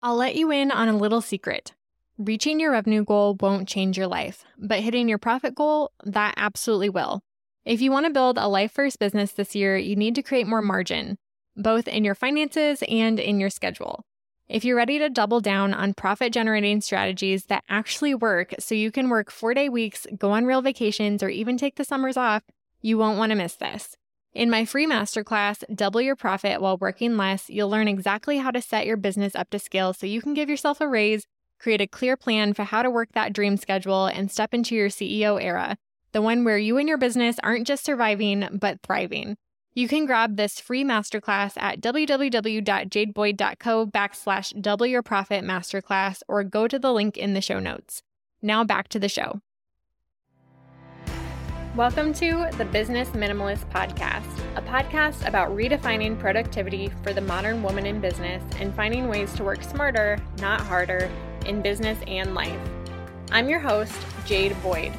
I'll 0.00 0.14
let 0.14 0.36
you 0.36 0.52
in 0.52 0.70
on 0.70 0.86
a 0.86 0.96
little 0.96 1.20
secret. 1.20 1.72
Reaching 2.18 2.60
your 2.60 2.70
revenue 2.70 3.04
goal 3.04 3.36
won't 3.40 3.66
change 3.66 3.98
your 3.98 4.06
life, 4.06 4.44
but 4.56 4.78
hitting 4.78 5.08
your 5.08 5.18
profit 5.18 5.56
goal, 5.56 5.90
that 6.04 6.34
absolutely 6.36 6.88
will. 6.88 7.20
If 7.64 7.80
you 7.80 7.90
want 7.90 8.06
to 8.06 8.12
build 8.12 8.38
a 8.38 8.46
life 8.46 8.70
first 8.70 9.00
business 9.00 9.32
this 9.32 9.56
year, 9.56 9.76
you 9.76 9.96
need 9.96 10.14
to 10.14 10.22
create 10.22 10.46
more 10.46 10.62
margin, 10.62 11.18
both 11.56 11.88
in 11.88 12.04
your 12.04 12.14
finances 12.14 12.84
and 12.88 13.18
in 13.18 13.40
your 13.40 13.50
schedule. 13.50 14.04
If 14.48 14.64
you're 14.64 14.76
ready 14.76 15.00
to 15.00 15.10
double 15.10 15.40
down 15.40 15.74
on 15.74 15.94
profit 15.94 16.32
generating 16.32 16.80
strategies 16.80 17.46
that 17.46 17.64
actually 17.68 18.14
work 18.14 18.54
so 18.60 18.76
you 18.76 18.92
can 18.92 19.08
work 19.08 19.32
four 19.32 19.52
day 19.52 19.68
weeks, 19.68 20.06
go 20.16 20.30
on 20.30 20.46
real 20.46 20.62
vacations, 20.62 21.24
or 21.24 21.28
even 21.28 21.58
take 21.58 21.74
the 21.74 21.84
summers 21.84 22.16
off, 22.16 22.44
you 22.80 22.98
won't 22.98 23.18
want 23.18 23.30
to 23.30 23.36
miss 23.36 23.56
this. 23.56 23.96
In 24.38 24.48
my 24.50 24.64
free 24.64 24.86
masterclass, 24.86 25.64
Double 25.74 26.00
Your 26.00 26.14
Profit 26.14 26.60
While 26.60 26.76
Working 26.76 27.16
Less, 27.16 27.50
you'll 27.50 27.70
learn 27.70 27.88
exactly 27.88 28.38
how 28.38 28.52
to 28.52 28.62
set 28.62 28.86
your 28.86 28.96
business 28.96 29.34
up 29.34 29.50
to 29.50 29.58
scale 29.58 29.92
so 29.92 30.06
you 30.06 30.22
can 30.22 30.32
give 30.32 30.48
yourself 30.48 30.80
a 30.80 30.86
raise, 30.86 31.26
create 31.58 31.80
a 31.80 31.88
clear 31.88 32.16
plan 32.16 32.54
for 32.54 32.62
how 32.62 32.82
to 32.82 32.90
work 32.90 33.08
that 33.14 33.32
dream 33.32 33.56
schedule, 33.56 34.06
and 34.06 34.30
step 34.30 34.54
into 34.54 34.76
your 34.76 34.90
CEO 34.90 35.42
era, 35.42 35.76
the 36.12 36.22
one 36.22 36.44
where 36.44 36.56
you 36.56 36.78
and 36.78 36.88
your 36.88 36.98
business 36.98 37.40
aren't 37.42 37.66
just 37.66 37.84
surviving, 37.84 38.48
but 38.52 38.78
thriving. 38.80 39.36
You 39.74 39.88
can 39.88 40.06
grab 40.06 40.36
this 40.36 40.60
free 40.60 40.84
masterclass 40.84 41.60
at 41.60 41.80
www.jadeboyd.co 41.80 43.86
backslash 43.88 44.62
double 44.62 44.86
your 44.86 45.02
profit 45.02 45.42
masterclass 45.42 46.22
or 46.28 46.44
go 46.44 46.68
to 46.68 46.78
the 46.78 46.92
link 46.92 47.16
in 47.16 47.34
the 47.34 47.40
show 47.40 47.58
notes. 47.58 48.04
Now 48.40 48.62
back 48.62 48.86
to 48.90 49.00
the 49.00 49.08
show. 49.08 49.40
Welcome 51.78 52.12
to 52.14 52.50
the 52.58 52.64
Business 52.64 53.10
Minimalist 53.10 53.64
Podcast, 53.70 54.26
a 54.56 54.62
podcast 54.62 55.24
about 55.28 55.50
redefining 55.50 56.18
productivity 56.18 56.90
for 57.04 57.12
the 57.12 57.20
modern 57.20 57.62
woman 57.62 57.86
in 57.86 58.00
business 58.00 58.42
and 58.58 58.74
finding 58.74 59.06
ways 59.06 59.32
to 59.34 59.44
work 59.44 59.62
smarter, 59.62 60.18
not 60.40 60.60
harder, 60.60 61.08
in 61.46 61.62
business 61.62 61.96
and 62.08 62.34
life. 62.34 62.58
I'm 63.30 63.48
your 63.48 63.60
host, 63.60 63.94
Jade 64.26 64.60
Boyd. 64.60 64.92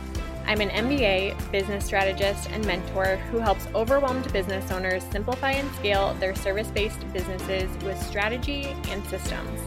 I'm 0.46 0.62
an 0.62 0.70
MBA, 0.70 1.52
business 1.52 1.84
strategist, 1.84 2.50
and 2.50 2.66
mentor 2.66 3.18
who 3.30 3.40
helps 3.40 3.68
overwhelmed 3.76 4.32
business 4.32 4.72
owners 4.72 5.04
simplify 5.12 5.52
and 5.52 5.70
scale 5.76 6.14
their 6.22 6.34
service 6.34 6.72
based 6.72 7.02
businesses 7.12 7.70
with 7.84 8.02
strategy 8.02 8.68
and 8.88 9.06
systems. 9.08 9.60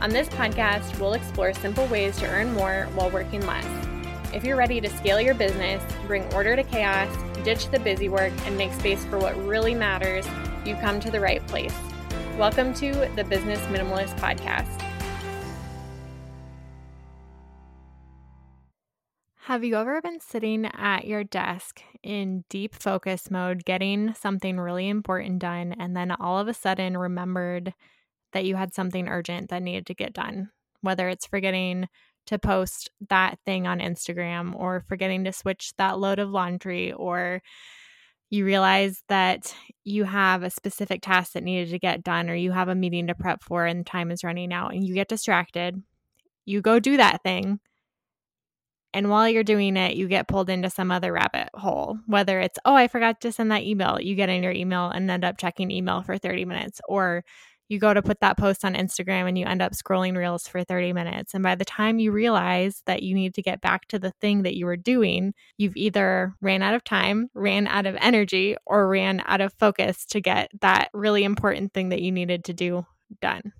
On 0.00 0.08
this 0.08 0.30
podcast, 0.30 0.98
we'll 0.98 1.12
explore 1.12 1.52
simple 1.52 1.84
ways 1.88 2.16
to 2.16 2.26
earn 2.30 2.54
more 2.54 2.88
while 2.94 3.10
working 3.10 3.46
less 3.46 3.89
if 4.32 4.44
you're 4.44 4.56
ready 4.56 4.80
to 4.80 4.88
scale 4.88 5.20
your 5.20 5.34
business, 5.34 5.82
bring 6.06 6.22
order 6.34 6.54
to 6.54 6.62
chaos, 6.62 7.12
ditch 7.42 7.68
the 7.70 7.80
busy 7.80 8.08
work, 8.08 8.32
and 8.46 8.56
make 8.56 8.72
space 8.74 9.04
for 9.06 9.18
what 9.18 9.36
really 9.44 9.74
matters, 9.74 10.24
you've 10.64 10.78
come 10.78 11.00
to 11.00 11.10
the 11.10 11.18
right 11.18 11.44
place. 11.48 11.74
Welcome 12.38 12.72
to 12.74 12.92
the 13.16 13.24
Business 13.24 13.58
Minimalist 13.62 14.16
Podcast. 14.20 14.80
Have 19.34 19.64
you 19.64 19.74
ever 19.74 20.00
been 20.00 20.20
sitting 20.20 20.64
at 20.64 21.08
your 21.08 21.24
desk 21.24 21.82
in 22.04 22.44
deep 22.48 22.76
focus 22.76 23.32
mode, 23.32 23.64
getting 23.64 24.14
something 24.14 24.60
really 24.60 24.88
important 24.88 25.40
done, 25.40 25.72
and 25.72 25.96
then 25.96 26.12
all 26.12 26.38
of 26.38 26.46
a 26.46 26.54
sudden 26.54 26.96
remembered 26.96 27.74
that 28.32 28.44
you 28.44 28.54
had 28.54 28.72
something 28.74 29.08
urgent 29.08 29.50
that 29.50 29.62
needed 29.62 29.86
to 29.86 29.94
get 29.94 30.12
done? 30.12 30.50
Whether 30.82 31.08
it's 31.08 31.26
forgetting 31.26 31.88
to 32.30 32.38
post 32.38 32.90
that 33.08 33.40
thing 33.44 33.66
on 33.66 33.80
Instagram 33.80 34.54
or 34.54 34.84
forgetting 34.86 35.24
to 35.24 35.32
switch 35.32 35.72
that 35.78 35.98
load 35.98 36.20
of 36.20 36.30
laundry 36.30 36.92
or 36.92 37.42
you 38.30 38.44
realize 38.44 39.02
that 39.08 39.52
you 39.82 40.04
have 40.04 40.44
a 40.44 40.50
specific 40.50 41.02
task 41.02 41.32
that 41.32 41.42
needed 41.42 41.70
to 41.70 41.78
get 41.80 42.04
done 42.04 42.30
or 42.30 42.34
you 42.36 42.52
have 42.52 42.68
a 42.68 42.74
meeting 42.76 43.08
to 43.08 43.16
prep 43.16 43.42
for 43.42 43.66
and 43.66 43.84
time 43.84 44.12
is 44.12 44.22
running 44.22 44.52
out 44.52 44.72
and 44.72 44.86
you 44.86 44.94
get 44.94 45.08
distracted. 45.08 45.82
You 46.44 46.60
go 46.60 46.78
do 46.78 46.96
that 46.98 47.24
thing. 47.24 47.58
And 48.94 49.10
while 49.10 49.28
you're 49.28 49.42
doing 49.42 49.76
it, 49.76 49.96
you 49.96 50.06
get 50.06 50.28
pulled 50.28 50.50
into 50.50 50.70
some 50.70 50.92
other 50.92 51.12
rabbit 51.12 51.48
hole. 51.54 51.98
Whether 52.06 52.38
it's, 52.38 52.58
oh, 52.64 52.74
I 52.74 52.86
forgot 52.86 53.20
to 53.22 53.32
send 53.32 53.50
that 53.50 53.64
email, 53.64 54.00
you 54.00 54.14
get 54.14 54.28
in 54.28 54.44
your 54.44 54.52
email 54.52 54.88
and 54.88 55.10
end 55.10 55.24
up 55.24 55.36
checking 55.36 55.72
email 55.72 56.02
for 56.02 56.16
30 56.16 56.44
minutes, 56.44 56.80
or 56.88 57.24
you 57.70 57.78
go 57.78 57.94
to 57.94 58.02
put 58.02 58.18
that 58.20 58.36
post 58.36 58.64
on 58.64 58.74
Instagram 58.74 59.28
and 59.28 59.38
you 59.38 59.46
end 59.46 59.62
up 59.62 59.72
scrolling 59.72 60.16
reels 60.16 60.48
for 60.48 60.64
30 60.64 60.92
minutes. 60.92 61.34
And 61.34 61.42
by 61.42 61.54
the 61.54 61.64
time 61.64 62.00
you 62.00 62.10
realize 62.10 62.82
that 62.86 63.04
you 63.04 63.14
need 63.14 63.32
to 63.34 63.42
get 63.42 63.60
back 63.60 63.86
to 63.88 63.98
the 63.98 64.10
thing 64.20 64.42
that 64.42 64.56
you 64.56 64.66
were 64.66 64.76
doing, 64.76 65.34
you've 65.56 65.76
either 65.76 66.34
ran 66.40 66.62
out 66.62 66.74
of 66.74 66.82
time, 66.82 67.30
ran 67.32 67.68
out 67.68 67.86
of 67.86 67.96
energy, 68.00 68.56
or 68.66 68.88
ran 68.88 69.22
out 69.24 69.40
of 69.40 69.54
focus 69.54 70.04
to 70.06 70.20
get 70.20 70.50
that 70.60 70.88
really 70.92 71.22
important 71.22 71.72
thing 71.72 71.90
that 71.90 72.02
you 72.02 72.10
needed 72.10 72.44
to 72.46 72.52
do 72.52 72.84
done. 73.20 73.52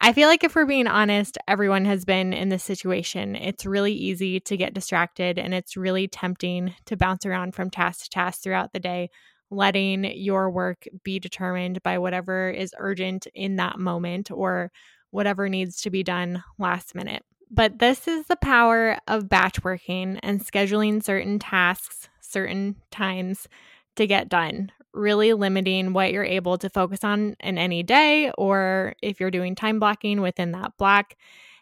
I 0.00 0.12
feel 0.12 0.28
like 0.28 0.44
if 0.44 0.54
we're 0.54 0.64
being 0.64 0.86
honest, 0.86 1.36
everyone 1.46 1.84
has 1.86 2.04
been 2.04 2.32
in 2.32 2.50
this 2.50 2.64
situation. 2.64 3.34
It's 3.34 3.66
really 3.66 3.92
easy 3.92 4.40
to 4.40 4.56
get 4.56 4.74
distracted 4.74 5.38
and 5.38 5.52
it's 5.52 5.76
really 5.76 6.06
tempting 6.06 6.74
to 6.86 6.96
bounce 6.96 7.26
around 7.26 7.54
from 7.54 7.68
task 7.68 8.04
to 8.04 8.10
task 8.10 8.42
throughout 8.42 8.72
the 8.72 8.80
day 8.80 9.10
letting 9.50 10.04
your 10.04 10.50
work 10.50 10.86
be 11.02 11.18
determined 11.18 11.82
by 11.82 11.98
whatever 11.98 12.50
is 12.50 12.74
urgent 12.78 13.26
in 13.34 13.56
that 13.56 13.78
moment 13.78 14.30
or 14.30 14.70
whatever 15.10 15.48
needs 15.48 15.82
to 15.82 15.90
be 15.90 16.02
done 16.02 16.42
last 16.58 16.94
minute. 16.94 17.24
But 17.50 17.80
this 17.80 18.06
is 18.06 18.26
the 18.26 18.36
power 18.36 18.98
of 19.08 19.28
batch 19.28 19.64
working 19.64 20.18
and 20.22 20.40
scheduling 20.40 21.02
certain 21.02 21.40
tasks, 21.40 22.08
certain 22.20 22.76
times 22.92 23.48
to 23.96 24.06
get 24.06 24.28
done, 24.28 24.70
really 24.94 25.32
limiting 25.32 25.92
what 25.92 26.12
you're 26.12 26.22
able 26.22 26.58
to 26.58 26.70
focus 26.70 27.02
on 27.02 27.34
in 27.40 27.58
any 27.58 27.82
day, 27.82 28.30
or 28.38 28.94
if 29.02 29.18
you're 29.18 29.32
doing 29.32 29.56
time 29.56 29.80
blocking 29.80 30.20
within 30.20 30.52
that 30.52 30.76
block 30.76 31.14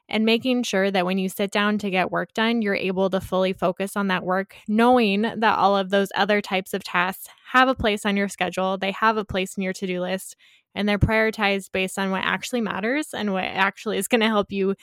and 0.09 0.25
making 0.25 0.63
sure 0.63 0.91
that 0.91 1.05
when 1.05 1.19
you 1.19 1.29
sit 1.29 1.51
down 1.51 1.79
to 1.79 1.91
get 1.91 2.11
work 2.11 2.33
done, 2.35 2.63
you're 2.63 2.75
able 2.75 3.11
to 3.11 3.21
fully 3.21 3.53
focus 3.53 3.97
on 3.97 4.09
that 4.09 4.25
work, 4.25 4.57
knowing 4.67 5.23
that 5.23 5.59
all 5.59 5.77
of 5.77 5.91
those 5.91 6.09
other 6.15 6.41
types 6.41 6.73
of 6.75 6.83
tasks 6.83 7.29
have 7.53 7.69
a 7.69 7.75
place 7.75 8.07
on 8.07 8.17
your 8.17 8.29
schedule, 8.29 8.79
they 8.79 8.93
have 8.93 9.17
a 9.17 9.25
place 9.25 9.57
in 9.57 9.63
your 9.63 9.73
to 9.75 9.87
do 9.87 10.01
list, 10.01 10.37
and 10.75 10.89
they're 10.89 10.99
prioritized 10.99 11.73
based 11.73 11.99
on 11.99 12.11
what 12.11 12.25
actually 12.25 12.61
matters 12.61 13.09
and 13.13 13.33
what 13.33 13.45
actually 13.45 13.99
is 13.99 14.09
going 14.09 14.21
to 14.21 14.27
help 14.27 14.53
you 14.53 14.75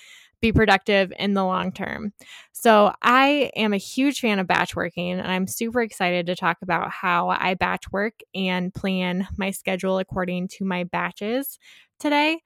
be 0.41 0.52
productive 0.52 1.12
in 1.18 1.34
the 1.34 1.44
long 1.44 1.72
term. 1.72 2.13
So, 2.52 2.94
I 3.02 3.52
am 3.56 3.74
a 3.74 3.78
huge 3.78 4.19
fan 4.19 4.40
of 4.40 4.47
batch 4.47 4.75
working, 4.75 5.12
and 5.13 5.28
I'm 5.28 5.47
super 5.47 5.81
excited 5.81 6.28
to 6.28 6.36
talk 6.36 6.57
about 6.62 6.92
how 6.92 7.30
I 7.30 7.53
batch 7.53 7.92
work 7.92 8.19
and 8.34 8.74
plan 8.74 9.28
my 9.38 9.52
schedule 9.52 9.97
according 9.97 10.50
to 10.50 10.66
my 10.66 10.84
batches 10.84 11.57
today. 12.00 12.42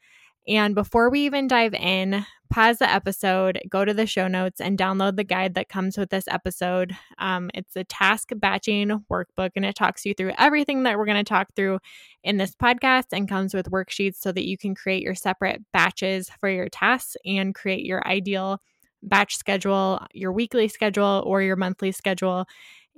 And 0.50 0.74
before 0.74 1.12
we 1.12 1.22
even 1.22 1.48
dive 1.48 1.76
in, 1.76 2.26
pause 2.50 2.80
the 2.80 2.92
episode, 2.92 3.62
go 3.70 3.86
to 3.86 3.94
the 3.94 4.08
show 4.08 4.28
notes, 4.28 4.60
and 4.60 4.80
download 4.80 5.16
the 5.16 5.24
guide 5.24 5.54
that 5.54 5.70
comes 5.70 5.96
with 5.96 6.10
this 6.10 6.28
episode. 6.28 6.96
Um, 7.20 7.52
it's 7.54 7.76
a 7.76 7.84
task 7.84 8.32
batching 8.36 9.06
workbook, 9.12 9.52
and 9.56 9.64
it 9.64 9.76
talks 9.76 10.08
you 10.08 10.16
through 10.16 10.34
everything 10.40 10.84
that 10.84 10.98
we're 10.98 11.06
going 11.06 11.24
to 11.24 11.24
talk 11.24 11.50
through 11.56 11.78
in 12.24 12.38
this 12.38 12.56
podcast 12.56 13.06
and 13.12 13.30
comes 13.30 13.54
with 13.54 13.70
worksheets 13.70 14.16
so 14.16 14.32
that 14.32 14.48
you 14.48 14.58
can 14.58 14.74
create 14.74 15.04
your 15.04 15.14
separate 15.14 15.62
batches 15.72 16.32
for 16.40 16.50
your 16.50 16.68
tasks 16.68 17.16
and 17.28 17.54
create 17.54 17.86
your 17.86 18.06
ideal 18.08 18.60
batch 19.04 19.38
schedule, 19.38 20.04
your 20.14 20.32
weekly 20.32 20.68
schedule, 20.68 21.24
or 21.28 21.44
your 21.44 21.58
monthly 21.58 21.92
schedule 21.92 22.48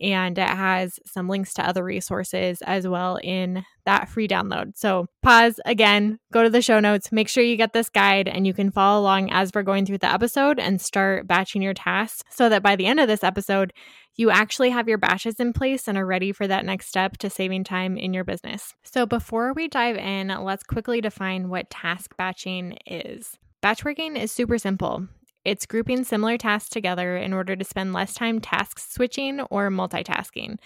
and 0.01 0.37
it 0.37 0.47
has 0.47 0.99
some 1.05 1.29
links 1.29 1.53
to 1.53 1.67
other 1.67 1.83
resources 1.83 2.61
as 2.63 2.87
well 2.87 3.19
in 3.23 3.63
that 3.85 4.09
free 4.09 4.27
download. 4.27 4.73
So, 4.75 5.07
pause 5.21 5.59
again, 5.65 6.19
go 6.31 6.43
to 6.43 6.49
the 6.49 6.61
show 6.61 6.79
notes, 6.79 7.11
make 7.11 7.29
sure 7.29 7.43
you 7.43 7.55
get 7.55 7.73
this 7.73 7.89
guide, 7.89 8.27
and 8.27 8.45
you 8.45 8.53
can 8.53 8.71
follow 8.71 9.01
along 9.01 9.31
as 9.31 9.51
we're 9.53 9.63
going 9.63 9.85
through 9.85 9.99
the 9.99 10.11
episode 10.11 10.59
and 10.59 10.81
start 10.81 11.27
batching 11.27 11.61
your 11.61 11.73
tasks 11.73 12.23
so 12.35 12.49
that 12.49 12.63
by 12.63 12.75
the 12.75 12.85
end 12.85 12.99
of 12.99 13.07
this 13.07 13.23
episode, 13.23 13.73
you 14.15 14.29
actually 14.29 14.69
have 14.71 14.89
your 14.89 14.97
batches 14.97 15.39
in 15.39 15.53
place 15.53 15.87
and 15.87 15.97
are 15.97 16.05
ready 16.05 16.31
for 16.31 16.47
that 16.47 16.65
next 16.65 16.87
step 16.87 17.17
to 17.17 17.29
saving 17.29 17.63
time 17.63 17.97
in 17.97 18.13
your 18.13 18.23
business. 18.23 18.73
So, 18.83 19.05
before 19.05 19.53
we 19.53 19.67
dive 19.67 19.97
in, 19.97 20.27
let's 20.27 20.63
quickly 20.63 21.01
define 21.01 21.49
what 21.49 21.69
task 21.69 22.15
batching 22.17 22.77
is. 22.85 23.37
Batchworking 23.63 24.17
is 24.17 24.31
super 24.31 24.57
simple. 24.57 25.07
It's 25.43 25.65
grouping 25.65 26.03
similar 26.03 26.37
tasks 26.37 26.69
together 26.69 27.17
in 27.17 27.33
order 27.33 27.55
to 27.55 27.63
spend 27.63 27.93
less 27.93 28.13
time 28.13 28.39
task 28.39 28.79
switching 28.79 29.41
or 29.41 29.69
multitasking. 29.69 30.57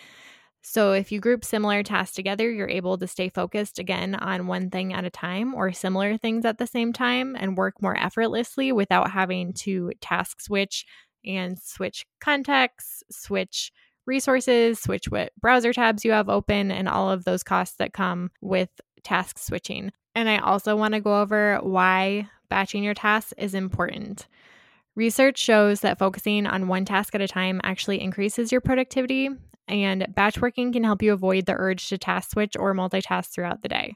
So, 0.68 0.94
if 0.94 1.12
you 1.12 1.20
group 1.20 1.46
similar 1.46 1.84
tasks 1.84 2.16
together, 2.16 2.50
you're 2.50 2.68
able 2.68 2.98
to 2.98 3.08
stay 3.08 3.30
focused 3.30 3.78
again 3.78 4.16
on 4.16 4.48
one 4.48 4.72
thing 4.72 4.94
at 4.94 5.06
a 5.06 5.12
time 5.12 5.54
or 5.54 5.72
similar 5.72 6.18
things 6.18 6.44
at 6.44 6.58
the 6.58 6.66
same 6.66 6.92
time 6.92 7.36
and 7.40 7.56
work 7.56 7.82
more 7.84 7.96
effortlessly 7.96 8.72
without 8.72 9.12
having 9.12 9.54
to 9.54 9.92
task 10.02 10.42
switch 10.42 10.86
and 11.24 11.60
switch 11.60 12.06
contexts, 12.20 13.04
switch 13.12 13.72
resources, 14.08 14.80
switch 14.80 15.10
what 15.10 15.32
browser 15.40 15.72
tabs 15.72 16.04
you 16.04 16.12
have 16.12 16.30
open, 16.30 16.72
and 16.72 16.90
all 16.90 17.12
of 17.12 17.26
those 17.26 17.44
costs 17.44 17.78
that 17.78 17.94
come 17.94 18.32
with 18.42 18.70
task 19.04 19.38
switching. 19.38 19.92
And 20.16 20.28
I 20.28 20.40
also 20.40 20.76
want 20.76 20.96
to 20.96 21.00
go 21.00 21.22
over 21.22 21.60
why 21.62 22.28
batching 22.50 22.84
your 22.84 22.94
tasks 22.94 23.34
is 23.38 23.54
important. 23.54 24.28
Research 24.96 25.38
shows 25.38 25.82
that 25.82 26.00
focusing 26.00 26.48
on 26.48 26.70
one 26.70 26.86
task 26.86 27.14
at 27.16 27.22
a 27.22 27.28
time 27.28 27.60
actually 27.64 28.02
increases 28.02 28.52
your 28.52 28.62
productivity, 28.62 29.30
and 29.68 30.08
batch 30.16 30.40
working 30.40 30.72
can 30.72 30.86
help 30.86 31.02
you 31.02 31.12
avoid 31.12 31.46
the 31.46 31.56
urge 31.58 31.90
to 31.90 31.98
task 31.98 32.32
switch 32.32 32.56
or 32.58 32.74
multitask 32.74 33.34
throughout 33.34 33.62
the 33.62 33.68
day. 33.68 33.96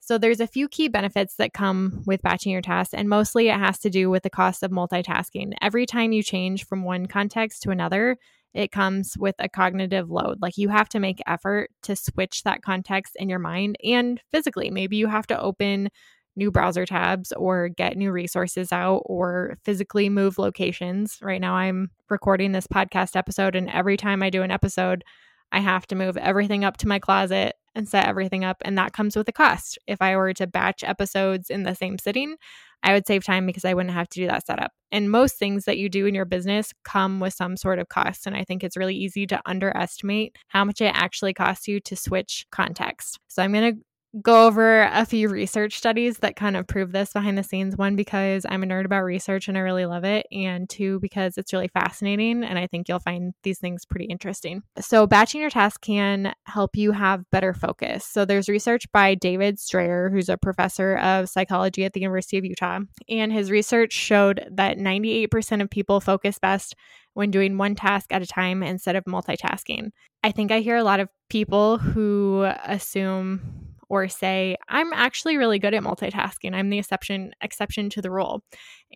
So 0.00 0.18
there's 0.18 0.40
a 0.40 0.46
few 0.48 0.68
key 0.68 0.88
benefits 0.88 1.36
that 1.36 1.54
come 1.54 2.02
with 2.06 2.22
batching 2.22 2.52
your 2.52 2.60
tasks, 2.60 2.92
and 2.92 3.08
mostly 3.08 3.48
it 3.48 3.58
has 3.58 3.78
to 3.78 3.90
do 3.90 4.10
with 4.10 4.24
the 4.24 4.30
cost 4.30 4.62
of 4.62 4.70
multitasking. 4.70 5.52
Every 5.62 5.86
time 5.86 6.12
you 6.12 6.22
change 6.22 6.66
from 6.66 6.82
one 6.82 7.06
context 7.06 7.62
to 7.62 7.70
another, 7.70 8.18
it 8.52 8.72
comes 8.72 9.16
with 9.16 9.36
a 9.38 9.48
cognitive 9.48 10.10
load. 10.10 10.42
Like 10.42 10.58
you 10.58 10.68
have 10.68 10.88
to 10.90 11.00
make 11.00 11.22
effort 11.26 11.70
to 11.84 11.96
switch 11.96 12.42
that 12.42 12.62
context 12.62 13.16
in 13.16 13.28
your 13.30 13.38
mind 13.38 13.76
and 13.82 14.20
physically. 14.30 14.70
Maybe 14.70 14.96
you 14.96 15.06
have 15.06 15.26
to 15.28 15.40
open 15.40 15.88
new 16.36 16.50
browser 16.50 16.86
tabs 16.86 17.32
or 17.32 17.68
get 17.68 17.96
new 17.96 18.10
resources 18.10 18.72
out 18.72 19.02
or 19.06 19.56
physically 19.64 20.08
move 20.08 20.38
locations. 20.38 21.18
Right 21.22 21.40
now, 21.40 21.54
I'm 21.54 21.90
recording 22.08 22.52
this 22.52 22.66
podcast 22.66 23.16
episode, 23.16 23.54
and 23.54 23.68
every 23.70 23.96
time 23.96 24.22
I 24.22 24.30
do 24.30 24.42
an 24.42 24.50
episode, 24.50 25.04
I 25.52 25.60
have 25.60 25.86
to 25.88 25.94
move 25.94 26.16
everything 26.16 26.64
up 26.64 26.78
to 26.78 26.88
my 26.88 26.98
closet 26.98 27.54
and 27.74 27.88
set 27.88 28.06
everything 28.06 28.44
up. 28.44 28.58
And 28.62 28.76
that 28.78 28.92
comes 28.92 29.16
with 29.16 29.28
a 29.28 29.32
cost. 29.32 29.78
If 29.86 30.00
I 30.00 30.16
were 30.16 30.32
to 30.34 30.46
batch 30.46 30.82
episodes 30.84 31.50
in 31.50 31.62
the 31.62 31.74
same 31.74 31.98
sitting, 31.98 32.36
I 32.82 32.92
would 32.92 33.06
save 33.06 33.24
time 33.24 33.46
because 33.46 33.64
I 33.64 33.74
wouldn't 33.74 33.94
have 33.94 34.08
to 34.10 34.20
do 34.20 34.26
that 34.26 34.46
setup. 34.46 34.72
And 34.90 35.10
most 35.10 35.38
things 35.38 35.64
that 35.66 35.78
you 35.78 35.88
do 35.88 36.06
in 36.06 36.14
your 36.14 36.24
business 36.24 36.72
come 36.84 37.20
with 37.20 37.32
some 37.32 37.56
sort 37.56 37.78
of 37.78 37.88
cost. 37.88 38.26
And 38.26 38.36
I 38.36 38.44
think 38.44 38.64
it's 38.64 38.76
really 38.76 38.96
easy 38.96 39.26
to 39.28 39.40
underestimate 39.46 40.36
how 40.48 40.64
much 40.64 40.80
it 40.80 40.92
actually 40.94 41.32
costs 41.32 41.68
you 41.68 41.80
to 41.80 41.96
switch 41.96 42.46
context. 42.50 43.18
So 43.28 43.42
I'm 43.42 43.52
going 43.52 43.76
to 43.76 43.80
go 44.20 44.46
over 44.46 44.82
a 44.82 45.06
few 45.06 45.28
research 45.28 45.78
studies 45.78 46.18
that 46.18 46.36
kind 46.36 46.56
of 46.56 46.66
prove 46.66 46.92
this 46.92 47.12
behind 47.12 47.38
the 47.38 47.42
scenes. 47.42 47.76
One, 47.76 47.96
because 47.96 48.44
I'm 48.48 48.62
a 48.62 48.66
nerd 48.66 48.84
about 48.84 49.04
research 49.04 49.48
and 49.48 49.56
I 49.56 49.62
really 49.62 49.86
love 49.86 50.04
it. 50.04 50.26
And 50.30 50.68
two, 50.68 51.00
because 51.00 51.38
it's 51.38 51.52
really 51.52 51.68
fascinating. 51.68 52.44
And 52.44 52.58
I 52.58 52.66
think 52.66 52.88
you'll 52.88 52.98
find 52.98 53.32
these 53.42 53.58
things 53.58 53.86
pretty 53.86 54.06
interesting. 54.06 54.62
So, 54.80 55.06
batching 55.06 55.40
your 55.40 55.50
tasks 55.50 55.78
can 55.78 56.34
help 56.44 56.76
you 56.76 56.92
have 56.92 57.28
better 57.30 57.54
focus. 57.54 58.04
So, 58.04 58.24
there's 58.24 58.48
research 58.48 58.90
by 58.92 59.14
David 59.14 59.58
Strayer, 59.58 60.10
who's 60.10 60.28
a 60.28 60.36
professor 60.36 60.96
of 60.98 61.28
psychology 61.28 61.84
at 61.84 61.94
the 61.94 62.00
University 62.00 62.36
of 62.36 62.44
Utah. 62.44 62.80
And 63.08 63.32
his 63.32 63.50
research 63.50 63.92
showed 63.92 64.46
that 64.52 64.76
98% 64.78 65.62
of 65.62 65.70
people 65.70 66.00
focus 66.00 66.38
best 66.38 66.74
when 67.14 67.30
doing 67.30 67.58
one 67.58 67.74
task 67.74 68.12
at 68.12 68.22
a 68.22 68.26
time 68.26 68.62
instead 68.62 68.96
of 68.96 69.04
multitasking. 69.04 69.90
I 70.22 70.32
think 70.32 70.50
I 70.50 70.60
hear 70.60 70.76
a 70.76 70.84
lot 70.84 71.00
of 71.00 71.08
people 71.28 71.78
who 71.78 72.50
assume 72.64 73.71
or 73.92 74.08
say 74.08 74.56
i'm 74.70 74.90
actually 74.94 75.36
really 75.36 75.58
good 75.58 75.74
at 75.74 75.82
multitasking. 75.82 76.54
I'm 76.54 76.70
the 76.70 76.78
exception 76.78 77.32
exception 77.42 77.90
to 77.90 78.00
the 78.00 78.10
rule. 78.10 78.42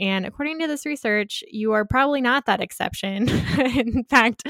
And 0.01 0.25
according 0.25 0.59
to 0.61 0.67
this 0.67 0.87
research 0.87 1.45
you 1.51 1.73
are 1.73 1.85
probably 1.85 2.23
not 2.23 2.47
that 2.47 2.63
exception. 2.63 3.29
In 3.59 4.05
fact 4.05 4.45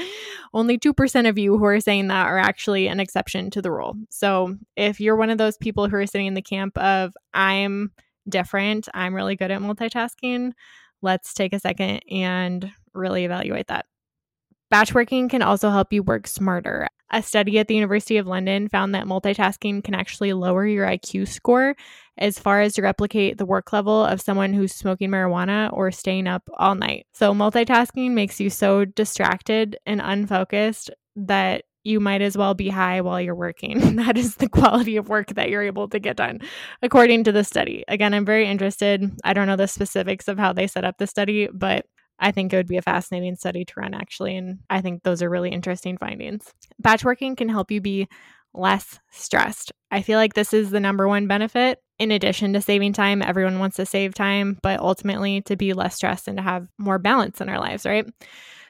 only 0.53 0.79
2% 0.79 1.29
of 1.29 1.37
you 1.37 1.57
who 1.57 1.65
are 1.65 1.81
saying 1.81 2.07
that 2.07 2.27
are 2.27 2.39
actually 2.39 2.87
an 2.87 3.01
exception 3.01 3.49
to 3.51 3.61
the 3.61 3.71
rule. 3.71 3.95
So 4.09 4.55
if 4.77 5.01
you're 5.01 5.17
one 5.17 5.29
of 5.29 5.37
those 5.37 5.57
people 5.57 5.89
who 5.89 5.97
are 5.97 6.07
sitting 6.07 6.27
in 6.27 6.33
the 6.33 6.41
camp 6.41 6.77
of 6.77 7.13
i'm 7.33 7.91
different. 8.29 8.87
I'm 8.93 9.13
really 9.13 9.35
good 9.35 9.51
at 9.51 9.61
multitasking. 9.61 10.53
Let's 11.01 11.33
take 11.33 11.53
a 11.53 11.59
second 11.59 12.01
and 12.09 12.71
really 12.93 13.25
evaluate 13.25 13.67
that 13.67 13.85
Batch 14.69 14.93
working 14.93 15.29
can 15.29 15.41
also 15.41 15.69
help 15.69 15.93
you 15.93 16.03
work 16.03 16.27
smarter. 16.27 16.87
A 17.09 17.23
study 17.23 17.57
at 17.57 17.69
the 17.69 17.75
University 17.75 18.17
of 18.17 18.27
London 18.27 18.67
found 18.67 18.93
that 18.93 19.05
multitasking 19.05 19.81
can 19.81 19.95
actually 19.95 20.33
lower 20.33 20.67
your 20.67 20.85
IQ 20.85 21.29
score 21.29 21.73
as 22.17 22.37
far 22.37 22.59
as 22.59 22.73
to 22.73 22.81
replicate 22.81 23.37
the 23.37 23.45
work 23.45 23.71
level 23.71 24.03
of 24.03 24.19
someone 24.19 24.53
who's 24.53 24.73
smoking 24.73 25.09
marijuana 25.09 25.71
or 25.71 25.89
staying 25.91 26.27
up 26.27 26.49
all 26.57 26.75
night. 26.75 27.05
So, 27.13 27.33
multitasking 27.33 28.11
makes 28.11 28.41
you 28.41 28.49
so 28.49 28.83
distracted 28.83 29.77
and 29.85 30.01
unfocused 30.03 30.89
that 31.15 31.63
you 31.85 32.01
might 32.01 32.21
as 32.21 32.37
well 32.37 32.53
be 32.53 32.67
high 32.67 32.99
while 32.99 33.21
you're 33.21 33.35
working. 33.35 33.95
that 33.95 34.17
is 34.17 34.35
the 34.35 34.49
quality 34.49 34.97
of 34.97 35.07
work 35.07 35.27
that 35.35 35.49
you're 35.49 35.63
able 35.63 35.87
to 35.87 35.99
get 35.99 36.17
done, 36.17 36.41
according 36.81 37.23
to 37.23 37.31
the 37.31 37.45
study. 37.45 37.85
Again, 37.87 38.13
I'm 38.13 38.25
very 38.25 38.45
interested. 38.45 39.09
I 39.23 39.31
don't 39.31 39.47
know 39.47 39.55
the 39.55 39.67
specifics 39.67 40.27
of 40.27 40.37
how 40.37 40.51
they 40.51 40.67
set 40.67 40.83
up 40.83 40.97
the 40.97 41.07
study, 41.07 41.47
but 41.53 41.85
I 42.19 42.31
think 42.31 42.51
it 42.51 42.57
would 42.57 42.67
be 42.67 42.77
a 42.77 42.81
fascinating 42.81 43.35
study 43.35 43.65
to 43.65 43.73
run, 43.77 43.93
actually. 43.93 44.35
And 44.35 44.59
I 44.69 44.81
think 44.81 45.03
those 45.03 45.21
are 45.21 45.29
really 45.29 45.51
interesting 45.51 45.97
findings. 45.97 46.51
Batch 46.79 47.03
working 47.03 47.35
can 47.35 47.49
help 47.49 47.71
you 47.71 47.81
be 47.81 48.07
less 48.53 48.99
stressed. 49.11 49.71
I 49.91 50.01
feel 50.01 50.17
like 50.17 50.33
this 50.33 50.53
is 50.53 50.71
the 50.71 50.79
number 50.79 51.07
one 51.07 51.27
benefit. 51.27 51.79
In 51.99 52.11
addition 52.11 52.53
to 52.53 52.61
saving 52.61 52.93
time, 52.93 53.21
everyone 53.21 53.59
wants 53.59 53.77
to 53.77 53.85
save 53.85 54.13
time, 54.13 54.57
but 54.61 54.79
ultimately 54.79 55.41
to 55.41 55.55
be 55.55 55.73
less 55.73 55.95
stressed 55.95 56.27
and 56.27 56.37
to 56.37 56.43
have 56.43 56.67
more 56.77 56.99
balance 56.99 57.41
in 57.41 57.49
our 57.49 57.59
lives, 57.59 57.85
right? 57.85 58.05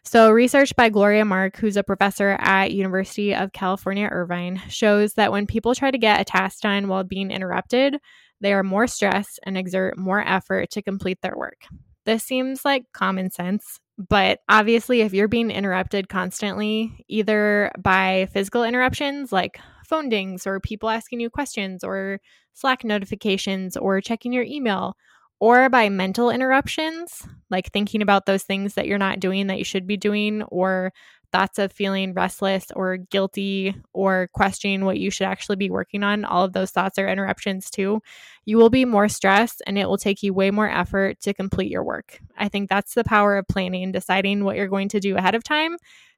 So, 0.03 0.31
research 0.31 0.73
by 0.77 0.87
Gloria 0.87 1.25
Mark, 1.25 1.57
who's 1.57 1.75
a 1.75 1.83
professor 1.83 2.37
at 2.39 2.71
University 2.71 3.35
of 3.35 3.51
California 3.51 4.07
Irvine, 4.09 4.61
shows 4.69 5.13
that 5.15 5.33
when 5.33 5.47
people 5.47 5.75
try 5.75 5.91
to 5.91 5.97
get 5.97 6.21
a 6.21 6.25
task 6.25 6.61
done 6.61 6.87
while 6.87 7.03
being 7.03 7.29
interrupted, 7.29 7.97
they 8.39 8.53
are 8.53 8.63
more 8.63 8.87
stressed 8.87 9.39
and 9.43 9.57
exert 9.57 9.97
more 9.97 10.25
effort 10.25 10.69
to 10.71 10.81
complete 10.81 11.19
their 11.21 11.35
work. 11.35 11.65
This 12.07 12.23
seems 12.23 12.63
like 12.63 12.85
common 12.93 13.29
sense, 13.31 13.81
but 13.97 14.39
obviously, 14.47 15.01
if 15.01 15.13
you're 15.13 15.27
being 15.27 15.51
interrupted 15.51 16.07
constantly, 16.07 17.03
either 17.09 17.69
by 17.77 18.29
physical 18.31 18.63
interruptions 18.63 19.33
like 19.33 19.59
phone 19.85 20.07
dings 20.07 20.47
or 20.47 20.61
people 20.61 20.89
asking 20.89 21.19
you 21.19 21.29
questions 21.29 21.83
or 21.83 22.19
Slack 22.53 22.85
notifications 22.85 23.75
or 23.75 23.99
checking 23.99 24.31
your 24.31 24.45
email, 24.45 24.95
or 25.41 25.69
by 25.69 25.89
mental 25.89 26.29
interruptions, 26.29 27.27
like 27.49 27.71
thinking 27.73 28.01
about 28.01 28.25
those 28.25 28.43
things 28.43 28.75
that 28.75 28.87
you're 28.87 28.97
not 28.97 29.19
doing 29.19 29.47
that 29.47 29.59
you 29.59 29.65
should 29.65 29.85
be 29.85 29.97
doing, 29.97 30.43
or 30.43 30.93
thoughts 31.31 31.59
of 31.59 31.71
feeling 31.71 32.13
restless 32.13 32.67
or 32.75 32.97
guilty 32.97 33.75
or 33.93 34.29
questioning 34.33 34.85
what 34.85 34.97
you 34.97 35.11
should 35.11 35.27
actually 35.27 35.55
be 35.57 35.69
working 35.69 36.03
on, 36.03 36.25
all 36.25 36.43
of 36.43 36.53
those 36.53 36.71
thoughts 36.71 36.97
are 36.97 37.07
interruptions 37.07 37.69
too. 37.69 38.01
You 38.45 38.57
will 38.57 38.69
be 38.69 38.85
more 38.85 39.09
stressed 39.09 39.61
and 39.67 39.77
it 39.77 39.87
will 39.87 39.97
take 39.97 40.23
you 40.23 40.33
way 40.33 40.51
more 40.51 40.69
effort 40.69 41.19
to 41.21 41.33
complete 41.33 41.71
your 41.71 41.83
work. 41.83 42.19
I 42.37 42.49
think 42.49 42.69
that's 42.69 42.93
the 42.93 43.03
power 43.03 43.37
of 43.37 43.47
planning, 43.47 43.91
deciding 43.91 44.43
what 44.43 44.55
you're 44.55 44.67
going 44.67 44.89
to 44.89 44.99
do 44.99 45.17
ahead 45.17 45.35
of 45.35 45.43
time 45.43 45.77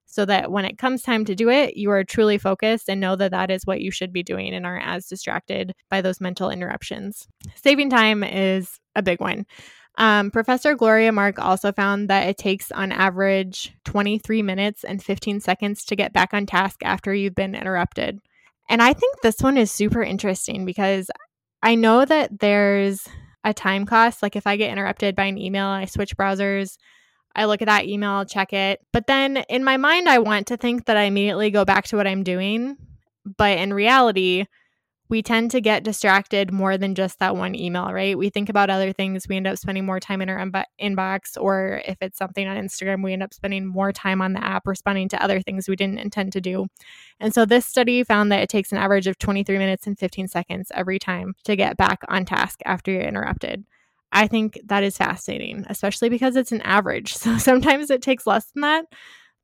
so 0.09 0.25
that 0.25 0.51
when 0.51 0.65
it 0.65 0.79
comes 0.79 1.03
time 1.03 1.23
to 1.25 1.35
do 1.35 1.49
it, 1.49 1.77
you 1.77 1.91
are 1.91 2.03
truly 2.03 2.39
focused 2.39 2.89
and 2.89 2.99
know 2.99 3.15
that 3.15 3.29
that 3.29 3.51
is 3.51 3.65
what 3.65 3.81
you 3.81 3.91
should 3.91 4.11
be 4.11 4.23
doing 4.23 4.55
and 4.55 4.65
aren't 4.65 4.87
as 4.87 5.05
distracted 5.05 5.71
by 5.89 6.01
those 6.01 6.19
mental 6.19 6.49
interruptions. 6.49 7.27
Saving 7.53 7.91
time 7.91 8.23
is 8.23 8.79
a 8.95 9.03
big 9.03 9.21
one. 9.21 9.45
Um, 9.99 10.31
Professor 10.31 10.75
Gloria 10.75 11.11
Mark 11.11 11.39
also 11.39 11.73
found 11.73 12.09
that 12.09 12.29
it 12.29 12.37
takes 12.37 12.71
on 12.71 12.93
average 12.93 13.73
23 13.83 14.41
minutes 14.41 14.85
and 14.85 15.03
15 15.03 15.41
seconds 15.41 15.83
to 15.85 15.95
get 15.97 16.13
back 16.13 16.33
on 16.33 16.45
task 16.45 16.79
after 16.83 17.13
you've 17.13 17.35
been 17.35 17.53
interrupted. 17.53 18.21
And 18.69 18.81
I 18.81 18.93
think 18.93 19.19
this 19.21 19.41
one 19.41 19.57
is 19.57 19.71
super 19.71 20.01
interesting 20.01 20.65
because 20.65 21.11
I 21.61 21.75
know 21.75 22.05
that 22.05 22.39
there's 22.39 23.05
a 23.43 23.53
time 23.53 23.85
cost. 23.85 24.23
Like 24.23 24.37
if 24.37 24.47
I 24.47 24.55
get 24.55 24.71
interrupted 24.71 25.17
by 25.17 25.25
an 25.25 25.37
email, 25.37 25.67
I 25.67 25.83
switch 25.83 26.15
browsers, 26.15 26.77
I 27.35 27.45
look 27.45 27.61
at 27.61 27.67
that 27.67 27.85
email, 27.85 28.23
check 28.23 28.53
it. 28.53 28.79
But 28.93 29.07
then 29.07 29.37
in 29.49 29.65
my 29.65 29.75
mind, 29.75 30.07
I 30.07 30.19
want 30.19 30.47
to 30.47 30.57
think 30.57 30.85
that 30.85 30.95
I 30.95 31.03
immediately 31.03 31.51
go 31.51 31.65
back 31.65 31.85
to 31.87 31.97
what 31.97 32.07
I'm 32.07 32.23
doing. 32.23 32.77
But 33.37 33.57
in 33.57 33.73
reality, 33.73 34.45
we 35.09 35.23
tend 35.23 35.49
to 35.51 35.59
get 35.59 35.83
distracted 35.83 36.53
more 36.53 36.77
than 36.77 36.93
just 36.93 37.17
that 37.17 37.35
one 37.35 37.55
email, 37.55 37.91
right? 37.91 38.15
We 38.15 38.29
think 38.29 38.47
about 38.47 38.69
other 38.69 38.93
things. 38.93 39.27
We 39.27 39.37
end 39.37 39.47
up 39.47 39.57
spending 39.57 39.85
more 39.85 39.99
time 39.99 40.21
in 40.21 40.29
our 40.29 40.37
inbox, 40.79 41.35
or 41.35 41.81
if 41.85 41.97
it's 41.99 42.17
something 42.17 42.47
on 42.47 42.57
Instagram, 42.57 43.03
we 43.03 43.13
end 43.13 43.23
up 43.23 43.33
spending 43.33 43.65
more 43.65 43.91
time 43.91 44.21
on 44.21 44.33
the 44.33 44.43
app 44.43 44.67
responding 44.67 45.09
to 45.09 45.23
other 45.23 45.41
things 45.41 45.67
we 45.67 45.75
didn't 45.75 45.97
intend 45.97 46.33
to 46.33 46.41
do. 46.41 46.67
And 47.19 47.33
so 47.33 47.43
this 47.43 47.65
study 47.65 48.03
found 48.03 48.31
that 48.31 48.43
it 48.43 48.49
takes 48.49 48.71
an 48.71 48.77
average 48.77 49.07
of 49.07 49.17
23 49.17 49.57
minutes 49.57 49.87
and 49.87 49.97
15 49.97 50.27
seconds 50.27 50.71
every 50.75 50.99
time 50.99 51.33
to 51.45 51.55
get 51.55 51.75
back 51.75 52.03
on 52.07 52.25
task 52.25 52.59
after 52.65 52.91
you're 52.91 53.01
interrupted. 53.01 53.65
I 54.11 54.27
think 54.27 54.59
that 54.65 54.83
is 54.83 54.97
fascinating, 54.97 55.65
especially 55.69 56.09
because 56.09 56.35
it's 56.35 56.51
an 56.51 56.61
average. 56.61 57.13
So 57.19 57.37
sometimes 57.37 57.89
it 57.89 58.01
takes 58.01 58.25
less 58.25 58.45
than 58.51 58.61
that 58.61 58.85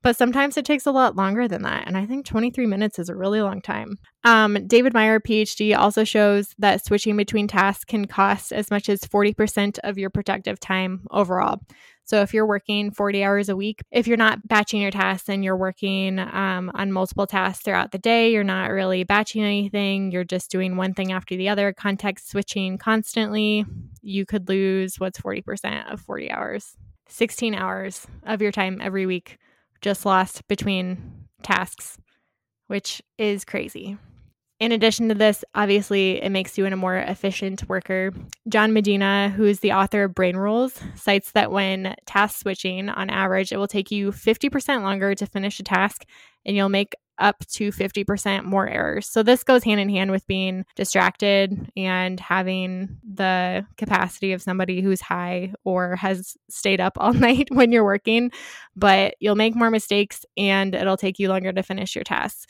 but 0.05 0.15
sometimes 0.15 0.55
it 0.55 0.65
takes 0.65 0.85
a 0.85 0.91
lot 0.91 1.15
longer 1.15 1.47
than 1.47 1.63
that. 1.63 1.87
And 1.87 1.97
I 1.97 2.05
think 2.05 2.27
23 2.27 2.67
minutes 2.67 2.99
is 2.99 3.09
a 3.09 3.15
really 3.15 3.41
long 3.41 3.59
time. 3.59 3.97
Um, 4.23 4.67
David 4.67 4.93
Meyer, 4.93 5.19
PhD, 5.19 5.75
also 5.75 6.03
shows 6.03 6.53
that 6.59 6.85
switching 6.85 7.17
between 7.17 7.47
tasks 7.47 7.85
can 7.85 8.05
cost 8.05 8.53
as 8.53 8.69
much 8.69 8.87
as 8.87 8.99
40% 9.01 9.79
of 9.83 9.97
your 9.97 10.11
productive 10.11 10.59
time 10.59 11.07
overall. 11.09 11.59
So 12.03 12.21
if 12.21 12.35
you're 12.35 12.45
working 12.45 12.91
40 12.91 13.23
hours 13.23 13.49
a 13.49 13.55
week, 13.55 13.81
if 13.89 14.05
you're 14.05 14.15
not 14.15 14.47
batching 14.47 14.79
your 14.79 14.91
tasks 14.91 15.27
and 15.27 15.43
you're 15.43 15.57
working 15.57 16.19
um, 16.19 16.69
on 16.75 16.91
multiple 16.91 17.25
tasks 17.25 17.63
throughout 17.63 17.91
the 17.91 17.97
day, 17.97 18.31
you're 18.31 18.43
not 18.43 18.69
really 18.69 19.03
batching 19.05 19.43
anything, 19.43 20.11
you're 20.11 20.23
just 20.23 20.51
doing 20.51 20.77
one 20.77 20.93
thing 20.93 21.13
after 21.13 21.35
the 21.35 21.49
other, 21.49 21.73
context 21.73 22.29
switching 22.29 22.77
constantly, 22.77 23.65
you 24.03 24.27
could 24.27 24.49
lose 24.49 24.99
what's 24.99 25.19
40% 25.19 25.91
of 25.91 25.99
40 25.99 26.29
hours. 26.29 26.77
16 27.07 27.55
hours 27.55 28.05
of 28.23 28.43
your 28.43 28.51
time 28.51 28.79
every 28.83 29.07
week 29.07 29.39
just 29.85 30.03
lost 30.03 30.47
between 30.47 30.97
tasks, 31.43 31.99
which 32.65 33.03
is 33.19 33.45
crazy. 33.45 33.99
In 34.59 34.71
addition 34.71 35.09
to 35.09 35.15
this, 35.15 35.45
obviously, 35.53 36.23
it 36.23 36.31
makes 36.31 36.57
you 36.57 36.65
a 36.65 36.75
more 36.75 36.95
efficient 36.95 37.69
worker. 37.69 38.11
John 38.49 38.73
Medina, 38.73 39.29
who 39.29 39.43
is 39.45 39.59
the 39.59 39.73
author 39.73 40.05
of 40.05 40.15
Brain 40.15 40.37
Rules, 40.37 40.81
cites 40.95 41.33
that 41.33 41.51
when 41.51 41.93
task 42.07 42.39
switching, 42.39 42.89
on 42.89 43.11
average, 43.11 43.51
it 43.51 43.57
will 43.57 43.67
take 43.67 43.91
you 43.91 44.11
50% 44.11 44.81
longer 44.81 45.13
to 45.13 45.27
finish 45.27 45.59
a 45.59 45.63
task 45.63 46.03
and 46.45 46.55
you'll 46.55 46.69
make 46.69 46.95
up 47.17 47.45
to 47.47 47.71
50% 47.71 48.43
more 48.43 48.67
errors. 48.67 49.07
So, 49.07 49.23
this 49.23 49.43
goes 49.43 49.63
hand 49.63 49.79
in 49.79 49.89
hand 49.89 50.11
with 50.11 50.25
being 50.27 50.65
distracted 50.75 51.71
and 51.75 52.19
having 52.19 52.97
the 53.03 53.65
capacity 53.77 54.33
of 54.33 54.41
somebody 54.41 54.81
who's 54.81 55.01
high 55.01 55.53
or 55.63 55.95
has 55.95 56.35
stayed 56.49 56.81
up 56.81 56.97
all 56.97 57.13
night 57.13 57.49
when 57.51 57.71
you're 57.71 57.83
working, 57.83 58.31
but 58.75 59.15
you'll 59.19 59.35
make 59.35 59.55
more 59.55 59.71
mistakes 59.71 60.25
and 60.37 60.75
it'll 60.75 60.97
take 60.97 61.19
you 61.19 61.29
longer 61.29 61.53
to 61.53 61.63
finish 61.63 61.95
your 61.95 62.03
tasks. 62.03 62.47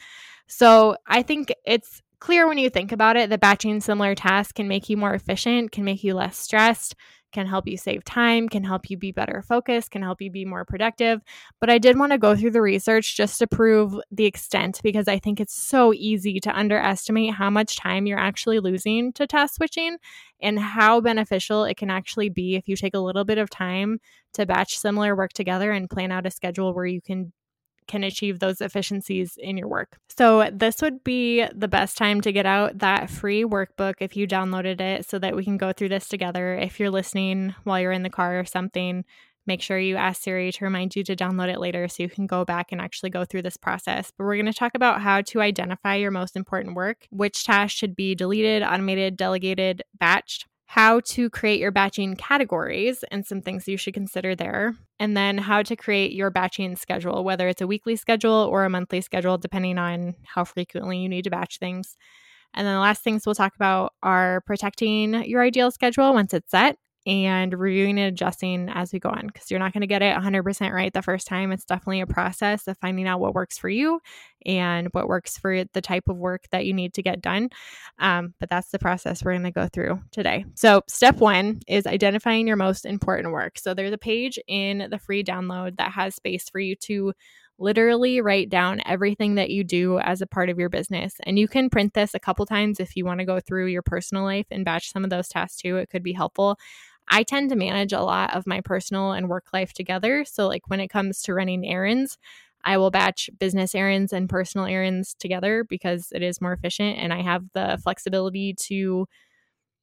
So 0.48 0.96
I 1.08 1.24
think 1.24 1.54
it's 1.66 2.02
clear 2.20 2.48
when 2.48 2.58
you 2.58 2.70
think 2.70 2.92
about 2.92 3.18
it 3.18 3.30
that 3.30 3.40
batching 3.40 3.82
similar 3.82 4.16
tasks 4.16 4.54
can 4.54 4.68
make 4.68 4.90
you 4.90 4.98
more 4.98 5.14
efficient, 5.14 5.72
can 5.72 5.84
make 5.84 6.04
you 6.04 6.14
less 6.14 6.38
stressed, 6.38 6.96
can 7.36 7.46
help 7.46 7.68
you 7.68 7.76
save 7.76 8.06
time, 8.06 8.48
can 8.48 8.64
help 8.64 8.90
you 8.90 8.98
be 8.98 9.12
better 9.12 9.44
focused, 9.46 9.92
can 9.92 10.02
help 10.02 10.22
you 10.22 10.32
be 10.32 10.46
more 10.46 10.64
productive. 10.64 11.22
But 11.60 11.70
I 11.70 11.78
did 11.78 12.00
want 12.00 12.14
to 12.14 12.18
go 12.18 12.34
through 12.34 12.52
the 12.52 12.62
research 12.62 13.18
just 13.18 13.38
to 13.40 13.48
prove 13.48 13.94
the 14.10 14.24
extent 14.24 14.80
because 14.82 15.10
I 15.10 15.20
think 15.20 15.42
it's 15.42 15.54
so 15.54 15.94
easy 15.94 16.40
to 16.40 16.58
underestimate 16.58 17.34
how 17.34 17.50
much 17.50 17.76
time 17.76 18.08
you're 18.08 18.18
actually 18.18 18.60
losing 18.60 19.12
to 19.14 19.28
task 19.28 19.56
switching 19.56 19.98
and 20.42 20.58
how 20.58 21.02
beneficial 21.02 21.66
it 21.66 21.76
can 21.76 21.90
actually 21.90 22.30
be 22.30 22.56
if 22.56 22.70
you 22.70 22.78
take 22.78 22.96
a 22.96 23.00
little 23.00 23.26
bit 23.26 23.38
of 23.38 23.50
time 23.50 24.00
to 24.34 24.46
batch 24.46 24.80
similar 24.80 25.14
work 25.14 25.34
together 25.34 25.74
and 25.74 25.90
plan 25.90 26.14
out 26.14 26.26
a 26.26 26.32
schedule 26.32 26.74
where 26.74 26.86
you 26.86 27.02
can 27.02 27.34
can 27.88 28.04
achieve 28.04 28.40
those 28.40 28.62
efficiencies 28.62 29.38
in 29.38 29.58
your 29.58 29.68
work. 29.68 29.98
So, 30.10 30.50
this 30.52 30.82
would 30.82 31.04
be 31.04 31.46
the 31.54 31.68
best 31.68 31.98
time 31.98 32.22
to 32.22 32.32
get 32.32 32.46
out 32.46 32.80
that 32.80 33.10
free 33.10 33.44
workbook 33.44 33.96
if 34.00 34.16
you 34.16 34.28
downloaded 34.28 34.82
it 34.82 35.10
so 35.10 35.20
that 35.20 35.36
we 35.36 35.44
can 35.44 35.58
go 35.58 35.72
through 35.72 35.90
this 35.90 36.08
together. 36.08 36.56
If 36.56 36.80
you're 36.80 36.90
listening 36.90 37.56
while 37.64 37.80
you're 37.80 37.92
in 37.92 38.04
the 38.04 38.10
car 38.10 38.40
or 38.40 38.46
something, 38.46 39.06
make 39.48 39.62
sure 39.62 39.78
you 39.78 39.96
ask 39.96 40.22
Siri 40.22 40.52
to 40.52 40.66
remind 40.66 40.96
you 40.96 41.04
to 41.04 41.16
download 41.16 41.50
it 41.50 41.60
later 41.60 41.88
so 41.88 42.04
you 42.04 42.10
can 42.10 42.28
go 42.28 42.46
back 42.46 42.72
and 42.72 42.82
actually 42.82 43.10
go 43.10 43.26
through 43.26 43.44
this 43.44 43.58
process. 43.58 44.12
But 44.18 44.26
we're 44.26 44.36
going 44.36 44.46
to 44.48 44.54
talk 44.54 44.74
about 44.76 45.02
how 45.02 45.22
to 45.22 45.42
identify 45.42 45.96
your 45.96 46.12
most 46.12 46.36
important 46.36 46.76
work, 46.76 47.08
which 47.12 47.44
tasks 47.44 47.78
should 47.78 47.96
be 47.96 48.16
deleted, 48.16 48.64
automated, 48.64 49.18
delegated, 49.18 49.84
batched 50.02 50.46
how 50.68 51.00
to 51.00 51.30
create 51.30 51.60
your 51.60 51.72
batching 51.72 52.16
categories 52.16 53.04
and 53.12 53.26
some 53.26 53.42
things 53.42 53.68
you 53.68 53.78
should 53.78 53.94
consider 53.94 54.36
there, 54.36 54.76
and 55.00 55.16
then 55.16 55.38
how 55.38 55.62
to 55.62 55.76
create 55.76 56.12
your 56.12 56.32
batching 56.32 56.76
schedule, 56.76 57.24
whether 57.24 57.48
it's 57.48 57.62
a 57.62 57.68
weekly 57.68 57.96
schedule 57.96 58.50
or 58.52 58.66
a 58.66 58.70
monthly 58.70 59.02
schedule, 59.02 59.38
depending 59.38 59.78
on 59.78 60.16
how 60.26 60.44
frequently 60.44 60.98
you 60.98 61.10
need 61.10 61.24
to 61.24 61.30
batch 61.30 61.60
things. 61.60 61.96
And 62.54 62.66
then 62.66 62.74
the 62.74 62.80
last 62.80 63.04
things 63.04 63.26
we'll 63.26 63.36
talk 63.36 63.56
about 63.56 63.94
are 64.02 64.42
protecting 64.48 65.26
your 65.26 65.42
ideal 65.42 65.72
schedule 65.72 66.14
once 66.14 66.34
it's 66.34 66.50
set 66.50 66.78
and 67.06 67.54
reviewing 67.54 68.00
and 68.00 68.08
adjusting 68.08 68.70
as 68.70 68.92
we 68.92 69.00
go 69.00 69.10
on 69.10 69.28
because 69.28 69.52
you're 69.52 69.60
not 69.60 69.74
going 69.74 69.82
to 69.82 69.88
get 69.88 70.02
it 70.02 70.16
100% 70.16 70.72
right 70.72 70.92
the 70.92 71.02
first 71.02 71.28
time. 71.28 71.52
It's 71.52 71.66
definitely 71.66 72.02
a 72.02 72.08
process 72.08 72.68
of 72.68 72.78
finding 72.80 73.08
out 73.08 73.20
what 73.20 73.36
works 73.36 73.58
for 73.58 73.70
you 73.70 74.00
and 74.46 74.88
what 74.92 75.08
works 75.08 75.38
for 75.38 75.64
the 75.74 75.82
type 75.82 76.08
of 76.08 76.18
work 76.18 76.46
that 76.52 76.66
you 76.66 76.74
need 76.74 76.94
to 76.96 77.04
get 77.04 77.22
done. 77.22 77.50
Um, 78.00 78.34
but 78.40 78.50
that's 78.50 78.72
the 78.72 78.80
process 78.80 79.24
we're 79.24 79.34
going 79.34 79.44
to 79.44 79.52
go 79.52 79.68
through 79.68 80.02
today. 80.12 80.46
So, 80.56 80.82
step 80.88 81.18
one 81.18 81.62
is 81.68 81.86
identifying 81.86 82.48
your 82.48 82.58
most 82.58 82.86
important 82.86 83.32
work. 83.32 83.60
So, 83.60 83.74
there's 83.74 83.94
a 83.94 83.98
page 83.98 84.40
in 84.48 84.88
the 84.90 85.00
free 85.00 85.24
download 85.24 85.78
that 85.78 85.92
has 85.92 86.16
space 86.16 86.50
for 86.50 86.60
you 86.60 86.76
to 86.76 87.14
literally 87.58 88.22
write 88.22 88.50
down 88.50 88.82
everything 88.86 89.36
that 89.36 89.50
you 89.50 89.64
do 89.64 90.00
as 90.00 90.22
a 90.22 90.28
part 90.28 90.50
of 90.50 90.60
your 90.60 90.70
business. 90.70 91.16
And 91.24 91.40
you 91.40 91.48
can 91.48 91.70
print 91.70 91.94
this 91.94 92.14
a 92.14 92.20
couple 92.20 92.46
times 92.46 92.80
if 92.80 92.96
you 92.96 93.06
want 93.06 93.20
to 93.20 93.26
go 93.26 93.40
through 93.40 93.68
your 93.68 93.82
personal 93.82 94.24
life 94.24 94.48
and 94.52 94.66
batch 94.66 94.92
some 94.92 95.04
of 95.04 95.10
those 95.10 95.28
tasks 95.28 95.62
too. 95.62 95.78
It 95.78 95.90
could 95.90 96.04
be 96.04 96.14
helpful. 96.14 96.58
I 97.10 97.24
tend 97.24 97.50
to 97.52 97.56
manage 97.56 97.94
a 97.94 98.02
lot 98.02 98.36
of 98.36 98.48
my 98.48 98.62
personal 98.62 99.12
and 99.12 99.30
work 99.30 99.48
life 99.54 99.74
together. 99.74 100.26
So, 100.26 100.48
like 100.48 100.70
when 100.70 100.80
it 100.80 100.90
comes 100.90 101.22
to 101.24 101.34
running 101.34 101.66
errands, 101.66 102.18
I 102.64 102.78
will 102.78 102.92
batch 102.92 103.30
business 103.40 103.76
errands 103.76 104.12
and 104.14 104.30
personal 104.30 104.66
errands 104.66 105.16
together 105.20 105.64
because 105.64 106.08
it 106.14 106.24
is 106.24 106.42
more 106.42 106.54
efficient 106.54 106.98
and 106.98 107.14
I 107.14 107.22
have 107.22 107.44
the 107.54 107.80
flexibility 107.84 108.56
to 108.62 109.08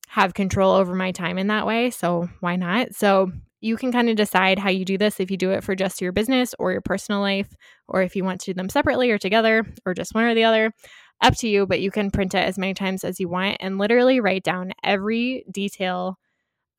have 0.09 0.35
control 0.35 0.73
over 0.75 0.95
my 0.95 1.13
time 1.13 1.39
in 1.39 1.47
that 1.49 1.67
way. 1.67 1.91
So, 1.91 2.29
why 2.41 2.57
not? 2.57 2.95
So, 2.95 3.33
you 3.61 3.77
can 3.77 3.93
kind 3.93 4.09
of 4.11 4.17
decide 4.17 4.59
how 4.59 4.71
you 4.71 4.85
do 4.85 4.99
this 4.99 5.21
if 5.21 5.31
you 5.31 5.37
do 5.37 5.53
it 5.53 5.63
for 5.63 5.77
just 5.77 6.01
your 6.01 6.11
business 6.13 6.53
or 6.59 6.73
your 6.73 6.81
personal 6.81 7.21
life, 7.21 7.55
or 7.89 8.03
if 8.03 8.17
you 8.17 8.25
want 8.25 8.41
to 8.41 8.47
do 8.53 8.55
them 8.55 8.69
separately 8.69 9.11
or 9.13 9.19
together, 9.19 9.65
or 9.87 9.95
just 9.95 10.15
one 10.15 10.25
or 10.25 10.35
the 10.35 10.45
other. 10.45 10.73
Up 11.21 11.37
to 11.37 11.49
you, 11.49 11.67
but 11.67 11.81
you 11.81 11.93
can 11.93 12.11
print 12.11 12.35
it 12.35 12.39
as 12.39 12.59
many 12.59 12.75
times 12.75 13.05
as 13.05 13.21
you 13.21 13.29
want 13.29 13.59
and 13.61 13.79
literally 13.79 14.19
write 14.19 14.43
down 14.43 14.73
every 14.83 15.45
detail 15.53 16.19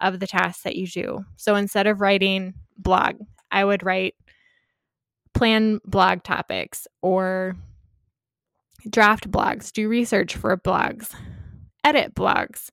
of 0.04 0.20
the 0.20 0.28
tasks 0.28 0.64
that 0.64 0.76
you 0.76 0.88
do. 0.88 1.26
So 1.36 1.56
instead 1.56 1.88
of 1.88 2.02
writing 2.02 2.54
blog, 2.78 3.16
I 3.52 3.64
would 3.66 3.84
write 3.84 4.16
plan 5.34 5.80
blog 5.86 6.24
topics 6.24 6.88
or 7.02 7.56
draft 8.90 9.32
blogs, 9.32 9.72
do 9.72 9.88
research 9.88 10.36
for 10.36 10.56
blogs, 10.58 11.16
edit 11.84 12.14
blogs, 12.14 12.70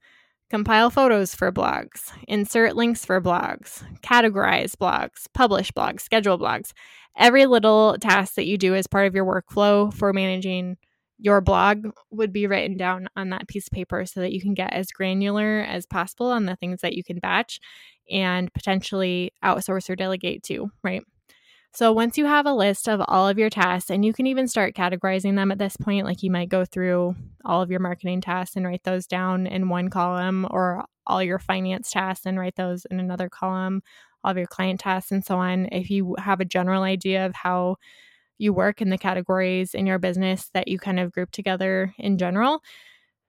compile 0.50 0.90
photos 0.90 1.34
for 1.34 1.52
blogs, 1.52 2.10
insert 2.26 2.76
links 2.76 3.04
for 3.04 3.20
blogs, 3.20 3.84
categorize 4.02 4.72
blogs, 4.72 5.26
publish 5.32 5.70
blogs, 5.70 6.00
schedule 6.00 6.38
blogs. 6.38 6.72
Every 7.16 7.46
little 7.46 7.96
task 8.00 8.34
that 8.34 8.46
you 8.46 8.56
do 8.58 8.74
as 8.74 8.86
part 8.86 9.06
of 9.06 9.14
your 9.14 9.24
workflow 9.24 9.92
for 9.92 10.12
managing 10.12 10.76
your 11.20 11.40
blog 11.40 11.86
would 12.10 12.32
be 12.32 12.46
written 12.46 12.76
down 12.76 13.08
on 13.16 13.30
that 13.30 13.46
piece 13.46 13.66
of 13.66 13.72
paper 13.72 14.06
so 14.06 14.20
that 14.20 14.32
you 14.32 14.40
can 14.40 14.54
get 14.54 14.72
as 14.72 14.90
granular 14.90 15.60
as 15.60 15.86
possible 15.86 16.28
on 16.28 16.46
the 16.46 16.56
things 16.56 16.80
that 16.80 16.94
you 16.94 17.04
can 17.04 17.18
batch 17.18 17.60
and 18.10 18.52
potentially 18.54 19.32
outsource 19.44 19.90
or 19.90 19.96
delegate 19.96 20.42
to, 20.44 20.70
right? 20.82 21.02
So 21.72 21.92
once 21.92 22.18
you 22.18 22.26
have 22.26 22.46
a 22.46 22.52
list 22.52 22.88
of 22.88 23.00
all 23.06 23.28
of 23.28 23.38
your 23.38 23.50
tasks, 23.50 23.90
and 23.90 24.04
you 24.04 24.12
can 24.12 24.26
even 24.26 24.48
start 24.48 24.74
categorizing 24.74 25.36
them 25.36 25.52
at 25.52 25.58
this 25.58 25.76
point, 25.76 26.04
like 26.04 26.22
you 26.22 26.30
might 26.30 26.48
go 26.48 26.64
through 26.64 27.14
all 27.44 27.62
of 27.62 27.70
your 27.70 27.78
marketing 27.78 28.20
tasks 28.20 28.56
and 28.56 28.66
write 28.66 28.82
those 28.82 29.06
down 29.06 29.46
in 29.46 29.68
one 29.68 29.88
column, 29.88 30.48
or 30.50 30.84
all 31.06 31.22
your 31.22 31.38
finance 31.38 31.90
tasks 31.92 32.26
and 32.26 32.40
write 32.40 32.56
those 32.56 32.86
in 32.90 32.98
another 32.98 33.28
column, 33.28 33.82
all 34.24 34.32
of 34.32 34.36
your 34.36 34.48
client 34.48 34.80
tasks, 34.80 35.12
and 35.12 35.24
so 35.24 35.36
on. 35.36 35.68
If 35.70 35.90
you 35.90 36.16
have 36.18 36.40
a 36.40 36.44
general 36.44 36.82
idea 36.82 37.24
of 37.24 37.36
how 37.36 37.76
you 38.40 38.52
work 38.52 38.80
in 38.80 38.90
the 38.90 38.98
categories 38.98 39.74
in 39.74 39.86
your 39.86 39.98
business 39.98 40.50
that 40.54 40.68
you 40.68 40.78
kind 40.78 40.98
of 40.98 41.12
group 41.12 41.30
together 41.30 41.94
in 41.98 42.18
general, 42.18 42.62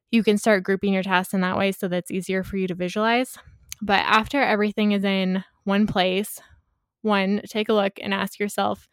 you 0.10 0.24
can 0.24 0.38
start 0.38 0.63
grouping 0.63 0.94
your 0.94 1.03
tasks 1.03 1.34
in 1.34 1.41
that 1.41 1.58
way 1.58 1.72
so 1.72 1.88
that's 1.88 2.12
easier 2.12 2.44
for 2.44 2.58
you 2.58 2.68
to 2.68 2.75
visualize. 2.75 3.38
But 3.82 4.01
after 4.01 4.41
everything 4.41 4.91
is 4.91 5.03
in 5.03 5.44
one 5.63 5.88
place, 5.88 6.39
one, 7.01 7.41
take 7.48 7.70
a 7.70 7.74
look 7.74 7.94
and 8.01 8.13
ask 8.13 8.39
yourself, 8.39 8.88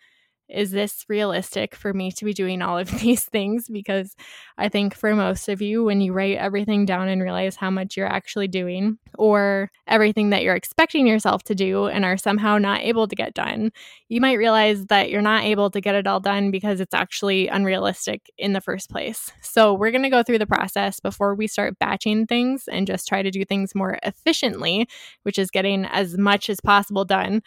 is 0.49 0.71
this 0.71 1.05
realistic 1.09 1.75
for 1.75 1.93
me 1.93 2.11
to 2.13 2.25
be 2.25 2.33
doing 2.33 2.63
all 2.63 2.79
of 2.79 2.91
these 3.01 3.25
things? 3.25 3.69
Because 3.69 4.17
I 4.57 4.69
think 4.69 4.95
for 4.95 5.15
most 5.15 5.49
of 5.49 5.61
you, 5.61 5.85
when 5.85 6.01
you 6.01 6.13
write 6.13 6.39
everything 6.39 6.85
down 6.85 7.09
and 7.09 7.23
realize 7.23 7.57
how 7.57 7.71
much 7.71 7.97
you're 7.97 8.07
actually 8.07 8.49
doing, 8.49 8.99
or 9.17 9.71
everything 9.87 10.31
that 10.31 10.43
you're 10.43 10.55
expecting 10.55 11.07
yourself 11.07 11.43
to 11.45 11.55
do 11.55 11.87
and 11.87 12.05
are 12.05 12.17
somehow 12.17 12.59
not 12.59 12.81
able 12.81 13.09
to 13.09 13.17
get 13.17 13.35
done, 13.35 13.71
you 14.09 14.21
might 14.21 14.39
realize 14.39 14.87
that 14.87 15.11
you're 15.11 15.23
not 15.23 15.45
able 15.45 15.71
to 15.71 15.81
get 15.81 15.95
it 15.95 16.07
all 16.07 16.21
done 16.21 16.51
because 16.51 16.81
it's 16.81 16.95
actually 16.95 17.49
unrealistic 17.49 18.31
in 18.39 18.53
the 18.53 18.61
first 18.61 18.91
place. 18.91 19.31
So, 19.43 19.75
we're 19.75 19.91
going 19.91 20.03
to 20.03 20.11
go 20.11 20.23
through 20.23 20.39
the 20.39 20.47
process 20.47 21.01
before 21.01 21.35
we 21.35 21.47
start 21.47 21.79
batching 21.79 22.27
things 22.27 22.69
and 22.69 22.87
just 22.87 23.07
try 23.07 23.23
to 23.23 23.31
do 23.31 23.45
things 23.45 23.75
more 23.75 23.99
efficiently, 24.03 24.89
which 25.23 25.39
is 25.39 25.51
getting 25.51 25.85
as 25.87 26.17
much 26.17 26.49
as 26.49 26.61
possible 26.61 27.05
done 27.05 27.43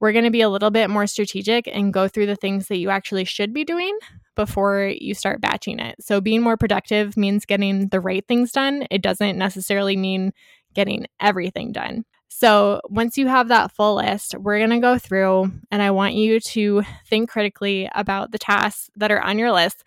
we're 0.00 0.12
going 0.12 0.24
to 0.24 0.30
be 0.30 0.40
a 0.40 0.48
little 0.48 0.70
bit 0.70 0.90
more 0.90 1.06
strategic 1.06 1.66
and 1.66 1.92
go 1.92 2.08
through 2.08 2.26
the 2.26 2.36
things 2.36 2.68
that 2.68 2.78
you 2.78 2.90
actually 2.90 3.24
should 3.24 3.52
be 3.52 3.64
doing 3.64 3.96
before 4.36 4.92
you 4.98 5.14
start 5.14 5.40
batching 5.40 5.80
it. 5.80 5.96
So, 6.00 6.20
being 6.20 6.42
more 6.42 6.56
productive 6.56 7.16
means 7.16 7.44
getting 7.44 7.88
the 7.88 8.00
right 8.00 8.26
things 8.26 8.52
done. 8.52 8.86
It 8.90 9.02
doesn't 9.02 9.38
necessarily 9.38 9.96
mean 9.96 10.32
getting 10.74 11.06
everything 11.20 11.72
done. 11.72 12.04
So, 12.28 12.80
once 12.88 13.18
you 13.18 13.26
have 13.26 13.48
that 13.48 13.72
full 13.72 13.96
list, 13.96 14.36
we're 14.38 14.58
going 14.58 14.70
to 14.70 14.78
go 14.78 14.98
through 14.98 15.50
and 15.70 15.82
I 15.82 15.90
want 15.90 16.14
you 16.14 16.38
to 16.40 16.82
think 17.06 17.30
critically 17.30 17.88
about 17.94 18.30
the 18.30 18.38
tasks 18.38 18.90
that 18.96 19.10
are 19.10 19.20
on 19.20 19.38
your 19.38 19.52
list 19.52 19.82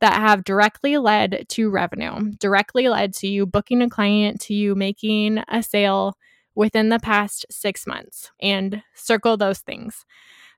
that 0.00 0.14
have 0.14 0.42
directly 0.42 0.98
led 0.98 1.46
to 1.48 1.70
revenue, 1.70 2.32
directly 2.40 2.88
led 2.88 3.14
to 3.14 3.28
you 3.28 3.46
booking 3.46 3.82
a 3.82 3.88
client, 3.88 4.40
to 4.40 4.52
you 4.52 4.74
making 4.74 5.44
a 5.46 5.62
sale 5.62 6.16
within 6.54 6.88
the 6.88 6.98
past 6.98 7.46
six 7.50 7.86
months 7.86 8.30
and 8.40 8.82
circle 8.94 9.36
those 9.36 9.60
things. 9.60 10.04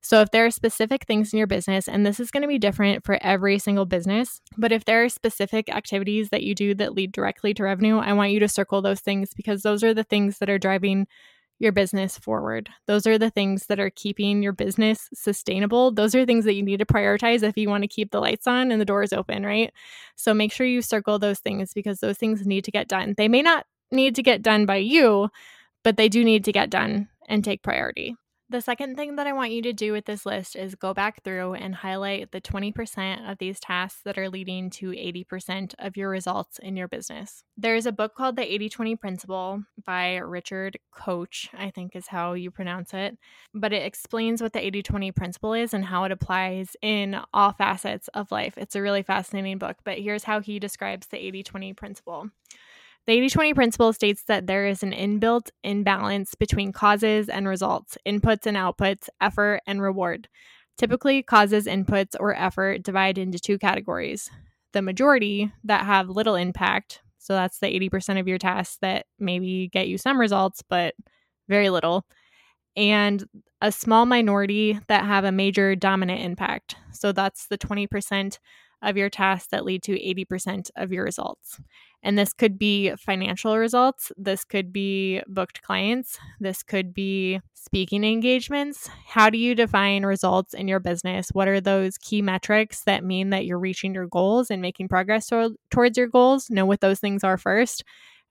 So, 0.01 0.21
if 0.21 0.31
there 0.31 0.45
are 0.45 0.51
specific 0.51 1.07
things 1.07 1.33
in 1.33 1.39
your 1.39 1.47
business, 1.47 1.89
and 1.89 2.05
this 2.05 2.21
is 2.21 2.31
going 2.31 2.43
to 2.43 2.49
be 2.49 2.59
different 2.59 3.07
for 3.07 3.19
every 3.23 3.59
single 3.59 3.87
business, 3.87 4.43
but 4.59 4.71
if 4.71 4.85
there 4.85 5.03
are 5.03 5.09
specific 5.09 5.75
activities 5.75 6.29
that 6.29 6.43
you 6.43 6.55
do 6.55 6.75
that 6.75 6.93
lead 6.93 7.11
directly 7.11 7.55
to 7.55 7.63
revenue, 7.63 7.97
I 7.97 8.13
want 8.13 8.33
you 8.33 8.41
to 8.41 8.49
circle 8.49 8.83
those 8.83 9.01
things 9.01 9.33
because 9.35 9.63
those 9.63 9.83
are 9.83 9.95
the 9.95 10.05
things 10.05 10.39
that 10.39 10.51
are 10.51 10.59
driving 10.59 11.07
your 11.59 11.73
business 11.73 12.19
forward. 12.19 12.69
Those 12.87 13.07
are 13.07 13.17
the 13.17 13.31
things 13.31 13.67
that 13.67 13.81
are 13.81 13.91
keeping 13.91 14.43
your 14.43 14.53
business 14.53 15.09
sustainable. 15.15 15.91
Those 15.91 16.15
are 16.15 16.27
things 16.27 16.45
that 16.45 16.55
you 16.55 16.63
need 16.63 16.81
to 16.81 16.85
prioritize 16.85 17.43
if 17.43 17.57
you 17.57 17.71
want 17.71 17.83
to 17.83 17.89
keep 17.89 18.11
the 18.11 18.21
lights 18.21 18.47
on 18.47 18.71
and 18.71 18.81
the 18.81 18.85
doors 18.85 19.13
open, 19.13 19.45
right? 19.47 19.73
So 20.17 20.35
make 20.35 20.53
sure 20.53 20.67
you 20.67 20.83
circle 20.83 21.19
those 21.19 21.39
things 21.39 21.73
because 21.73 22.01
those 22.01 22.19
things 22.19 22.47
need 22.47 22.65
to 22.65 22.71
get 22.71 22.89
done. 22.89 23.15
They 23.17 23.29
may 23.29 23.41
not 23.41 23.67
need 23.91 24.17
to 24.17 24.23
get 24.23 24.43
done 24.43 24.67
by 24.67 24.77
you, 24.77 25.31
but 25.85 25.97
they 25.97 26.09
do 26.09 26.25
need 26.25 26.45
to 26.45 26.53
get 26.53 26.71
done 26.71 27.09
and 27.29 27.45
take 27.45 27.63
priority. 27.63 28.17
The 28.51 28.61
second 28.61 28.97
thing 28.97 29.17
that 29.17 29.27
I 29.27 29.33
want 29.33 29.53
you 29.53 29.63
to 29.63 29.73
do 29.73 29.93
with 29.93 30.05
this 30.05 30.27
list 30.27 30.55
is 30.55 30.75
go 30.75 30.93
back 30.93 31.25
through 31.25 31.55
and 31.55 31.75
highlight 31.75 32.31
the 32.31 32.43
20% 32.43 33.31
of 33.31 33.39
these 33.39 33.59
tasks 33.59 34.03
that 34.05 34.19
are 34.19 34.29
leading 34.29 34.69
to 34.71 34.91
80% 34.91 35.75
of 35.79 35.97
your 35.97 36.11
results 36.11 36.59
in 36.59 36.77
your 36.77 36.87
business. 36.87 37.43
There's 37.57 37.87
a 37.87 37.93
book 37.93 38.15
called 38.15 38.37
The 38.37 38.53
80 38.53 38.69
20 38.69 38.97
Principle 38.97 39.65
by 39.87 40.17
Richard 40.19 40.79
Koch, 40.93 41.49
I 41.55 41.71
think 41.71 41.97
is 41.97 42.09
how 42.09 42.35
you 42.35 42.51
pronounce 42.51 42.93
it. 42.93 43.17
But 43.55 43.73
it 43.73 43.83
explains 43.83 44.43
what 44.43 44.53
the 44.53 44.65
80 44.65 44.83
20 44.83 45.13
principle 45.13 45.55
is 45.55 45.73
and 45.73 45.87
how 45.87 46.05
it 46.05 46.13
applies 46.13 46.77
in 46.83 47.17
all 47.33 47.53
facets 47.53 48.09
of 48.09 48.31
life. 48.31 48.59
It's 48.59 48.77
a 48.77 48.83
really 48.83 49.03
fascinating 49.03 49.57
book, 49.57 49.79
but 49.85 49.99
here's 49.99 50.25
how 50.25 50.41
he 50.41 50.59
describes 50.59 51.07
the 51.07 51.17
80 51.17 51.45
20 51.45 51.73
principle. 51.73 52.29
The 53.07 53.13
80 53.13 53.29
20 53.31 53.55
principle 53.55 53.93
states 53.93 54.25
that 54.29 54.47
there 54.47 54.67
is 54.67 54.83
an 54.83 54.93
inbuilt 54.93 55.51
imbalance 55.63 56.35
between 56.35 56.73
causes 56.73 57.29
and 57.29 57.47
results, 57.47 57.99
inputs 58.07 58.47
and 58.47 58.57
outputs, 58.57 59.09
effort 59.21 59.61
and 59.67 59.83
reward. 59.83 60.29
Typically, 60.79 61.23
causes, 61.23 61.67
inputs, 61.67 62.15
or 62.19 62.35
effort 62.35 62.83
divide 62.83 63.19
into 63.19 63.39
two 63.39 63.59
categories. 63.59 64.31
The 64.73 64.83
majority 64.83 65.53
that 65.65 65.85
have 65.85 66.09
little 66.09 66.35
impact, 66.35 67.03
so 67.19 67.35
that's 67.35 67.59
the 67.59 67.67
80% 67.67 68.19
of 68.19 68.27
your 68.27 68.39
tasks 68.39 68.79
that 68.81 69.07
maybe 69.19 69.69
get 69.69 69.87
you 69.87 69.99
some 69.99 70.19
results, 70.19 70.63
but 70.69 70.95
very 71.49 71.69
little, 71.71 72.07
and 72.75 73.23
a 73.61 73.71
small 73.71 74.07
minority 74.07 74.81
that 74.89 75.05
have 75.05 75.25
a 75.25 75.33
major 75.33 75.77
dominant 75.77 76.23
impact. 76.23 76.77
So 76.93 77.13
that's 77.13 77.47
the 77.47 77.59
20% 77.59 78.39
of 78.85 78.97
your 78.97 79.11
tasks 79.11 79.49
that 79.51 79.65
lead 79.65 79.83
to 79.85 79.93
80% 79.93 80.71
of 80.77 80.93
your 80.93 81.05
results. 81.05 81.61
And 82.03 82.19
this 82.19 82.35
could 82.35 82.59
be 82.59 82.95
financial 82.97 83.57
results, 83.57 84.13
this 84.17 84.45
could 84.45 84.73
be 84.73 85.23
booked 85.27 85.63
clients, 85.63 86.19
this 86.39 86.63
could 86.63 86.93
be 86.93 87.41
speaking 87.55 88.05
engagements. 88.05 88.91
How 89.07 89.31
do 89.31 89.39
you 89.39 89.55
define 89.55 90.05
results 90.05 90.53
in 90.53 90.69
your 90.69 90.81
business? 90.81 91.31
What 91.33 91.49
are 91.49 91.63
those 91.63 91.97
key 91.97 92.21
metrics 92.21 92.83
that 92.83 93.03
mean 93.03 93.31
that 93.31 93.47
you're 93.47 93.59
reaching 93.59 93.95
your 93.95 94.07
goals 94.07 94.51
and 94.51 94.61
making 94.61 94.89
progress 94.89 95.29
to- 95.29 95.57
towards 95.71 95.97
your 95.97 96.09
goals? 96.09 96.51
Know 96.51 96.67
what 96.67 96.83
those 96.83 97.01
things 97.01 97.25
are 97.25 97.39
first. 97.39 97.85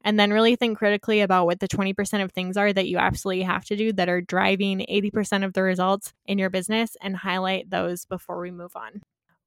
And 0.05 0.19
then 0.19 0.31
really 0.31 0.55
think 0.55 0.77
critically 0.77 1.21
about 1.21 1.45
what 1.45 1.59
the 1.59 1.67
20% 1.67 2.23
of 2.23 2.31
things 2.31 2.57
are 2.57 2.73
that 2.73 2.87
you 2.87 2.97
absolutely 2.97 3.43
have 3.43 3.65
to 3.65 3.75
do 3.75 3.93
that 3.93 4.09
are 4.09 4.21
driving 4.21 4.85
80% 4.89 5.45
of 5.45 5.53
the 5.53 5.63
results 5.63 6.13
in 6.25 6.37
your 6.37 6.49
business 6.49 6.97
and 7.01 7.15
highlight 7.15 7.69
those 7.69 8.05
before 8.05 8.39
we 8.39 8.51
move 8.51 8.75
on. 8.75 9.01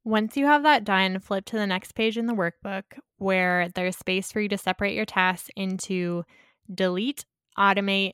Once 0.06 0.36
you 0.36 0.46
have 0.46 0.62
that 0.62 0.84
done, 0.84 1.18
flip 1.18 1.44
to 1.44 1.56
the 1.56 1.66
next 1.66 1.96
page 1.96 2.16
in 2.16 2.26
the 2.26 2.32
workbook 2.32 2.84
where 3.18 3.68
there's 3.74 3.96
space 3.96 4.30
for 4.30 4.40
you 4.40 4.48
to 4.48 4.56
separate 4.56 4.94
your 4.94 5.04
tasks 5.04 5.50
into 5.56 6.22
delete, 6.72 7.24
automate, 7.58 8.12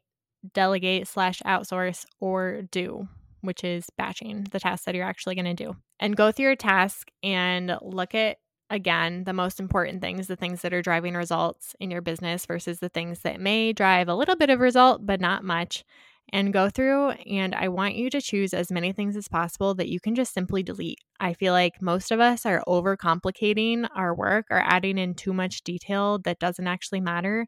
delegate 0.55 1.07
slash 1.07 1.43
outsource, 1.43 2.07
or 2.19 2.63
do, 2.71 3.07
which 3.43 3.63
is 3.63 3.91
batching 3.99 4.47
the 4.53 4.59
tasks 4.59 4.87
that 4.87 4.95
you're 4.95 5.05
actually 5.05 5.35
going 5.35 5.55
to 5.55 5.65
do. 5.67 5.77
And 6.01 6.17
go 6.17 6.33
through 6.33 6.47
your 6.47 6.57
task 6.57 7.11
and 7.23 7.77
look 7.83 8.15
at 8.15 8.39
again 8.71 9.25
the 9.25 9.35
most 9.35 9.61
important 9.61 10.01
things, 10.01 10.29
the 10.29 10.35
things 10.35 10.63
that 10.63 10.73
are 10.73 10.81
driving 10.81 11.13
results 11.13 11.77
in 11.79 11.91
your 11.91 12.01
business 12.01 12.47
versus 12.47 12.79
the 12.79 12.89
things 12.89 13.21
that 13.21 13.39
may 13.39 13.75
drive 13.75 14.09
a 14.09 14.15
little 14.15 14.37
bit 14.37 14.49
of 14.49 14.61
result, 14.61 15.05
but 15.05 15.21
not 15.21 15.45
much 15.45 15.85
and 16.33 16.53
go 16.53 16.71
through. 16.71 17.11
And 17.11 17.55
I 17.55 17.69
want 17.69 17.95
you 17.95 18.09
to 18.11 18.21
choose 18.21 18.55
as 18.55 18.71
many 18.73 18.93
things 18.93 19.17
as 19.17 19.29
possible 19.29 19.75
that 19.75 19.89
you 19.89 20.01
can 20.01 20.15
just 20.15 20.33
simply 20.33 20.63
delete. 20.63 20.99
I 21.21 21.35
feel 21.35 21.53
like 21.53 21.83
most 21.83 22.11
of 22.11 22.21
us 22.21 22.47
are 22.47 22.63
overcomplicating 22.67 23.89
our 23.95 24.15
work 24.15 24.47
or 24.51 24.59
adding 24.59 24.99
in 24.99 25.15
too 25.15 25.33
much 25.33 25.63
detail 25.63 26.19
that 26.21 26.39
doesn't 26.39 26.67
actually 26.67 27.01
matter. 27.01 27.47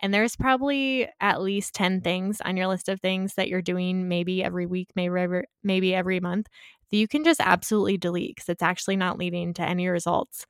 And 0.00 0.12
there's 0.12 0.36
probably 0.36 1.08
at 1.20 1.42
least 1.42 1.74
10 1.74 2.00
things 2.00 2.40
on 2.40 2.56
your 2.56 2.66
list 2.66 2.88
of 2.88 3.00
things 3.00 3.34
that 3.34 3.48
you're 3.48 3.62
doing 3.62 4.08
maybe 4.08 4.42
every 4.42 4.66
week, 4.66 4.88
maybe 4.96 5.20
every, 5.20 5.44
maybe 5.62 5.94
every 5.94 6.18
month 6.18 6.48
that 6.90 6.96
you 6.96 7.06
can 7.06 7.24
just 7.24 7.40
absolutely 7.40 7.98
delete 7.98 8.36
because 8.36 8.48
it's 8.48 8.62
actually 8.62 8.96
not 8.96 9.18
leading 9.18 9.54
to 9.54 9.62
any 9.62 9.88
results 9.88 10.46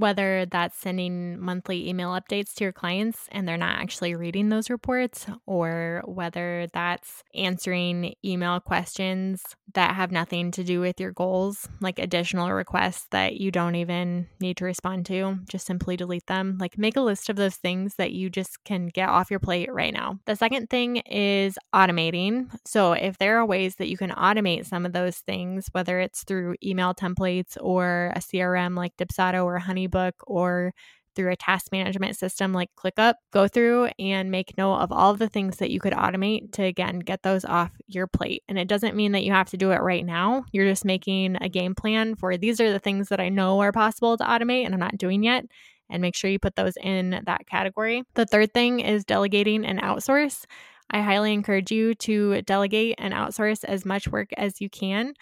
whether 0.00 0.46
that's 0.46 0.78
sending 0.78 1.38
monthly 1.38 1.88
email 1.88 2.10
updates 2.10 2.54
to 2.54 2.64
your 2.64 2.72
clients 2.72 3.28
and 3.30 3.46
they're 3.46 3.58
not 3.58 3.78
actually 3.78 4.14
reading 4.14 4.48
those 4.48 4.70
reports, 4.70 5.26
or 5.46 6.02
whether 6.06 6.66
that's 6.72 7.22
answering 7.34 8.14
email 8.24 8.58
questions 8.60 9.42
that 9.74 9.94
have 9.94 10.10
nothing 10.10 10.50
to 10.50 10.64
do 10.64 10.80
with 10.80 10.98
your 10.98 11.12
goals, 11.12 11.68
like 11.80 11.98
additional 11.98 12.50
requests 12.50 13.06
that 13.10 13.34
you 13.36 13.50
don't 13.50 13.74
even 13.74 14.26
need 14.40 14.56
to 14.56 14.64
respond 14.64 15.04
to, 15.06 15.38
just 15.48 15.66
simply 15.66 15.96
delete 15.96 16.26
them. 16.26 16.56
Like 16.58 16.78
make 16.78 16.96
a 16.96 17.02
list 17.02 17.28
of 17.28 17.36
those 17.36 17.56
things 17.56 17.94
that 17.96 18.12
you 18.12 18.30
just 18.30 18.64
can 18.64 18.88
get 18.88 19.08
off 19.08 19.30
your 19.30 19.38
plate 19.38 19.72
right 19.72 19.92
now. 19.92 20.18
The 20.24 20.34
second 20.34 20.70
thing 20.70 20.96
is 20.96 21.58
automating. 21.74 22.50
So 22.64 22.92
if 22.92 23.18
there 23.18 23.38
are 23.38 23.46
ways 23.46 23.76
that 23.76 23.88
you 23.88 23.98
can 23.98 24.10
automate 24.10 24.66
some 24.66 24.86
of 24.86 24.92
those 24.92 25.18
things, 25.18 25.68
whether 25.72 26.00
it's 26.00 26.24
through 26.24 26.56
email 26.64 26.94
templates 26.94 27.58
or 27.60 28.12
a 28.16 28.20
CRM 28.20 28.76
like 28.76 28.96
Dubsado 28.96 29.44
or 29.44 29.58
Honey 29.58 29.89
Honeybook 29.90 30.12
or 30.26 30.72
through 31.16 31.32
a 31.32 31.36
task 31.36 31.72
management 31.72 32.16
system 32.16 32.52
like 32.52 32.70
ClickUp, 32.78 33.14
go 33.32 33.48
through 33.48 33.88
and 33.98 34.30
make 34.30 34.56
note 34.56 34.76
of 34.76 34.92
all 34.92 35.14
the 35.14 35.28
things 35.28 35.56
that 35.56 35.70
you 35.70 35.80
could 35.80 35.92
automate 35.92 36.52
to 36.52 36.62
again 36.62 37.00
get 37.00 37.22
those 37.22 37.44
off 37.44 37.72
your 37.88 38.06
plate. 38.06 38.42
And 38.48 38.58
it 38.58 38.68
doesn't 38.68 38.96
mean 38.96 39.12
that 39.12 39.24
you 39.24 39.32
have 39.32 39.50
to 39.50 39.56
do 39.56 39.72
it 39.72 39.82
right 39.82 40.04
now. 40.06 40.44
You're 40.52 40.68
just 40.68 40.84
making 40.84 41.36
a 41.40 41.48
game 41.48 41.74
plan 41.74 42.14
for 42.14 42.36
these 42.36 42.60
are 42.60 42.72
the 42.72 42.78
things 42.78 43.08
that 43.08 43.20
I 43.20 43.28
know 43.28 43.60
are 43.60 43.72
possible 43.72 44.16
to 44.16 44.24
automate 44.24 44.64
and 44.64 44.74
I'm 44.74 44.80
not 44.80 44.98
doing 44.98 45.22
yet. 45.22 45.44
And 45.92 46.00
make 46.00 46.14
sure 46.14 46.30
you 46.30 46.38
put 46.38 46.54
those 46.54 46.74
in 46.80 47.20
that 47.26 47.48
category. 47.48 48.04
The 48.14 48.24
third 48.24 48.54
thing 48.54 48.78
is 48.78 49.04
delegating 49.04 49.66
and 49.66 49.82
outsource. 49.82 50.44
I 50.90 51.00
highly 51.02 51.32
encourage 51.32 51.70
you 51.70 51.94
to 51.96 52.42
delegate 52.42 52.96
and 52.98 53.14
outsource 53.14 53.64
as 53.64 53.84
much 53.84 54.08
work 54.08 54.28
as 54.36 54.60
you 54.60 54.68
can. 54.68 55.14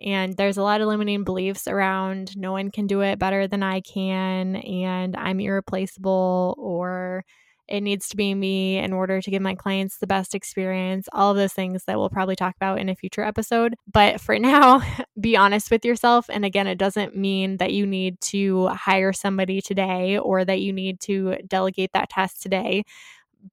And 0.00 0.36
there's 0.36 0.56
a 0.56 0.62
lot 0.62 0.80
of 0.80 0.88
limiting 0.88 1.24
beliefs 1.24 1.68
around 1.68 2.36
no 2.36 2.52
one 2.52 2.70
can 2.70 2.86
do 2.86 3.02
it 3.02 3.18
better 3.18 3.46
than 3.46 3.62
I 3.62 3.80
can, 3.80 4.56
and 4.56 5.16
I'm 5.16 5.40
irreplaceable, 5.40 6.54
or 6.58 7.24
it 7.70 7.82
needs 7.82 8.08
to 8.08 8.16
be 8.16 8.34
me 8.34 8.78
in 8.78 8.92
order 8.92 9.20
to 9.20 9.30
give 9.30 9.40
my 9.40 9.54
clients 9.54 9.98
the 9.98 10.06
best 10.06 10.34
experience, 10.34 11.08
all 11.12 11.30
of 11.30 11.36
those 11.36 11.52
things 11.52 11.84
that 11.84 11.96
we'll 11.98 12.10
probably 12.10 12.34
talk 12.34 12.56
about 12.56 12.80
in 12.80 12.88
a 12.88 12.96
future 12.96 13.22
episode. 13.22 13.74
But 13.90 14.20
for 14.20 14.38
now, 14.40 14.82
be 15.18 15.36
honest 15.36 15.70
with 15.70 15.84
yourself. 15.84 16.26
And 16.28 16.44
again, 16.44 16.66
it 16.66 16.78
doesn't 16.78 17.16
mean 17.16 17.58
that 17.58 17.72
you 17.72 17.86
need 17.86 18.20
to 18.22 18.66
hire 18.68 19.12
somebody 19.12 19.60
today 19.60 20.18
or 20.18 20.44
that 20.44 20.60
you 20.60 20.72
need 20.72 21.00
to 21.02 21.36
delegate 21.46 21.92
that 21.92 22.10
task 22.10 22.40
today 22.40 22.84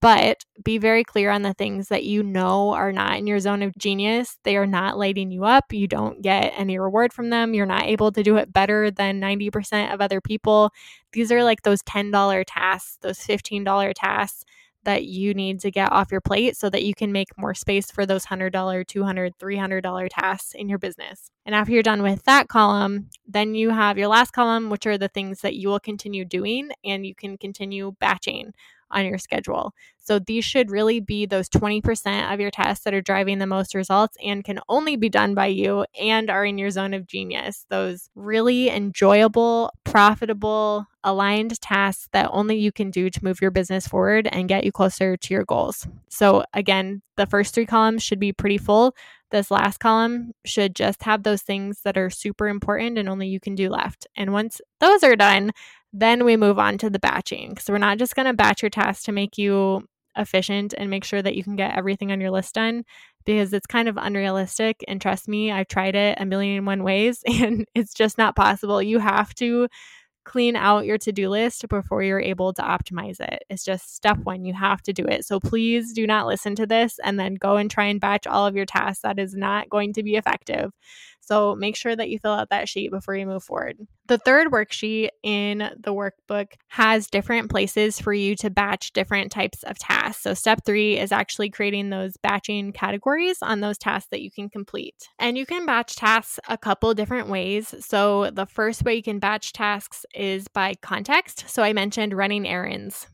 but 0.02 0.44
be 0.64 0.78
very 0.78 1.04
clear 1.04 1.32
on 1.32 1.42
the 1.42 1.54
things 1.54 1.88
that 1.90 2.04
you 2.04 2.24
know 2.24 2.74
are 2.74 2.92
not 2.92 3.18
in 3.18 3.28
your 3.28 3.40
zone 3.40 3.64
of 3.64 3.78
genius. 3.78 4.38
They 4.44 4.58
are 4.58 4.68
not 4.68 4.98
lighting 4.98 5.32
you 5.32 5.46
up. 5.46 5.72
You 5.72 5.88
don't 5.88 6.22
get 6.22 6.54
any 6.56 6.78
reward 6.78 7.14
from 7.14 7.30
them. 7.30 7.54
You're 7.54 7.66
not 7.66 7.86
able 7.86 8.12
to 8.12 8.24
do 8.24 8.38
it 8.38 8.52
better 8.52 8.92
than 8.92 9.22
90% 9.22 9.94
of 9.94 10.02
other 10.02 10.22
people. 10.22 10.72
These 11.14 11.32
are 11.32 11.44
like 11.44 11.64
those 11.64 11.82
$10 11.84 12.44
tasks, 12.46 12.98
those 13.02 13.20
$15 13.20 13.94
tasks 13.96 14.46
that 14.84 15.04
you 15.04 15.34
need 15.34 15.60
to 15.60 15.70
get 15.70 15.92
off 15.92 16.12
your 16.12 16.22
plate 16.22 16.56
so 16.56 16.70
that 16.70 16.86
you 16.86 16.94
can 16.96 17.12
make 17.12 17.38
more 17.38 17.54
space 17.54 17.92
for 17.92 18.06
those 18.06 18.26
$100, 18.26 18.52
$200, 18.54 19.32
$300 19.38 20.08
tasks 20.10 20.54
in 20.54 20.70
your 20.70 20.78
business. 20.78 21.30
And 21.46 21.54
after 21.54 21.74
you're 21.74 21.84
done 21.84 22.02
with 22.02 22.24
that 22.24 22.48
column, 22.48 23.10
then 23.28 23.54
you 23.54 23.72
have 23.72 23.98
your 23.98 24.08
last 24.08 24.32
column, 24.32 24.70
which 24.70 24.88
are 24.88 24.98
the 24.98 25.10
things 25.10 25.42
that 25.42 25.56
you 25.56 25.68
will 25.68 25.82
continue 25.82 26.24
doing 26.24 26.70
and 26.86 27.06
you 27.06 27.16
can 27.16 27.38
continue 27.38 27.96
batching 28.00 28.54
on 28.92 29.06
your 29.06 29.18
schedule. 29.18 29.74
So 30.00 30.20
these 30.20 30.46
should 30.46 30.72
really 30.72 31.02
be 31.02 31.26
those 31.26 31.50
20% 31.50 32.34
of 32.34 32.40
your 32.40 32.50
tasks 32.50 32.86
that 32.86 32.94
are 32.94 33.02
driving 33.02 33.40
the 33.40 33.46
most 33.46 33.76
results 33.76 34.16
and 34.24 34.44
can 34.44 34.60
only 34.70 34.96
be 34.96 35.10
done 35.10 35.36
by 35.36 35.48
you 35.48 35.86
and 36.00 36.30
are 36.30 36.46
in 36.46 36.58
your 36.58 36.70
zone 36.70 36.94
of 36.94 37.08
genius. 37.08 37.66
Those 37.70 38.10
really 38.16 38.70
enjoyable, 38.70 39.72
profitable, 39.84 40.86
aligned 41.04 41.60
tasks 41.60 42.08
that 42.14 42.30
only 42.32 42.58
you 42.58 42.72
can 42.72 42.90
do 42.90 43.10
to 43.10 43.24
move 43.24 43.42
your 43.42 43.52
business 43.52 43.86
forward 43.86 44.28
and 44.32 44.48
get 44.48 44.64
you 44.64 44.72
closer 44.72 45.18
to 45.18 45.34
your 45.34 45.44
goals. 45.44 45.86
So 46.10 46.46
again, 46.54 47.02
the 47.18 47.26
first 47.26 47.54
three 47.54 47.66
columns 47.66 48.02
should 48.02 48.20
be 48.20 48.32
pretty 48.32 48.58
full. 48.58 48.96
This 49.30 49.52
last 49.52 49.80
column 49.80 50.32
should 50.46 50.74
just 50.74 51.04
have 51.04 51.24
those 51.24 51.42
things 51.42 51.82
that 51.84 51.98
are 51.98 52.10
super 52.10 52.48
important 52.48 52.98
and 52.98 53.10
only 53.10 53.28
you 53.28 53.42
can 53.42 53.56
do 53.56 53.70
left. 53.70 54.08
And 54.16 54.32
once 54.32 54.62
those 54.80 55.04
are 55.04 55.18
done, 55.18 55.52
then 55.94 56.26
we 56.26 56.38
move 56.38 56.60
on 56.60 56.78
to 56.80 56.90
the 56.90 57.00
batching 57.00 57.50
because 57.50 57.70
we're 57.70 57.78
not 57.78 57.98
just 57.98 58.16
going 58.16 58.26
to 58.26 58.34
batch 58.34 58.62
your 58.62 58.70
tasks 58.70 59.04
to 59.06 59.12
make 59.12 59.38
you 59.38 59.88
efficient 60.18 60.74
and 60.78 60.90
make 60.90 61.04
sure 61.04 61.22
that 61.22 61.36
you 61.36 61.44
can 61.44 61.56
get 61.56 61.78
everything 61.78 62.12
on 62.12 62.20
your 62.20 62.32
list 62.32 62.56
done 62.56 62.84
because 63.26 63.54
it's 63.54 63.68
kind 63.68 63.88
of 63.88 63.98
unrealistic. 63.98 64.84
And 64.88 65.02
trust 65.02 65.28
me, 65.28 65.52
I've 65.52 65.68
tried 65.68 65.96
it 65.96 66.18
a 66.20 66.26
million 66.26 66.58
and 66.58 66.66
one 66.66 66.84
ways 66.84 67.22
and 67.28 67.66
it's 67.76 67.94
just 67.94 68.18
not 68.18 68.36
possible. 68.36 68.82
You 68.82 69.00
have 69.00 69.34
to 69.36 69.68
clean 70.28 70.58
out 70.58 70.86
your 70.86 70.98
to 70.98 71.14
do 71.14 71.30
list 71.30 71.68
before 71.70 72.04
you're 72.04 72.20
able 72.20 72.52
to 72.52 72.62
optimize 72.62 73.22
it. 73.22 73.44
It's 73.50 73.64
just 73.64 73.96
step 73.96 74.18
one. 74.18 74.44
You 74.44 74.54
have 74.54 74.82
to 74.84 74.92
do 74.92 75.06
it. 75.06 75.26
So 75.26 75.40
please 75.40 75.94
do 75.94 76.06
not 76.06 76.28
listen 76.28 76.54
to 76.56 76.68
this 76.68 77.00
and 77.02 77.18
then 77.18 77.36
go 77.36 77.56
and 77.56 77.72
try 77.72 77.86
and 77.86 78.02
batch 78.02 78.28
all 78.28 78.46
of 78.46 78.54
your 78.56 78.66
tasks. 78.66 79.04
That 79.04 79.20
is 79.20 79.34
not 79.36 79.70
going 79.70 79.94
to 79.94 80.04
be 80.04 80.16
effective. 80.16 80.72
So 81.28 81.56
make 81.56 81.76
sure 81.76 81.96
that 81.96 82.10
you 82.10 82.20
fill 82.20 82.32
out 82.32 82.50
that 82.50 82.70
sheet 82.70 82.90
before 82.90 83.16
you 83.16 83.26
move 83.26 83.44
forward. 83.44 83.78
The 84.08 84.18
third 84.18 84.48
worksheet 84.48 85.10
in 85.24 85.58
the 85.78 85.94
workbook 85.94 86.54
has 86.70 87.08
different 87.08 87.52
places 87.52 88.00
for 88.00 88.14
you 88.14 88.36
to 88.38 88.50
batch 88.50 88.94
different 88.94 89.32
types 89.32 89.64
of 89.64 89.78
tasks. 89.78 90.24
So 90.24 90.34
step 90.34 90.62
three 90.66 90.98
is 90.98 91.12
actually 91.12 91.50
creating 91.50 91.90
those 91.90 92.16
batching 92.16 92.72
categories 92.72 93.40
on 93.42 93.60
those 93.60 93.78
tasks 93.78 94.08
that 94.12 94.22
you 94.22 94.32
can 94.32 94.50
complete. 94.50 95.10
And 95.20 95.38
you 95.38 95.46
can 95.46 95.66
batch 95.66 95.98
tasks 95.98 96.40
a 96.48 96.58
couple 96.58 96.94
different 96.94 97.28
ways. 97.28 97.76
So 97.86 98.32
the 98.32 98.46
first 98.46 98.86
way 98.86 98.96
you 98.96 99.04
can 99.04 99.20
batch 99.20 99.52
tasks 99.52 100.06
is 100.16 100.48
by 100.48 100.76
context. 100.82 101.50
So 101.50 101.62
I 101.62 101.74
mentioned 101.74 102.14
running 102.14 102.48
errands 102.48 103.08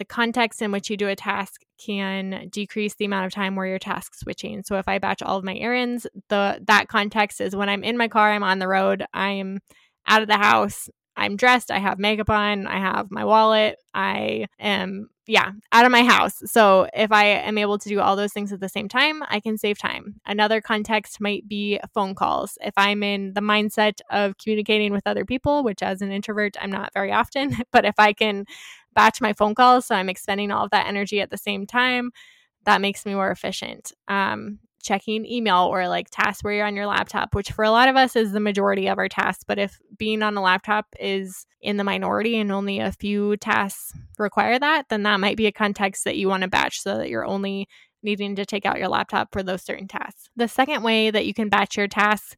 the 0.00 0.04
context 0.06 0.62
in 0.62 0.72
which 0.72 0.88
you 0.88 0.96
do 0.96 1.08
a 1.08 1.14
task 1.14 1.60
can 1.84 2.48
decrease 2.50 2.94
the 2.94 3.04
amount 3.04 3.26
of 3.26 3.32
time 3.32 3.56
where 3.56 3.66
you're 3.66 3.78
task 3.78 4.14
switching. 4.14 4.62
So 4.62 4.76
if 4.76 4.88
I 4.88 4.98
batch 4.98 5.22
all 5.22 5.38
of 5.38 5.44
my 5.44 5.56
errands, 5.56 6.06
the 6.28 6.60
that 6.66 6.88
context 6.88 7.40
is 7.40 7.56
when 7.56 7.68
I'm 7.68 7.84
in 7.84 7.96
my 7.96 8.08
car, 8.08 8.32
I'm 8.32 8.42
on 8.42 8.58
the 8.58 8.68
road, 8.68 9.04
I'm 9.12 9.60
out 10.06 10.22
of 10.22 10.28
the 10.28 10.36
house, 10.36 10.88
I'm 11.16 11.36
dressed, 11.36 11.70
I 11.70 11.78
have 11.78 11.98
makeup 11.98 12.30
on, 12.30 12.66
I 12.66 12.78
have 12.78 13.10
my 13.10 13.24
wallet, 13.24 13.76
I 13.94 14.46
am 14.58 15.08
yeah, 15.30 15.52
out 15.70 15.86
of 15.86 15.92
my 15.92 16.02
house. 16.02 16.42
So 16.46 16.88
if 16.92 17.12
I 17.12 17.26
am 17.26 17.56
able 17.56 17.78
to 17.78 17.88
do 17.88 18.00
all 18.00 18.16
those 18.16 18.32
things 18.32 18.52
at 18.52 18.58
the 18.58 18.68
same 18.68 18.88
time, 18.88 19.22
I 19.28 19.38
can 19.38 19.56
save 19.56 19.78
time. 19.78 20.16
Another 20.26 20.60
context 20.60 21.20
might 21.20 21.46
be 21.46 21.78
phone 21.94 22.16
calls. 22.16 22.58
If 22.60 22.74
I'm 22.76 23.04
in 23.04 23.34
the 23.34 23.40
mindset 23.40 24.00
of 24.10 24.36
communicating 24.38 24.92
with 24.92 25.06
other 25.06 25.24
people, 25.24 25.62
which 25.62 25.84
as 25.84 26.02
an 26.02 26.10
introvert 26.10 26.56
I'm 26.60 26.72
not 26.72 26.92
very 26.94 27.12
often, 27.12 27.56
but 27.72 27.84
if 27.84 27.94
I 27.96 28.12
can 28.12 28.44
batch 28.94 29.20
my 29.20 29.32
phone 29.32 29.54
calls 29.54 29.86
so 29.86 29.94
I'm 29.94 30.08
expending 30.08 30.50
all 30.50 30.64
of 30.64 30.70
that 30.70 30.86
energy 30.86 31.20
at 31.20 31.30
the 31.30 31.38
same 31.38 31.66
time. 31.66 32.10
That 32.64 32.80
makes 32.80 33.06
me 33.06 33.14
more 33.14 33.30
efficient. 33.30 33.92
Um, 34.08 34.58
checking 34.82 35.26
email 35.26 35.68
or 35.70 35.88
like 35.88 36.08
tasks 36.10 36.42
where 36.42 36.54
you're 36.54 36.66
on 36.66 36.76
your 36.76 36.86
laptop, 36.86 37.34
which 37.34 37.52
for 37.52 37.64
a 37.64 37.70
lot 37.70 37.88
of 37.88 37.96
us 37.96 38.16
is 38.16 38.32
the 38.32 38.40
majority 38.40 38.88
of 38.88 38.98
our 38.98 39.08
tasks. 39.08 39.44
But 39.46 39.58
if 39.58 39.78
being 39.98 40.22
on 40.22 40.36
a 40.36 40.42
laptop 40.42 40.86
is 40.98 41.46
in 41.60 41.76
the 41.76 41.84
minority 41.84 42.38
and 42.38 42.50
only 42.50 42.78
a 42.78 42.92
few 42.92 43.36
tasks 43.36 43.92
require 44.18 44.58
that, 44.58 44.86
then 44.88 45.02
that 45.02 45.20
might 45.20 45.36
be 45.36 45.46
a 45.46 45.52
context 45.52 46.04
that 46.04 46.16
you 46.16 46.28
want 46.28 46.42
to 46.42 46.48
batch 46.48 46.80
so 46.80 46.96
that 46.98 47.10
you're 47.10 47.26
only 47.26 47.68
needing 48.02 48.34
to 48.36 48.46
take 48.46 48.64
out 48.64 48.78
your 48.78 48.88
laptop 48.88 49.28
for 49.32 49.42
those 49.42 49.62
certain 49.62 49.86
tasks. 49.88 50.30
The 50.36 50.48
second 50.48 50.82
way 50.82 51.10
that 51.10 51.26
you 51.26 51.34
can 51.34 51.50
batch 51.50 51.76
your 51.76 51.88
tasks 51.88 52.34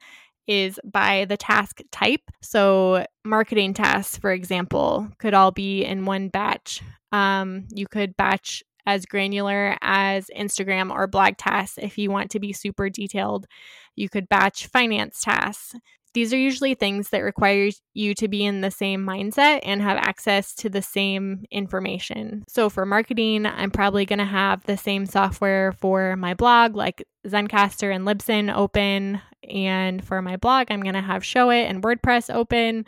is 0.53 0.79
by 0.85 1.25
the 1.25 1.37
task 1.37 1.81
type. 1.91 2.23
So, 2.41 3.07
marketing 3.25 3.75
tasks, 3.75 4.19
for 4.19 4.33
example, 4.33 5.09
could 5.19 5.35
all 5.35 5.51
be 5.51 5.85
in 5.85 6.05
one 6.05 6.29
batch. 6.29 6.83
Um, 7.13 7.67
you 7.75 7.87
could 7.87 8.17
batch 8.17 8.63
as 8.87 9.07
granular 9.07 9.77
as 9.81 10.31
Instagram 10.37 10.91
or 10.91 11.07
blog 11.07 11.37
tasks 11.37 11.79
if 11.81 11.99
you 11.99 12.11
want 12.11 12.31
to 12.33 12.41
be 12.41 12.53
super 12.53 12.89
detailed. 12.89 13.47
You 13.97 14.09
could 14.09 14.29
batch 14.29 14.67
finance 14.67 15.21
tasks. 15.21 15.75
These 16.15 16.35
are 16.35 16.39
usually 16.39 16.75
things 16.75 17.09
that 17.09 17.21
require 17.21 17.71
you 17.95 18.15
to 18.17 18.29
be 18.29 18.45
in 18.45 18.61
the 18.61 18.71
same 18.71 19.07
mindset 19.07 19.61
and 19.63 19.81
have 19.81 19.97
access 19.97 20.55
to 20.57 20.69
the 20.69 20.83
same 20.83 21.47
information. 21.51 22.45
So 22.49 22.69
for 22.69 22.85
marketing, 22.85 23.47
I'm 23.47 23.71
probably 23.71 24.05
going 24.05 24.19
to 24.19 24.27
have 24.27 24.63
the 24.65 24.77
same 24.77 25.07
software 25.07 25.73
for 25.73 26.17
my 26.17 26.35
blog 26.35 26.77
like 26.77 27.03
Zencastr 27.27 27.95
and 27.95 28.07
Libsyn 28.07 28.55
open. 28.55 29.23
And 29.49 30.05
for 30.05 30.23
my 30.23 30.37
blog, 30.37 30.69
I'm 30.71 30.83
going 30.83 30.95
to 30.95 31.01
have 31.01 31.23
Showit 31.23 31.69
and 31.69 31.83
WordPress 31.83 32.33
open. 32.35 32.85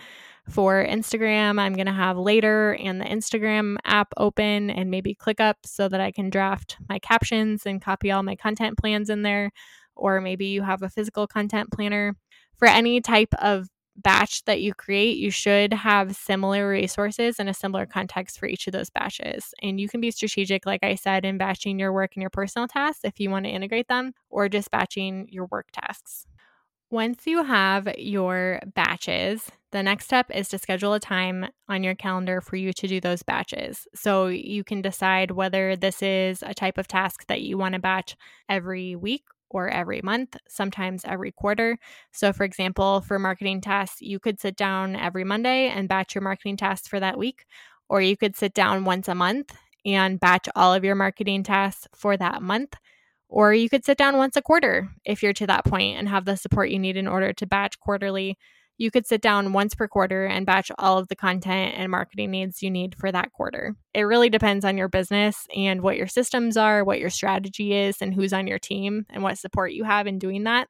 For 0.50 0.86
Instagram, 0.86 1.58
I'm 1.58 1.72
going 1.72 1.86
to 1.86 1.92
have 1.92 2.18
Later 2.18 2.74
and 2.74 3.00
the 3.00 3.06
Instagram 3.06 3.76
app 3.86 4.12
open 4.18 4.68
and 4.68 4.90
maybe 4.90 5.14
ClickUp 5.14 5.54
so 5.64 5.88
that 5.88 6.02
I 6.02 6.10
can 6.10 6.28
draft 6.28 6.76
my 6.86 6.98
captions 6.98 7.64
and 7.64 7.80
copy 7.80 8.10
all 8.10 8.22
my 8.22 8.36
content 8.36 8.76
plans 8.76 9.08
in 9.08 9.22
there. 9.22 9.52
Or 9.96 10.20
maybe 10.20 10.46
you 10.46 10.60
have 10.60 10.82
a 10.82 10.90
physical 10.90 11.26
content 11.26 11.70
planner 11.72 12.14
for 12.58 12.68
any 12.68 13.00
type 13.00 13.32
of 13.38 13.68
batch 13.96 14.44
that 14.44 14.60
you 14.60 14.74
create, 14.74 15.16
you 15.16 15.30
should 15.30 15.72
have 15.72 16.16
similar 16.16 16.68
resources 16.68 17.38
and 17.38 17.48
a 17.48 17.54
similar 17.54 17.86
context 17.86 18.38
for 18.38 18.46
each 18.46 18.66
of 18.66 18.72
those 18.72 18.90
batches. 18.90 19.54
And 19.62 19.80
you 19.80 19.88
can 19.88 20.00
be 20.00 20.10
strategic, 20.10 20.66
like 20.66 20.82
I 20.82 20.96
said, 20.96 21.24
in 21.24 21.38
batching 21.38 21.78
your 21.78 21.92
work 21.92 22.12
and 22.14 22.22
your 22.22 22.30
personal 22.30 22.68
tasks 22.68 23.04
if 23.04 23.20
you 23.20 23.30
want 23.30 23.46
to 23.46 23.50
integrate 23.50 23.88
them, 23.88 24.12
or 24.30 24.48
just 24.48 24.70
batching 24.70 25.28
your 25.30 25.46
work 25.46 25.68
tasks. 25.72 26.26
Once 26.90 27.26
you 27.26 27.42
have 27.42 27.88
your 27.98 28.60
batches, 28.74 29.50
the 29.72 29.82
next 29.82 30.04
step 30.04 30.30
is 30.32 30.48
to 30.48 30.58
schedule 30.58 30.92
a 30.94 31.00
time 31.00 31.46
on 31.68 31.82
your 31.82 31.94
calendar 31.94 32.40
for 32.40 32.56
you 32.56 32.72
to 32.72 32.86
do 32.86 33.00
those 33.00 33.22
batches. 33.22 33.88
So 33.94 34.28
you 34.28 34.62
can 34.62 34.80
decide 34.80 35.32
whether 35.32 35.74
this 35.74 36.02
is 36.02 36.42
a 36.42 36.54
type 36.54 36.78
of 36.78 36.86
task 36.86 37.26
that 37.26 37.40
you 37.42 37.58
want 37.58 37.74
to 37.74 37.80
batch 37.80 38.16
every 38.48 38.94
week 38.94 39.24
or 39.50 39.68
every 39.68 40.00
month, 40.02 40.36
sometimes 40.48 41.04
every 41.04 41.32
quarter. 41.32 41.78
So, 42.12 42.32
for 42.32 42.44
example, 42.44 43.00
for 43.00 43.18
marketing 43.18 43.60
tasks, 43.60 44.00
you 44.00 44.20
could 44.20 44.40
sit 44.40 44.56
down 44.56 44.94
every 44.94 45.24
Monday 45.24 45.68
and 45.68 45.88
batch 45.88 46.14
your 46.14 46.22
marketing 46.22 46.56
tasks 46.56 46.86
for 46.86 47.00
that 47.00 47.18
week, 47.18 47.44
or 47.88 48.00
you 48.00 48.16
could 48.16 48.36
sit 48.36 48.54
down 48.54 48.84
once 48.84 49.08
a 49.08 49.14
month 49.14 49.52
and 49.84 50.20
batch 50.20 50.48
all 50.54 50.72
of 50.72 50.84
your 50.84 50.94
marketing 50.94 51.42
tasks 51.42 51.88
for 51.94 52.16
that 52.16 52.42
month. 52.42 52.74
Or 53.28 53.52
you 53.52 53.68
could 53.68 53.84
sit 53.84 53.98
down 53.98 54.16
once 54.16 54.36
a 54.36 54.42
quarter 54.42 54.88
if 55.04 55.22
you're 55.22 55.32
to 55.34 55.46
that 55.46 55.64
point 55.64 55.98
and 55.98 56.08
have 56.08 56.24
the 56.24 56.36
support 56.36 56.70
you 56.70 56.78
need 56.78 56.96
in 56.96 57.08
order 57.08 57.32
to 57.32 57.46
batch 57.46 57.78
quarterly 57.80 58.36
you 58.76 58.90
could 58.90 59.06
sit 59.06 59.20
down 59.20 59.52
once 59.52 59.74
per 59.74 59.86
quarter 59.86 60.26
and 60.26 60.46
batch 60.46 60.70
all 60.78 60.98
of 60.98 61.08
the 61.08 61.16
content 61.16 61.74
and 61.76 61.90
marketing 61.90 62.30
needs 62.30 62.62
you 62.62 62.70
need 62.70 62.94
for 62.98 63.12
that 63.12 63.32
quarter. 63.32 63.76
It 63.92 64.02
really 64.02 64.30
depends 64.30 64.64
on 64.64 64.76
your 64.76 64.88
business 64.88 65.46
and 65.54 65.80
what 65.80 65.96
your 65.96 66.08
systems 66.08 66.56
are, 66.56 66.84
what 66.84 66.98
your 66.98 67.10
strategy 67.10 67.72
is, 67.72 67.98
and 68.00 68.12
who's 68.12 68.32
on 68.32 68.46
your 68.46 68.58
team 68.58 69.06
and 69.10 69.22
what 69.22 69.38
support 69.38 69.72
you 69.72 69.84
have 69.84 70.06
in 70.06 70.18
doing 70.18 70.44
that. 70.44 70.68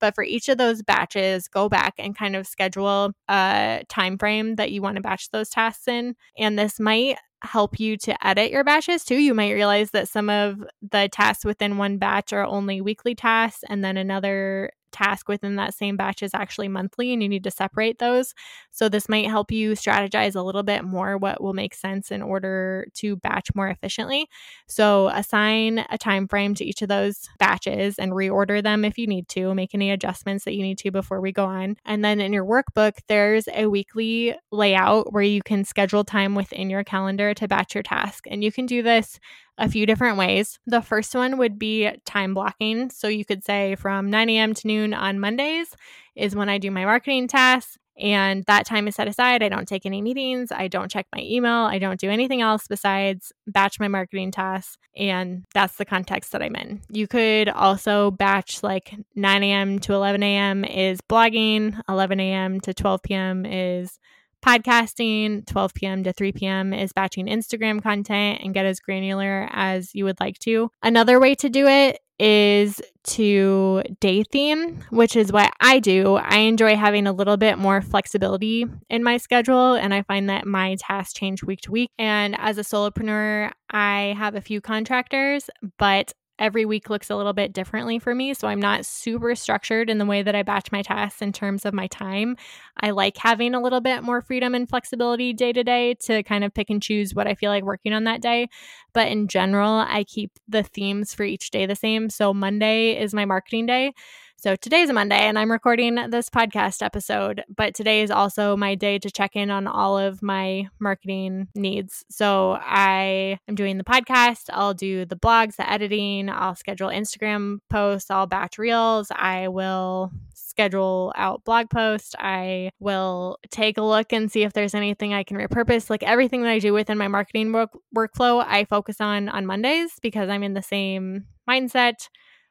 But 0.00 0.14
for 0.14 0.22
each 0.22 0.48
of 0.48 0.58
those 0.58 0.82
batches, 0.82 1.48
go 1.48 1.68
back 1.68 1.94
and 1.98 2.16
kind 2.16 2.36
of 2.36 2.46
schedule 2.46 3.12
a 3.28 3.82
time 3.88 4.18
frame 4.18 4.54
that 4.56 4.70
you 4.70 4.80
want 4.80 4.96
to 4.96 5.02
batch 5.02 5.30
those 5.30 5.48
tasks 5.48 5.88
in. 5.88 6.14
And 6.38 6.56
this 6.56 6.78
might 6.78 7.16
help 7.42 7.78
you 7.78 7.96
to 7.96 8.26
edit 8.26 8.50
your 8.50 8.64
batches 8.64 9.04
too. 9.04 9.16
You 9.16 9.34
might 9.34 9.52
realize 9.52 9.90
that 9.92 10.08
some 10.08 10.28
of 10.30 10.64
the 10.82 11.08
tasks 11.10 11.44
within 11.44 11.78
one 11.78 11.98
batch 11.98 12.32
are 12.32 12.44
only 12.44 12.80
weekly 12.80 13.14
tasks, 13.14 13.64
and 13.68 13.84
then 13.84 13.96
another 13.96 14.70
task 14.92 15.28
within 15.28 15.56
that 15.56 15.74
same 15.74 15.96
batch 15.96 16.22
is 16.22 16.34
actually 16.34 16.68
monthly 16.68 17.12
and 17.12 17.22
you 17.22 17.28
need 17.28 17.44
to 17.44 17.50
separate 17.50 17.98
those. 17.98 18.34
So 18.70 18.88
this 18.88 19.08
might 19.08 19.26
help 19.26 19.50
you 19.50 19.72
strategize 19.72 20.34
a 20.36 20.42
little 20.42 20.62
bit 20.62 20.84
more 20.84 21.16
what 21.16 21.42
will 21.42 21.54
make 21.54 21.74
sense 21.74 22.10
in 22.10 22.22
order 22.22 22.86
to 22.94 23.16
batch 23.16 23.54
more 23.54 23.68
efficiently. 23.68 24.28
So 24.66 25.08
assign 25.08 25.84
a 25.90 25.98
time 25.98 26.28
frame 26.28 26.54
to 26.56 26.64
each 26.64 26.82
of 26.82 26.88
those 26.88 27.28
batches 27.38 27.98
and 27.98 28.12
reorder 28.12 28.62
them 28.62 28.84
if 28.84 28.98
you 28.98 29.06
need 29.06 29.28
to, 29.28 29.54
make 29.54 29.74
any 29.74 29.90
adjustments 29.90 30.44
that 30.44 30.54
you 30.54 30.62
need 30.62 30.78
to 30.78 30.90
before 30.90 31.20
we 31.20 31.32
go 31.32 31.44
on. 31.44 31.76
And 31.84 32.04
then 32.04 32.20
in 32.20 32.32
your 32.32 32.44
workbook, 32.44 32.98
there's 33.08 33.48
a 33.54 33.66
weekly 33.66 34.36
layout 34.50 35.12
where 35.12 35.22
you 35.22 35.42
can 35.42 35.64
schedule 35.64 36.04
time 36.04 36.34
within 36.34 36.70
your 36.70 36.84
calendar 36.84 37.34
to 37.34 37.48
batch 37.48 37.74
your 37.74 37.82
task. 37.82 38.26
And 38.30 38.42
you 38.42 38.52
can 38.52 38.66
do 38.66 38.82
this 38.82 39.18
a 39.58 39.68
few 39.68 39.84
different 39.84 40.16
ways. 40.16 40.58
The 40.66 40.80
first 40.80 41.14
one 41.14 41.36
would 41.36 41.58
be 41.58 41.90
time 42.04 42.32
blocking. 42.32 42.90
So 42.90 43.08
you 43.08 43.24
could 43.24 43.44
say 43.44 43.74
from 43.74 44.08
9 44.08 44.30
a.m. 44.30 44.54
to 44.54 44.66
noon 44.66 44.94
on 44.94 45.20
Mondays 45.20 45.74
is 46.16 46.34
when 46.34 46.48
I 46.48 46.58
do 46.58 46.70
my 46.70 46.84
marketing 46.84 47.28
tasks. 47.28 47.76
And 48.00 48.44
that 48.44 48.64
time 48.64 48.86
is 48.86 48.94
set 48.94 49.08
aside. 49.08 49.42
I 49.42 49.48
don't 49.48 49.66
take 49.66 49.84
any 49.84 50.00
meetings. 50.00 50.52
I 50.52 50.68
don't 50.68 50.88
check 50.88 51.06
my 51.12 51.20
email. 51.20 51.64
I 51.64 51.80
don't 51.80 51.98
do 51.98 52.08
anything 52.08 52.40
else 52.40 52.68
besides 52.68 53.32
batch 53.48 53.80
my 53.80 53.88
marketing 53.88 54.30
tasks. 54.30 54.78
And 54.96 55.42
that's 55.52 55.74
the 55.76 55.84
context 55.84 56.30
that 56.30 56.40
I'm 56.40 56.54
in. 56.54 56.80
You 56.90 57.08
could 57.08 57.48
also 57.48 58.12
batch 58.12 58.62
like 58.62 58.94
9 59.16 59.42
a.m. 59.42 59.80
to 59.80 59.94
11 59.94 60.22
a.m. 60.22 60.64
is 60.64 61.00
blogging, 61.00 61.80
11 61.88 62.20
a.m. 62.20 62.60
to 62.60 62.72
12 62.72 63.02
p.m. 63.02 63.44
is 63.44 63.98
podcasting 64.44 65.46
12 65.46 65.74
p.m. 65.74 66.04
to 66.04 66.12
3 66.12 66.32
p.m. 66.32 66.72
is 66.72 66.92
batching 66.92 67.26
Instagram 67.26 67.82
content 67.82 68.40
and 68.42 68.54
get 68.54 68.66
as 68.66 68.80
granular 68.80 69.48
as 69.52 69.94
you 69.94 70.04
would 70.04 70.20
like 70.20 70.38
to. 70.40 70.70
Another 70.82 71.20
way 71.20 71.34
to 71.36 71.48
do 71.48 71.66
it 71.66 72.00
is 72.18 72.80
to 73.04 73.82
day 74.00 74.24
theme, 74.24 74.84
which 74.90 75.16
is 75.16 75.32
what 75.32 75.52
I 75.60 75.78
do. 75.78 76.16
I 76.16 76.38
enjoy 76.38 76.76
having 76.76 77.06
a 77.06 77.12
little 77.12 77.36
bit 77.36 77.58
more 77.58 77.80
flexibility 77.80 78.66
in 78.90 79.04
my 79.04 79.18
schedule, 79.18 79.74
and 79.74 79.94
I 79.94 80.02
find 80.02 80.28
that 80.28 80.46
my 80.46 80.76
tasks 80.80 81.14
change 81.14 81.42
week 81.42 81.60
to 81.62 81.70
week. 81.70 81.90
And 81.98 82.36
as 82.38 82.58
a 82.58 82.62
solopreneur, 82.62 83.52
I 83.70 84.14
have 84.18 84.34
a 84.34 84.40
few 84.40 84.60
contractors, 84.60 85.48
but 85.78 86.12
every 86.38 86.64
week 86.64 86.90
looks 86.90 87.10
a 87.10 87.16
little 87.16 87.32
bit 87.32 87.52
differently 87.52 87.98
for 87.98 88.14
me. 88.14 88.34
So 88.34 88.48
I'm 88.48 88.60
not 88.60 88.86
super 88.86 89.34
structured 89.34 89.90
in 89.90 89.98
the 89.98 90.04
way 90.04 90.22
that 90.22 90.34
I 90.34 90.42
batch 90.42 90.70
my 90.72 90.82
tasks 90.82 91.22
in 91.22 91.32
terms 91.32 91.64
of 91.64 91.74
my 91.74 91.86
time. 91.88 92.36
I 92.80 92.90
like 92.90 93.16
having 93.16 93.54
a 93.54 93.60
little 93.60 93.80
bit 93.80 94.02
more 94.02 94.22
freedom 94.22 94.54
and 94.54 94.68
flexibility 94.68 95.32
day 95.32 95.52
to 95.52 95.64
day 95.64 95.94
to 96.04 96.22
kind 96.22 96.44
of 96.44 96.54
pick 96.54 96.70
and 96.70 96.82
choose 96.82 97.14
what 97.14 97.26
I 97.26 97.34
feel 97.34 97.50
like 97.50 97.64
working 97.64 97.92
on 97.92 98.04
that 98.04 98.22
day. 98.22 98.48
But 98.92 99.08
in 99.08 99.28
general, 99.28 99.84
I 99.88 100.04
keep 100.04 100.32
the 100.48 100.62
themes 100.62 101.14
for 101.14 101.24
each 101.24 101.50
day 101.50 101.66
the 101.66 101.76
same. 101.76 102.10
So 102.10 102.32
Monday 102.32 103.00
is 103.00 103.14
my 103.14 103.24
marketing 103.24 103.66
day. 103.66 103.92
So 104.40 104.54
today's 104.54 104.88
a 104.88 104.92
Monday 104.92 105.18
and 105.18 105.36
I'm 105.36 105.50
recording 105.50 105.96
this 106.10 106.30
podcast 106.30 106.80
episode, 106.80 107.42
but 107.48 107.74
today 107.74 108.02
is 108.02 108.10
also 108.12 108.56
my 108.56 108.76
day 108.76 109.00
to 109.00 109.10
check 109.10 109.34
in 109.34 109.50
on 109.50 109.66
all 109.66 109.98
of 109.98 110.22
my 110.22 110.68
marketing 110.78 111.48
needs. 111.56 112.04
So 112.08 112.56
I 112.60 113.40
am 113.48 113.56
doing 113.56 113.78
the 113.78 113.84
podcast, 113.84 114.44
I'll 114.52 114.74
do 114.74 115.04
the 115.04 115.16
blogs, 115.16 115.56
the 115.56 115.68
editing, 115.68 116.30
I'll 116.30 116.54
schedule 116.54 116.88
Instagram 116.88 117.58
posts, 117.68 118.12
I'll 118.12 118.28
batch 118.28 118.58
reels, 118.58 119.08
I 119.10 119.48
will 119.48 120.12
schedule 120.34 121.12
out 121.16 121.44
blog 121.44 121.68
posts. 121.68 122.14
I 122.16 122.70
will 122.78 123.40
take 123.50 123.76
a 123.76 123.82
look 123.82 124.12
and 124.12 124.30
see 124.30 124.44
if 124.44 124.52
there's 124.52 124.74
anything 124.74 125.14
I 125.14 125.24
can 125.24 125.36
repurpose. 125.36 125.90
Like 125.90 126.04
everything 126.04 126.42
that 126.42 126.50
I 126.50 126.60
do 126.60 126.72
within 126.72 126.96
my 126.96 127.08
marketing 127.08 127.52
work- 127.52 127.76
workflow, 127.92 128.44
I 128.46 128.66
focus 128.66 129.00
on 129.00 129.28
on 129.28 129.46
Mondays 129.46 129.98
because 130.00 130.28
I'm 130.28 130.44
in 130.44 130.54
the 130.54 130.62
same 130.62 131.26
mindset. 131.48 132.08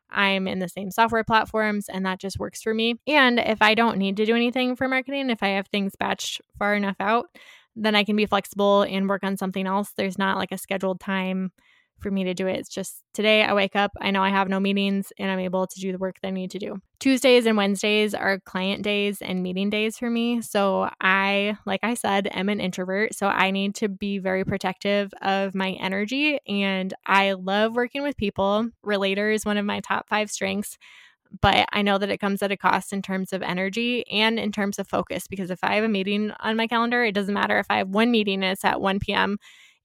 I'm 0.09 0.47
in 0.47 0.59
the 0.59 0.69
same 0.69 0.91
software 0.91 1.23
platforms 1.23 1.89
and 1.89 2.05
that 2.05 2.19
just 2.19 2.39
works 2.39 2.61
for 2.61 2.73
me. 2.73 2.95
And 3.07 3.39
if 3.39 3.61
I 3.61 3.75
don't 3.75 3.97
need 3.97 4.17
to 4.17 4.25
do 4.25 4.35
anything 4.35 4.75
for 4.75 4.87
marketing, 4.87 5.29
if 5.29 5.43
I 5.43 5.49
have 5.49 5.67
things 5.67 5.93
batched 6.01 6.41
far 6.57 6.75
enough 6.75 6.95
out, 6.99 7.25
then 7.75 7.95
I 7.95 8.03
can 8.03 8.15
be 8.15 8.25
flexible 8.25 8.81
and 8.83 9.07
work 9.07 9.23
on 9.23 9.37
something 9.37 9.67
else. 9.67 9.91
There's 9.95 10.17
not 10.17 10.37
like 10.37 10.51
a 10.51 10.57
scheduled 10.57 10.99
time 10.99 11.51
for 11.99 12.11
me 12.11 12.23
to 12.25 12.33
do 12.33 12.47
it. 12.47 12.57
It's 12.57 12.69
just 12.69 13.03
today 13.13 13.43
I 13.43 13.53
wake 13.53 13.75
up, 13.75 13.91
I 13.99 14.11
know 14.11 14.23
I 14.23 14.29
have 14.29 14.49
no 14.49 14.59
meetings, 14.59 15.11
and 15.17 15.29
I'm 15.31 15.39
able 15.39 15.67
to 15.67 15.79
do 15.79 15.91
the 15.91 15.97
work 15.97 16.17
that 16.21 16.27
I 16.27 16.31
need 16.31 16.51
to 16.51 16.59
do. 16.59 16.81
Tuesdays 16.99 17.45
and 17.45 17.57
Wednesdays 17.57 18.13
are 18.13 18.39
client 18.39 18.83
days 18.83 19.21
and 19.21 19.43
meeting 19.43 19.69
days 19.69 19.97
for 19.97 20.09
me. 20.09 20.41
So 20.41 20.89
I, 20.99 21.57
like 21.65 21.81
I 21.83 21.93
said, 21.93 22.27
am 22.31 22.49
an 22.49 22.59
introvert. 22.59 23.13
So 23.13 23.27
I 23.27 23.51
need 23.51 23.75
to 23.75 23.89
be 23.89 24.17
very 24.17 24.43
protective 24.43 25.13
of 25.21 25.53
my 25.53 25.71
energy. 25.71 26.39
And 26.47 26.93
I 27.05 27.33
love 27.33 27.75
working 27.75 28.03
with 28.03 28.17
people. 28.17 28.69
Relator 28.83 29.31
is 29.31 29.45
one 29.45 29.57
of 29.57 29.65
my 29.65 29.79
top 29.79 30.07
five 30.09 30.31
strengths 30.31 30.77
but 31.41 31.67
I 31.73 31.81
know 31.81 31.97
that 31.97 32.09
it 32.09 32.19
comes 32.19 32.41
at 32.41 32.51
a 32.51 32.57
cost 32.57 32.93
in 32.93 33.01
terms 33.01 33.33
of 33.33 33.41
energy 33.41 34.07
and 34.07 34.39
in 34.39 34.51
terms 34.51 34.79
of 34.79 34.87
focus 34.87 35.27
because 35.27 35.51
if 35.51 35.59
I 35.61 35.75
have 35.75 35.83
a 35.83 35.89
meeting 35.89 36.31
on 36.39 36.55
my 36.55 36.67
calendar, 36.67 37.03
it 37.03 37.13
doesn't 37.13 37.33
matter 37.33 37.59
if 37.59 37.67
I 37.69 37.79
have 37.79 37.89
one 37.89 38.11
meeting 38.11 38.43
and 38.43 38.53
it's 38.53 38.65
at 38.65 38.81
1 38.81 38.99
p.m 38.99 39.37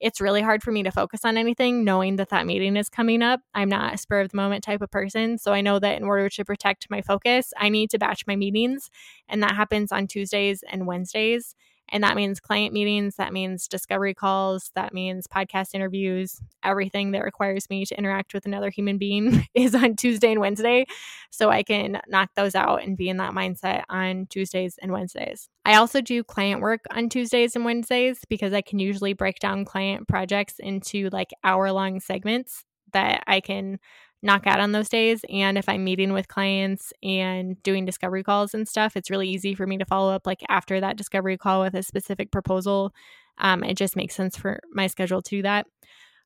it's 0.02 0.20
really 0.20 0.42
hard 0.42 0.62
for 0.62 0.72
me 0.72 0.82
to 0.82 0.90
focus 0.90 1.24
on 1.24 1.36
anything 1.36 1.84
knowing 1.84 2.16
that 2.16 2.30
that 2.30 2.44
meeting 2.44 2.76
is 2.76 2.88
coming 2.88 3.22
up. 3.22 3.40
I'm 3.54 3.68
not 3.68 3.94
a 3.94 3.98
spur 3.98 4.20
of 4.20 4.30
the 4.30 4.36
moment 4.36 4.64
type 4.64 4.82
of 4.82 4.90
person. 4.90 5.38
So 5.38 5.52
I 5.52 5.60
know 5.60 5.78
that 5.78 5.96
in 5.96 6.02
order 6.02 6.28
to 6.28 6.44
protect 6.44 6.90
my 6.90 7.00
focus, 7.00 7.52
I 7.56 7.68
need 7.68 7.88
to 7.90 7.98
batch 7.98 8.26
my 8.26 8.34
meetings. 8.34 8.90
And 9.28 9.42
that 9.44 9.54
happens 9.54 9.92
on 9.92 10.08
Tuesdays 10.08 10.64
and 10.68 10.88
Wednesdays. 10.88 11.54
And 11.92 12.02
that 12.02 12.16
means 12.16 12.40
client 12.40 12.72
meetings, 12.72 13.16
that 13.16 13.32
means 13.32 13.68
discovery 13.68 14.14
calls, 14.14 14.70
that 14.74 14.94
means 14.94 15.26
podcast 15.28 15.74
interviews. 15.74 16.40
Everything 16.64 17.12
that 17.12 17.22
requires 17.22 17.68
me 17.68 17.84
to 17.84 17.96
interact 17.96 18.32
with 18.32 18.46
another 18.46 18.70
human 18.70 18.96
being 18.96 19.46
is 19.54 19.74
on 19.74 19.94
Tuesday 19.94 20.32
and 20.32 20.40
Wednesday. 20.40 20.86
So 21.30 21.50
I 21.50 21.62
can 21.62 22.00
knock 22.08 22.30
those 22.34 22.54
out 22.54 22.82
and 22.82 22.96
be 22.96 23.10
in 23.10 23.18
that 23.18 23.34
mindset 23.34 23.82
on 23.90 24.26
Tuesdays 24.30 24.78
and 24.80 24.90
Wednesdays. 24.90 25.50
I 25.66 25.76
also 25.76 26.00
do 26.00 26.24
client 26.24 26.62
work 26.62 26.80
on 26.90 27.10
Tuesdays 27.10 27.54
and 27.54 27.64
Wednesdays 27.64 28.20
because 28.28 28.54
I 28.54 28.62
can 28.62 28.78
usually 28.78 29.12
break 29.12 29.38
down 29.38 29.66
client 29.66 30.08
projects 30.08 30.54
into 30.58 31.10
like 31.10 31.30
hour 31.44 31.70
long 31.72 32.00
segments 32.00 32.64
that 32.94 33.22
I 33.26 33.40
can 33.40 33.78
knock 34.22 34.46
out 34.46 34.60
on 34.60 34.72
those 34.72 34.88
days. 34.88 35.24
And 35.30 35.58
if 35.58 35.68
I'm 35.68 35.84
meeting 35.84 36.12
with 36.12 36.28
clients 36.28 36.92
and 37.02 37.60
doing 37.62 37.84
discovery 37.84 38.22
calls 38.22 38.54
and 38.54 38.68
stuff, 38.68 38.96
it's 38.96 39.10
really 39.10 39.28
easy 39.28 39.54
for 39.54 39.66
me 39.66 39.78
to 39.78 39.84
follow 39.84 40.12
up 40.12 40.26
like 40.26 40.42
after 40.48 40.80
that 40.80 40.96
discovery 40.96 41.36
call 41.36 41.62
with 41.62 41.74
a 41.74 41.82
specific 41.82 42.30
proposal. 42.30 42.92
Um, 43.38 43.64
it 43.64 43.76
just 43.76 43.96
makes 43.96 44.14
sense 44.14 44.36
for 44.36 44.60
my 44.72 44.86
schedule 44.86 45.22
to 45.22 45.30
do 45.30 45.42
that. 45.42 45.66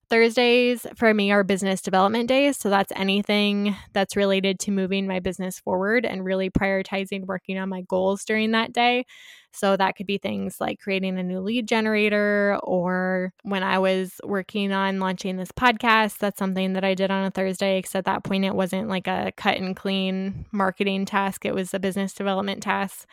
Thursdays 0.09 0.87
for 0.95 1.13
me 1.13 1.33
are 1.33 1.43
business 1.43 1.83
development 1.83 2.29
days. 2.29 2.57
So 2.57 2.71
that's 2.71 2.93
anything 2.95 3.75
that's 3.93 4.15
related 4.17 4.61
to 4.61 4.71
moving 4.71 5.07
my 5.07 5.19
business 5.19 5.59
forward 5.59 6.07
and 6.07 6.25
really 6.25 6.49
prioritizing 6.49 7.27
working 7.27 7.59
on 7.59 7.69
my 7.69 7.83
goals 7.83 8.25
during 8.25 8.53
that 8.53 8.73
day. 8.73 9.05
So 9.53 9.77
that 9.77 9.97
could 9.97 10.07
be 10.07 10.19
things 10.19 10.61
like 10.61 10.81
creating 10.81 11.19
a 11.19 11.23
new 11.23 11.41
lead 11.41 11.67
generator, 11.67 12.59
or 12.63 13.33
when 13.43 13.63
I 13.63 13.79
was 13.79 14.21
working 14.23 14.71
on 14.71 15.01
launching 15.01 15.39
this 15.39 15.51
podcast, 15.51 16.19
that's 16.19 16.39
something 16.39 16.75
that 16.75 16.85
I 16.85 16.95
did 16.95 17.11
on 17.11 17.25
a 17.25 17.31
Thursday. 17.31 17.79
Because 17.79 17.95
at 17.95 18.05
that 18.05 18.23
point, 18.23 18.45
it 18.45 18.55
wasn't 18.55 18.89
like 18.89 19.07
a 19.09 19.33
cut 19.37 19.57
and 19.57 19.75
clean 19.75 20.45
marketing 20.53 21.07
task, 21.07 21.45
it 21.47 21.55
was 21.55 21.73
a 21.73 21.81
business 21.81 22.13
development 22.13 22.63
task 22.63 23.07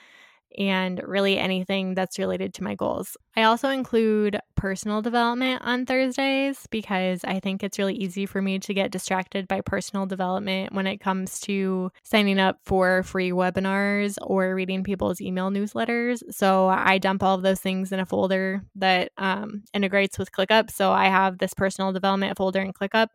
and 0.57 1.01
really 1.05 1.37
anything 1.37 1.93
that's 1.93 2.19
related 2.19 2.53
to 2.55 2.63
my 2.63 2.75
goals. 2.75 3.17
I 3.35 3.43
also 3.43 3.69
include 3.69 4.39
personal 4.55 5.01
development 5.01 5.61
on 5.63 5.85
Thursdays 5.85 6.67
because 6.69 7.21
I 7.23 7.39
think 7.39 7.63
it's 7.63 7.79
really 7.79 7.95
easy 7.95 8.25
for 8.25 8.41
me 8.41 8.59
to 8.59 8.73
get 8.73 8.91
distracted 8.91 9.47
by 9.47 9.61
personal 9.61 10.05
development 10.05 10.73
when 10.73 10.87
it 10.87 10.97
comes 10.97 11.39
to 11.41 11.91
signing 12.03 12.39
up 12.39 12.59
for 12.63 13.03
free 13.03 13.31
webinars 13.31 14.17
or 14.21 14.53
reading 14.53 14.83
people's 14.83 15.19
email 15.19 15.49
newsletters. 15.49 16.21
So 16.31 16.67
I 16.67 16.99
dump 16.99 17.23
all 17.23 17.35
of 17.35 17.41
those 17.41 17.59
things 17.59 17.91
in 17.91 17.99
a 17.99 18.05
folder 18.05 18.63
that 18.75 19.11
um, 19.17 19.63
integrates 19.73 20.19
with 20.19 20.31
ClickUp. 20.31 20.69
So 20.69 20.91
I 20.91 21.05
have 21.05 21.39
this 21.39 21.53
personal 21.53 21.91
development 21.91 22.37
folder 22.37 22.61
in 22.61 22.73
ClickUp 22.73 23.07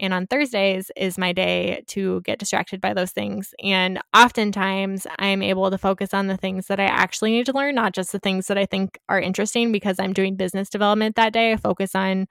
and 0.00 0.14
on 0.14 0.26
Thursdays 0.26 0.90
is 0.96 1.18
my 1.18 1.32
day 1.32 1.84
to 1.88 2.22
get 2.22 2.38
distracted 2.38 2.80
by 2.80 2.94
those 2.94 3.12
things. 3.12 3.54
And 3.62 4.00
oftentimes 4.16 5.06
I'm 5.18 5.42
able 5.42 5.70
to 5.70 5.78
focus 5.78 6.14
on 6.14 6.26
the 6.26 6.36
things 6.36 6.66
that 6.66 6.80
I 6.80 6.84
actually 6.84 7.32
need 7.32 7.46
to 7.46 7.52
learn, 7.52 7.74
not 7.74 7.92
just 7.92 8.10
the 8.12 8.18
things 8.18 8.46
that 8.46 8.58
I 8.58 8.66
think 8.66 8.98
are 9.08 9.20
interesting 9.20 9.70
because 9.70 9.98
I'm 9.98 10.12
doing 10.12 10.36
business 10.36 10.70
development 10.70 11.16
that 11.16 11.32
day. 11.32 11.52
I 11.52 11.56
focus 11.56 11.94
on 11.94 12.26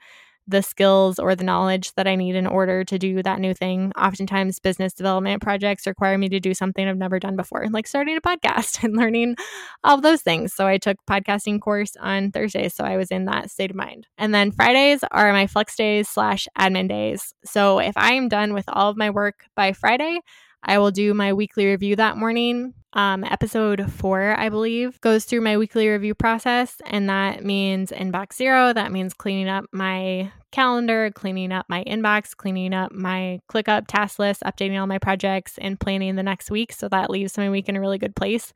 the 0.49 0.61
skills 0.61 1.19
or 1.19 1.35
the 1.35 1.43
knowledge 1.43 1.93
that 1.93 2.07
I 2.07 2.15
need 2.15 2.35
in 2.35 2.47
order 2.47 2.83
to 2.83 2.99
do 2.99 3.21
that 3.23 3.39
new 3.39 3.53
thing. 3.53 3.91
Oftentimes, 3.97 4.59
business 4.59 4.93
development 4.93 5.41
projects 5.41 5.85
require 5.85 6.17
me 6.17 6.29
to 6.29 6.39
do 6.39 6.53
something 6.53 6.87
I've 6.87 6.97
never 6.97 7.19
done 7.19 7.35
before, 7.35 7.67
like 7.69 7.87
starting 7.87 8.17
a 8.17 8.21
podcast 8.21 8.83
and 8.83 8.95
learning 8.95 9.35
all 9.83 10.01
those 10.01 10.21
things. 10.21 10.53
So, 10.53 10.67
I 10.67 10.77
took 10.77 10.97
podcasting 11.09 11.61
course 11.61 11.95
on 11.99 12.31
Thursdays, 12.31 12.73
so 12.73 12.83
I 12.83 12.97
was 12.97 13.11
in 13.11 13.25
that 13.25 13.51
state 13.51 13.69
of 13.71 13.75
mind. 13.77 14.07
And 14.17 14.33
then 14.33 14.51
Fridays 14.51 15.03
are 15.11 15.31
my 15.31 15.47
flex 15.47 15.75
days 15.75 16.09
slash 16.09 16.47
admin 16.57 16.89
days. 16.89 17.33
So, 17.45 17.79
if 17.79 17.95
I 17.95 18.13
am 18.13 18.29
done 18.29 18.53
with 18.53 18.65
all 18.67 18.89
of 18.89 18.97
my 18.97 19.09
work 19.09 19.45
by 19.55 19.73
Friday, 19.73 20.19
I 20.63 20.79
will 20.79 20.91
do 20.91 21.13
my 21.13 21.33
weekly 21.33 21.67
review 21.67 21.95
that 21.97 22.17
morning. 22.17 22.73
Um, 22.93 23.23
episode 23.23 23.91
four, 23.91 24.35
I 24.39 24.49
believe, 24.49 24.99
goes 25.01 25.25
through 25.25 25.41
my 25.41 25.57
weekly 25.57 25.87
review 25.87 26.15
process, 26.15 26.77
and 26.87 27.07
that 27.07 27.45
means 27.45 27.91
inbox 27.91 28.33
zero. 28.33 28.73
That 28.73 28.91
means 28.91 29.13
cleaning 29.13 29.47
up 29.47 29.65
my 29.71 30.31
calendar, 30.51 31.11
cleaning 31.13 31.51
up 31.51 31.67
my 31.69 31.83
inbox, 31.83 32.35
cleaning 32.35 32.73
up 32.73 32.91
my 32.91 33.39
ClickUp 33.51 33.85
task 33.87 34.17
list, 34.17 34.41
updating 34.41 34.79
all 34.79 34.87
my 34.87 34.97
projects, 34.97 35.59
and 35.59 35.79
planning 35.79 36.15
the 36.15 36.23
next 36.23 36.49
week. 36.49 36.71
So 36.73 36.89
that 36.89 37.11
leaves 37.11 37.37
my 37.37 37.51
week 37.51 37.69
in 37.69 37.75
a 37.75 37.79
really 37.79 37.99
good 37.99 38.15
place. 38.15 38.53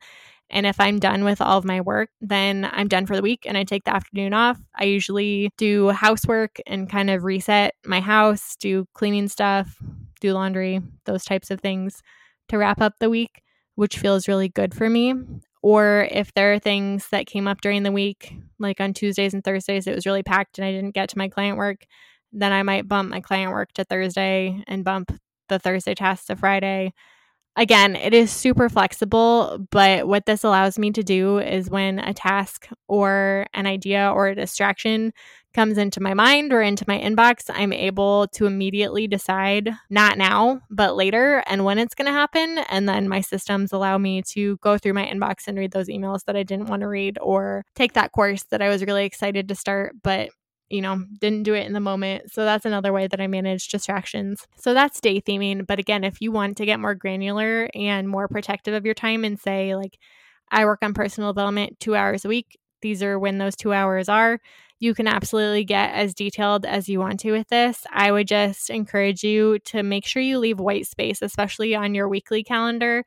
And 0.50 0.66
if 0.66 0.80
I'm 0.80 0.98
done 0.98 1.24
with 1.24 1.40
all 1.40 1.58
of 1.58 1.64
my 1.64 1.80
work, 1.80 2.10
then 2.20 2.68
I'm 2.72 2.88
done 2.88 3.06
for 3.06 3.16
the 3.16 3.22
week 3.22 3.44
and 3.46 3.56
I 3.56 3.64
take 3.64 3.84
the 3.84 3.94
afternoon 3.94 4.34
off. 4.34 4.58
I 4.74 4.84
usually 4.84 5.50
do 5.56 5.88
housework 5.88 6.60
and 6.66 6.90
kind 6.90 7.08
of 7.08 7.24
reset 7.24 7.74
my 7.86 8.00
house, 8.00 8.56
do 8.56 8.86
cleaning 8.94 9.28
stuff, 9.28 9.78
do 10.20 10.32
laundry, 10.32 10.80
those 11.06 11.24
types 11.24 11.50
of 11.50 11.60
things 11.60 12.02
to 12.48 12.58
wrap 12.58 12.80
up 12.80 12.94
the 13.00 13.08
week, 13.08 13.40
which 13.74 13.98
feels 13.98 14.28
really 14.28 14.48
good 14.48 14.74
for 14.74 14.88
me. 14.88 15.14
Or 15.62 16.06
if 16.10 16.32
there 16.34 16.52
are 16.52 16.58
things 16.58 17.08
that 17.10 17.26
came 17.26 17.48
up 17.48 17.60
during 17.60 17.84
the 17.84 17.92
week, 17.92 18.34
like 18.58 18.80
on 18.80 18.92
Tuesdays 18.92 19.32
and 19.32 19.42
Thursdays, 19.42 19.86
it 19.86 19.94
was 19.94 20.06
really 20.06 20.22
packed 20.22 20.58
and 20.58 20.66
I 20.66 20.72
didn't 20.72 20.94
get 20.94 21.08
to 21.10 21.18
my 21.18 21.28
client 21.28 21.56
work, 21.56 21.86
then 22.32 22.52
I 22.52 22.62
might 22.62 22.88
bump 22.88 23.10
my 23.10 23.20
client 23.20 23.52
work 23.52 23.72
to 23.72 23.84
Thursday 23.84 24.62
and 24.66 24.84
bump 24.84 25.12
the 25.48 25.58
Thursday 25.58 25.94
task 25.94 26.26
to 26.26 26.36
Friday 26.36 26.92
Again, 27.56 27.94
it 27.94 28.12
is 28.12 28.32
super 28.32 28.68
flexible, 28.68 29.64
but 29.70 30.08
what 30.08 30.26
this 30.26 30.42
allows 30.42 30.76
me 30.76 30.90
to 30.90 31.04
do 31.04 31.38
is 31.38 31.70
when 31.70 32.00
a 32.00 32.12
task 32.12 32.68
or 32.88 33.46
an 33.54 33.66
idea 33.66 34.10
or 34.12 34.26
a 34.26 34.34
distraction 34.34 35.12
comes 35.54 35.78
into 35.78 36.02
my 36.02 36.14
mind 36.14 36.52
or 36.52 36.60
into 36.60 36.84
my 36.88 36.98
inbox, 36.98 37.44
I'm 37.48 37.72
able 37.72 38.26
to 38.28 38.46
immediately 38.46 39.06
decide 39.06 39.70
not 39.88 40.18
now, 40.18 40.62
but 40.68 40.96
later 40.96 41.44
and 41.46 41.64
when 41.64 41.78
it's 41.78 41.94
going 41.94 42.06
to 42.06 42.12
happen. 42.12 42.58
And 42.70 42.88
then 42.88 43.08
my 43.08 43.20
systems 43.20 43.72
allow 43.72 43.98
me 43.98 44.22
to 44.32 44.56
go 44.56 44.76
through 44.76 44.94
my 44.94 45.06
inbox 45.06 45.46
and 45.46 45.56
read 45.56 45.70
those 45.70 45.88
emails 45.88 46.24
that 46.26 46.34
I 46.36 46.42
didn't 46.42 46.68
want 46.68 46.80
to 46.80 46.88
read 46.88 47.18
or 47.20 47.64
take 47.76 47.92
that 47.92 48.10
course 48.10 48.42
that 48.50 48.62
I 48.62 48.68
was 48.68 48.84
really 48.84 49.04
excited 49.04 49.46
to 49.46 49.54
start, 49.54 49.94
but 50.02 50.30
you 50.70 50.80
know, 50.80 51.04
didn't 51.20 51.42
do 51.44 51.54
it 51.54 51.66
in 51.66 51.72
the 51.72 51.80
moment. 51.80 52.32
So 52.32 52.44
that's 52.44 52.64
another 52.64 52.92
way 52.92 53.06
that 53.06 53.20
I 53.20 53.26
manage 53.26 53.68
distractions. 53.68 54.46
So 54.56 54.74
that's 54.74 55.00
day 55.00 55.20
theming. 55.20 55.66
But 55.66 55.78
again, 55.78 56.04
if 56.04 56.20
you 56.20 56.32
want 56.32 56.56
to 56.56 56.66
get 56.66 56.80
more 56.80 56.94
granular 56.94 57.68
and 57.74 58.08
more 58.08 58.28
protective 58.28 58.74
of 58.74 58.84
your 58.84 58.94
time 58.94 59.24
and 59.24 59.38
say, 59.38 59.76
like, 59.76 59.98
I 60.50 60.64
work 60.64 60.80
on 60.82 60.94
personal 60.94 61.32
development 61.32 61.78
two 61.80 61.94
hours 61.94 62.24
a 62.24 62.28
week, 62.28 62.58
these 62.82 63.02
are 63.02 63.18
when 63.18 63.38
those 63.38 63.56
two 63.56 63.72
hours 63.72 64.08
are. 64.08 64.40
You 64.78 64.94
can 64.94 65.06
absolutely 65.06 65.64
get 65.64 65.94
as 65.94 66.14
detailed 66.14 66.66
as 66.66 66.88
you 66.88 66.98
want 66.98 67.20
to 67.20 67.32
with 67.32 67.48
this. 67.48 67.86
I 67.90 68.12
would 68.12 68.28
just 68.28 68.68
encourage 68.68 69.22
you 69.22 69.58
to 69.60 69.82
make 69.82 70.04
sure 70.04 70.20
you 70.20 70.38
leave 70.38 70.60
white 70.60 70.86
space, 70.86 71.22
especially 71.22 71.74
on 71.74 71.94
your 71.94 72.08
weekly 72.08 72.42
calendar. 72.42 73.04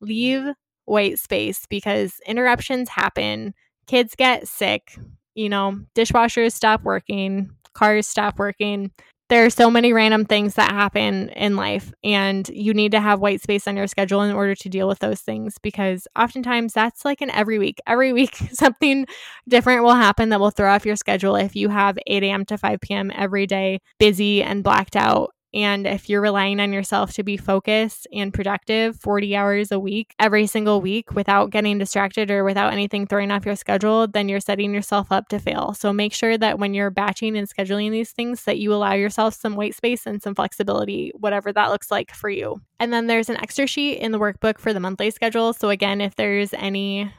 Leave 0.00 0.48
white 0.86 1.18
space 1.18 1.66
because 1.68 2.14
interruptions 2.26 2.88
happen. 2.88 3.54
Kids 3.86 4.14
get 4.16 4.48
sick, 4.48 4.98
you 5.34 5.48
know, 5.48 5.78
dishwashers 5.94 6.52
stop 6.52 6.82
working, 6.82 7.50
cars 7.74 8.06
stop 8.06 8.38
working. 8.38 8.90
there 9.28 9.44
are 9.46 9.50
so 9.50 9.70
many 9.70 9.92
random 9.92 10.24
things 10.24 10.54
that 10.56 10.72
happen 10.72 11.28
in 11.30 11.54
life, 11.56 11.92
and 12.02 12.48
you 12.48 12.74
need 12.74 12.90
to 12.92 13.00
have 13.00 13.20
white 13.20 13.40
space 13.40 13.68
on 13.68 13.76
your 13.76 13.86
schedule 13.86 14.22
in 14.22 14.34
order 14.34 14.56
to 14.56 14.68
deal 14.68 14.88
with 14.88 14.98
those 14.98 15.20
things 15.20 15.54
because 15.62 16.08
oftentimes 16.18 16.72
that's 16.72 17.04
like 17.04 17.20
an 17.20 17.30
every 17.30 17.58
week. 17.58 17.78
Every 17.86 18.12
week, 18.12 18.34
something 18.52 19.06
different 19.48 19.84
will 19.84 19.94
happen 19.94 20.30
that 20.30 20.40
will 20.40 20.50
throw 20.50 20.72
off 20.72 20.84
your 20.84 20.96
schedule 20.96 21.36
if 21.36 21.54
you 21.54 21.68
have 21.68 21.96
8 22.08 22.24
a.m. 22.24 22.44
to 22.46 22.58
5 22.58 22.80
p.m. 22.80 23.12
every 23.14 23.46
day, 23.46 23.80
busy 24.00 24.42
and 24.42 24.64
blacked 24.64 24.96
out 24.96 25.30
and 25.52 25.86
if 25.86 26.08
you're 26.08 26.20
relying 26.20 26.60
on 26.60 26.72
yourself 26.72 27.12
to 27.14 27.22
be 27.22 27.36
focused 27.36 28.06
and 28.12 28.32
productive 28.32 28.96
40 28.96 29.34
hours 29.34 29.72
a 29.72 29.80
week, 29.80 30.14
every 30.18 30.46
single 30.46 30.80
week, 30.80 31.12
without 31.12 31.50
getting 31.50 31.78
distracted 31.78 32.30
or 32.30 32.44
without 32.44 32.72
anything 32.72 33.06
throwing 33.06 33.30
off 33.30 33.44
your 33.44 33.56
schedule, 33.56 34.06
then 34.06 34.28
you're 34.28 34.40
setting 34.40 34.72
yourself 34.72 35.10
up 35.10 35.28
to 35.28 35.38
fail. 35.38 35.74
So 35.74 35.92
make 35.92 36.12
sure 36.12 36.38
that 36.38 36.58
when 36.58 36.74
you're 36.74 36.90
batching 36.90 37.36
and 37.36 37.48
scheduling 37.48 37.90
these 37.90 38.12
things, 38.12 38.44
that 38.44 38.58
you 38.58 38.72
allow 38.72 38.92
yourself 38.92 39.34
some 39.34 39.56
white 39.56 39.74
space 39.74 40.06
and 40.06 40.22
some 40.22 40.34
flexibility, 40.34 41.12
whatever 41.18 41.52
that 41.52 41.70
looks 41.70 41.90
like 41.90 42.14
for 42.14 42.30
you. 42.30 42.60
And 42.78 42.92
then 42.92 43.08
there's 43.08 43.28
an 43.28 43.38
extra 43.38 43.66
sheet 43.66 43.98
in 43.98 44.12
the 44.12 44.20
workbook 44.20 44.58
for 44.58 44.72
the 44.72 44.80
monthly 44.80 45.10
schedule. 45.10 45.52
So 45.52 45.68
again, 45.68 46.00
if 46.00 46.14
there's 46.14 46.54
any 46.54 47.12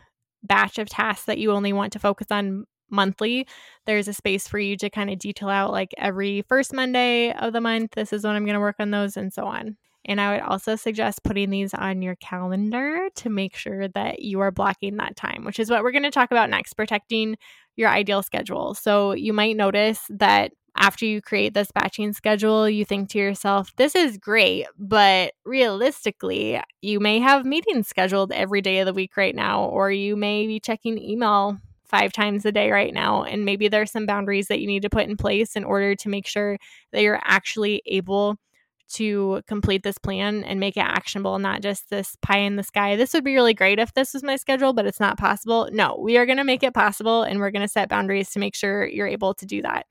batch 0.44 0.80
of 0.80 0.90
tasks 0.90 1.26
that 1.26 1.38
you 1.38 1.52
only 1.52 1.74
want 1.74 1.94
to 1.94 2.00
focus 2.00 2.28
on 2.32 2.66
monthly, 2.92 3.48
there's 3.86 4.08
a 4.08 4.14
space 4.14 4.48
for 4.48 4.60
you 4.60 4.78
to 4.78 4.90
kind 4.90 5.10
of 5.10 5.20
detail 5.20 5.50
out 5.50 5.72
like 5.72 5.94
every 5.98 6.44
first 6.44 6.74
Monday 6.74 7.34
of 7.34 7.54
the 7.54 7.62
month, 7.62 7.92
this 7.92 8.14
is 8.14 8.24
when 8.24 8.36
I'm 8.36 8.46
going 8.46 8.56
to 8.56 8.60
work 8.60 8.78
on 8.80 8.92
those 8.92 9.18
and 9.18 9.34
so 9.34 9.46
on. 9.46 9.78
And 10.06 10.20
I 10.20 10.34
would 10.34 10.42
also 10.42 10.76
suggest 10.76 11.24
putting 11.24 11.52
these 11.52 11.74
on 11.74 12.02
your 12.02 12.16
calendar 12.16 13.08
to 13.16 13.30
make 13.30 13.56
sure 13.56 13.88
that 13.90 14.22
you 14.22 14.40
are 14.40 14.52
blocking 14.52 14.98
that 14.98 15.16
time, 15.16 15.46
which 15.46 15.60
is 15.60 15.70
what 15.70 15.84
we're 15.84 15.92
going 15.92 16.04
to 16.04 16.12
talk 16.12 16.32
about 16.32 16.50
next 16.50 16.74
protecting 16.74 17.38
your 17.76 17.90
ideal 17.90 18.24
schedule. 18.24 18.74
So 18.74 19.14
you 19.14 19.32
might 19.32 19.56
notice 19.56 20.02
that 20.10 20.52
after 20.76 21.06
you 21.06 21.22
create 21.22 21.54
this 21.54 21.72
batching 21.72 22.14
schedule, 22.14 22.70
you 22.70 22.86
think 22.86 23.10
to 23.10 23.20
yourself, 23.20 23.76
this 23.76 23.94
is 23.94 24.18
great, 24.18 24.66
but 24.80 25.34
realistically, 25.46 26.62
you 26.82 27.00
may 27.00 27.20
have 27.20 27.46
meetings 27.46 27.88
scheduled 27.88 28.32
every 28.32 28.62
day 28.62 28.80
of 28.80 28.86
the 28.86 28.94
week 28.94 29.18
right 29.18 29.36
now, 29.36 29.66
or 29.66 29.92
you 29.92 30.16
may 30.16 30.48
be 30.48 30.60
checking 30.60 30.98
email 30.98 31.58
five 31.92 32.14
times 32.14 32.46
a 32.46 32.52
day 32.52 32.72
right 32.72 32.94
now. 32.94 33.24
And 33.24 33.46
maybe 33.46 33.68
there's 33.68 33.92
some 33.92 34.06
boundaries 34.06 34.48
that 34.48 34.60
you 34.60 34.68
need 34.68 34.82
to 34.82 34.90
put 34.90 35.08
in 35.08 35.18
place 35.18 35.56
in 35.56 35.64
order 35.64 35.94
to 35.94 36.10
make 36.10 36.26
sure 36.26 36.58
that 36.92 37.02
you're 37.02 37.22
actually 37.24 37.84
able 37.86 38.38
to 38.94 39.42
complete 39.48 39.84
this 39.84 39.98
plan 39.98 40.44
and 40.44 40.60
make 40.60 40.78
it 40.78 40.82
actionable, 40.82 41.40
not 41.40 41.62
just 41.62 41.90
this 41.90 42.18
pie 42.22 42.40
in 42.40 42.56
the 42.56 42.64
sky. 42.64 42.96
This 42.96 43.14
would 43.14 43.24
be 43.24 43.36
really 43.36 43.54
great 43.54 43.80
if 43.80 43.94
this 43.94 44.14
was 44.14 44.24
my 44.24 44.36
schedule, 44.36 44.74
but 44.74 44.86
it's 44.86 45.00
not 45.00 45.18
possible. 45.18 45.70
No, 45.72 45.98
we 46.02 46.18
are 46.18 46.26
going 46.26 46.38
to 46.38 46.44
make 46.44 46.64
it 46.64 46.74
possible 46.74 47.24
and 47.24 47.40
we're 47.40 47.52
going 47.52 47.62
to 47.62 47.68
set 47.68 47.90
boundaries 47.90 48.32
to 48.32 48.40
make 48.40 48.56
sure 48.56 48.88
you're 48.88 49.08
able 49.08 49.34
to 49.36 49.46
do 49.46 49.62
that. 49.62 49.86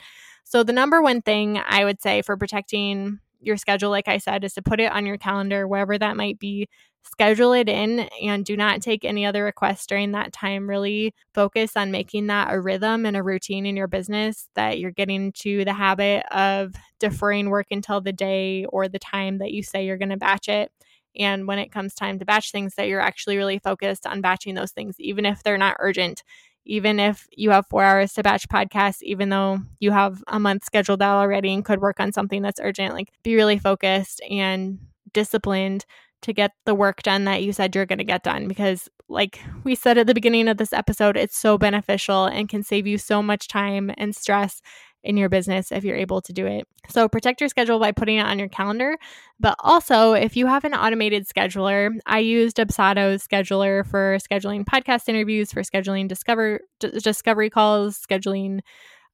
So, 0.44 0.62
the 0.62 0.72
number 0.72 1.00
one 1.00 1.22
thing 1.22 1.60
I 1.64 1.84
would 1.84 2.02
say 2.02 2.22
for 2.22 2.36
protecting 2.36 3.20
your 3.40 3.56
schedule, 3.56 3.90
like 3.90 4.08
I 4.08 4.18
said, 4.18 4.44
is 4.44 4.54
to 4.54 4.62
put 4.62 4.80
it 4.80 4.92
on 4.92 5.06
your 5.06 5.18
calendar, 5.18 5.66
wherever 5.66 5.98
that 5.98 6.16
might 6.16 6.38
be. 6.38 6.68
Schedule 7.02 7.54
it 7.54 7.68
in 7.68 8.00
and 8.22 8.44
do 8.44 8.56
not 8.56 8.82
take 8.82 9.04
any 9.04 9.24
other 9.24 9.42
requests 9.44 9.86
during 9.86 10.12
that 10.12 10.32
time. 10.32 10.68
Really 10.68 11.14
focus 11.34 11.76
on 11.76 11.90
making 11.90 12.26
that 12.26 12.52
a 12.52 12.60
rhythm 12.60 13.06
and 13.06 13.16
a 13.16 13.22
routine 13.22 13.64
in 13.64 13.76
your 13.76 13.88
business 13.88 14.48
that 14.54 14.78
you're 14.78 14.90
getting 14.90 15.32
to 15.32 15.64
the 15.64 15.72
habit 15.72 16.24
of 16.34 16.74
deferring 16.98 17.48
work 17.48 17.68
until 17.70 18.00
the 18.02 18.12
day 18.12 18.66
or 18.66 18.86
the 18.88 18.98
time 18.98 19.38
that 19.38 19.52
you 19.52 19.62
say 19.62 19.84
you're 19.86 19.96
going 19.96 20.10
to 20.10 20.18
batch 20.18 20.48
it. 20.48 20.70
And 21.18 21.48
when 21.48 21.58
it 21.58 21.72
comes 21.72 21.94
time 21.94 22.18
to 22.18 22.24
batch 22.24 22.52
things, 22.52 22.74
that 22.76 22.86
you're 22.86 23.00
actually 23.00 23.36
really 23.36 23.58
focused 23.58 24.06
on 24.06 24.20
batching 24.20 24.54
those 24.54 24.70
things, 24.72 24.96
even 25.00 25.26
if 25.26 25.42
they're 25.42 25.58
not 25.58 25.76
urgent 25.80 26.22
even 26.64 27.00
if 27.00 27.26
you 27.32 27.50
have 27.50 27.66
four 27.66 27.82
hours 27.82 28.12
to 28.14 28.22
batch 28.22 28.48
podcasts, 28.48 29.02
even 29.02 29.28
though 29.28 29.58
you 29.80 29.90
have 29.90 30.22
a 30.28 30.38
month 30.38 30.64
scheduled 30.64 31.02
out 31.02 31.18
already 31.18 31.52
and 31.52 31.64
could 31.64 31.80
work 31.80 32.00
on 32.00 32.12
something 32.12 32.42
that's 32.42 32.60
urgent, 32.62 32.94
like 32.94 33.08
be 33.22 33.34
really 33.34 33.58
focused 33.58 34.20
and 34.30 34.78
disciplined 35.12 35.84
to 36.22 36.32
get 36.32 36.52
the 36.66 36.74
work 36.74 37.02
done 37.02 37.24
that 37.24 37.42
you 37.42 37.52
said 37.52 37.74
you're 37.74 37.86
going 37.86 37.98
to 37.98 38.04
get 38.04 38.22
done. 38.22 38.46
Because, 38.46 38.88
like 39.08 39.40
we 39.64 39.74
said 39.74 39.98
at 39.98 40.06
the 40.06 40.14
beginning 40.14 40.48
of 40.48 40.58
this 40.58 40.72
episode, 40.72 41.16
it's 41.16 41.36
so 41.36 41.58
beneficial 41.58 42.26
and 42.26 42.48
can 42.48 42.62
save 42.62 42.86
you 42.86 42.98
so 42.98 43.22
much 43.22 43.48
time 43.48 43.90
and 43.96 44.14
stress 44.14 44.60
in 45.02 45.16
your 45.16 45.28
business 45.28 45.72
if 45.72 45.84
you're 45.84 45.96
able 45.96 46.20
to 46.22 46.32
do 46.32 46.46
it. 46.46 46.66
So 46.88 47.08
protect 47.08 47.40
your 47.40 47.48
schedule 47.48 47.78
by 47.78 47.92
putting 47.92 48.18
it 48.18 48.26
on 48.26 48.38
your 48.38 48.48
calendar. 48.48 48.96
But 49.38 49.56
also, 49.60 50.12
if 50.12 50.36
you 50.36 50.46
have 50.46 50.64
an 50.64 50.74
automated 50.74 51.26
scheduler, 51.26 51.90
I 52.06 52.18
used 52.18 52.56
Dubsado's 52.56 53.26
scheduler 53.26 53.86
for 53.86 54.18
scheduling 54.18 54.64
podcast 54.64 55.08
interviews, 55.08 55.52
for 55.52 55.62
scheduling 55.62 56.08
discover 56.08 56.60
d- 56.80 56.98
discovery 57.00 57.50
calls, 57.50 57.98
scheduling 57.98 58.60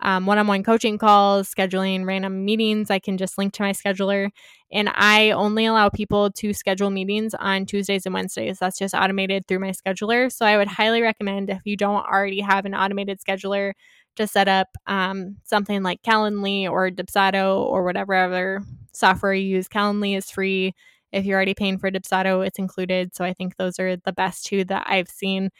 um, 0.00 0.26
one-on-one 0.26 0.62
coaching 0.62 0.98
calls, 0.98 1.52
scheduling 1.52 2.04
random 2.04 2.44
meetings. 2.44 2.90
I 2.90 2.98
can 2.98 3.16
just 3.16 3.38
link 3.38 3.54
to 3.54 3.62
my 3.62 3.72
scheduler, 3.72 4.28
and 4.70 4.90
I 4.94 5.30
only 5.30 5.64
allow 5.64 5.88
people 5.88 6.30
to 6.32 6.52
schedule 6.52 6.90
meetings 6.90 7.34
on 7.34 7.64
Tuesdays 7.64 8.04
and 8.04 8.14
Wednesdays. 8.14 8.58
That's 8.58 8.78
just 8.78 8.94
automated 8.94 9.46
through 9.46 9.60
my 9.60 9.70
scheduler. 9.70 10.30
So 10.30 10.44
I 10.44 10.58
would 10.58 10.68
highly 10.68 11.00
recommend 11.00 11.48
if 11.48 11.60
you 11.64 11.76
don't 11.76 12.04
already 12.04 12.40
have 12.40 12.66
an 12.66 12.74
automated 12.74 13.20
scheduler 13.26 13.72
to 14.16 14.26
set 14.26 14.48
up 14.48 14.68
um, 14.86 15.36
something 15.44 15.82
like 15.82 16.02
Calendly 16.02 16.68
or 16.68 16.90
Dubsado 16.90 17.58
or 17.58 17.84
whatever 17.84 18.14
other 18.14 18.62
software 18.92 19.34
you 19.34 19.56
use. 19.56 19.68
Calendly 19.68 20.16
is 20.16 20.30
free. 20.30 20.74
If 21.12 21.24
you're 21.24 21.36
already 21.36 21.54
paying 21.54 21.78
for 21.78 21.90
Dubsado, 21.90 22.46
it's 22.46 22.58
included. 22.58 23.14
So 23.14 23.24
I 23.24 23.32
think 23.32 23.56
those 23.56 23.78
are 23.78 23.96
the 23.96 24.12
best 24.12 24.46
two 24.46 24.64
that 24.64 24.86
I've 24.88 25.08
seen. 25.08 25.50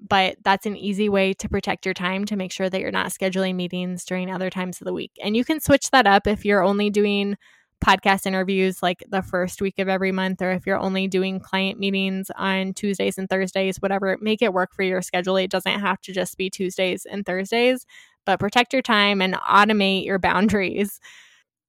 But 0.00 0.36
that's 0.44 0.66
an 0.66 0.76
easy 0.76 1.08
way 1.08 1.32
to 1.34 1.48
protect 1.48 1.86
your 1.86 1.94
time 1.94 2.26
to 2.26 2.36
make 2.36 2.52
sure 2.52 2.68
that 2.68 2.80
you're 2.80 2.90
not 2.90 3.12
scheduling 3.12 3.54
meetings 3.54 4.04
during 4.04 4.30
other 4.30 4.50
times 4.50 4.80
of 4.80 4.84
the 4.84 4.92
week. 4.92 5.12
And 5.22 5.36
you 5.36 5.44
can 5.44 5.60
switch 5.60 5.90
that 5.90 6.06
up 6.06 6.26
if 6.26 6.44
you're 6.44 6.62
only 6.62 6.90
doing 6.90 7.36
podcast 7.84 8.26
interviews 8.26 8.82
like 8.82 9.04
the 9.08 9.22
first 9.22 9.60
week 9.60 9.78
of 9.78 9.88
every 9.88 10.12
month, 10.12 10.42
or 10.42 10.50
if 10.50 10.66
you're 10.66 10.78
only 10.78 11.08
doing 11.08 11.40
client 11.40 11.78
meetings 11.78 12.30
on 12.36 12.72
Tuesdays 12.72 13.18
and 13.18 13.28
Thursdays, 13.28 13.76
whatever, 13.78 14.16
make 14.20 14.42
it 14.42 14.52
work 14.52 14.74
for 14.74 14.82
your 14.82 15.02
schedule. 15.02 15.36
It 15.36 15.50
doesn't 15.50 15.80
have 15.80 16.00
to 16.02 16.12
just 16.12 16.36
be 16.36 16.50
Tuesdays 16.50 17.04
and 17.04 17.24
Thursdays, 17.24 17.86
but 18.24 18.40
protect 18.40 18.72
your 18.72 18.82
time 18.82 19.20
and 19.20 19.34
automate 19.34 20.04
your 20.04 20.18
boundaries 20.20 21.00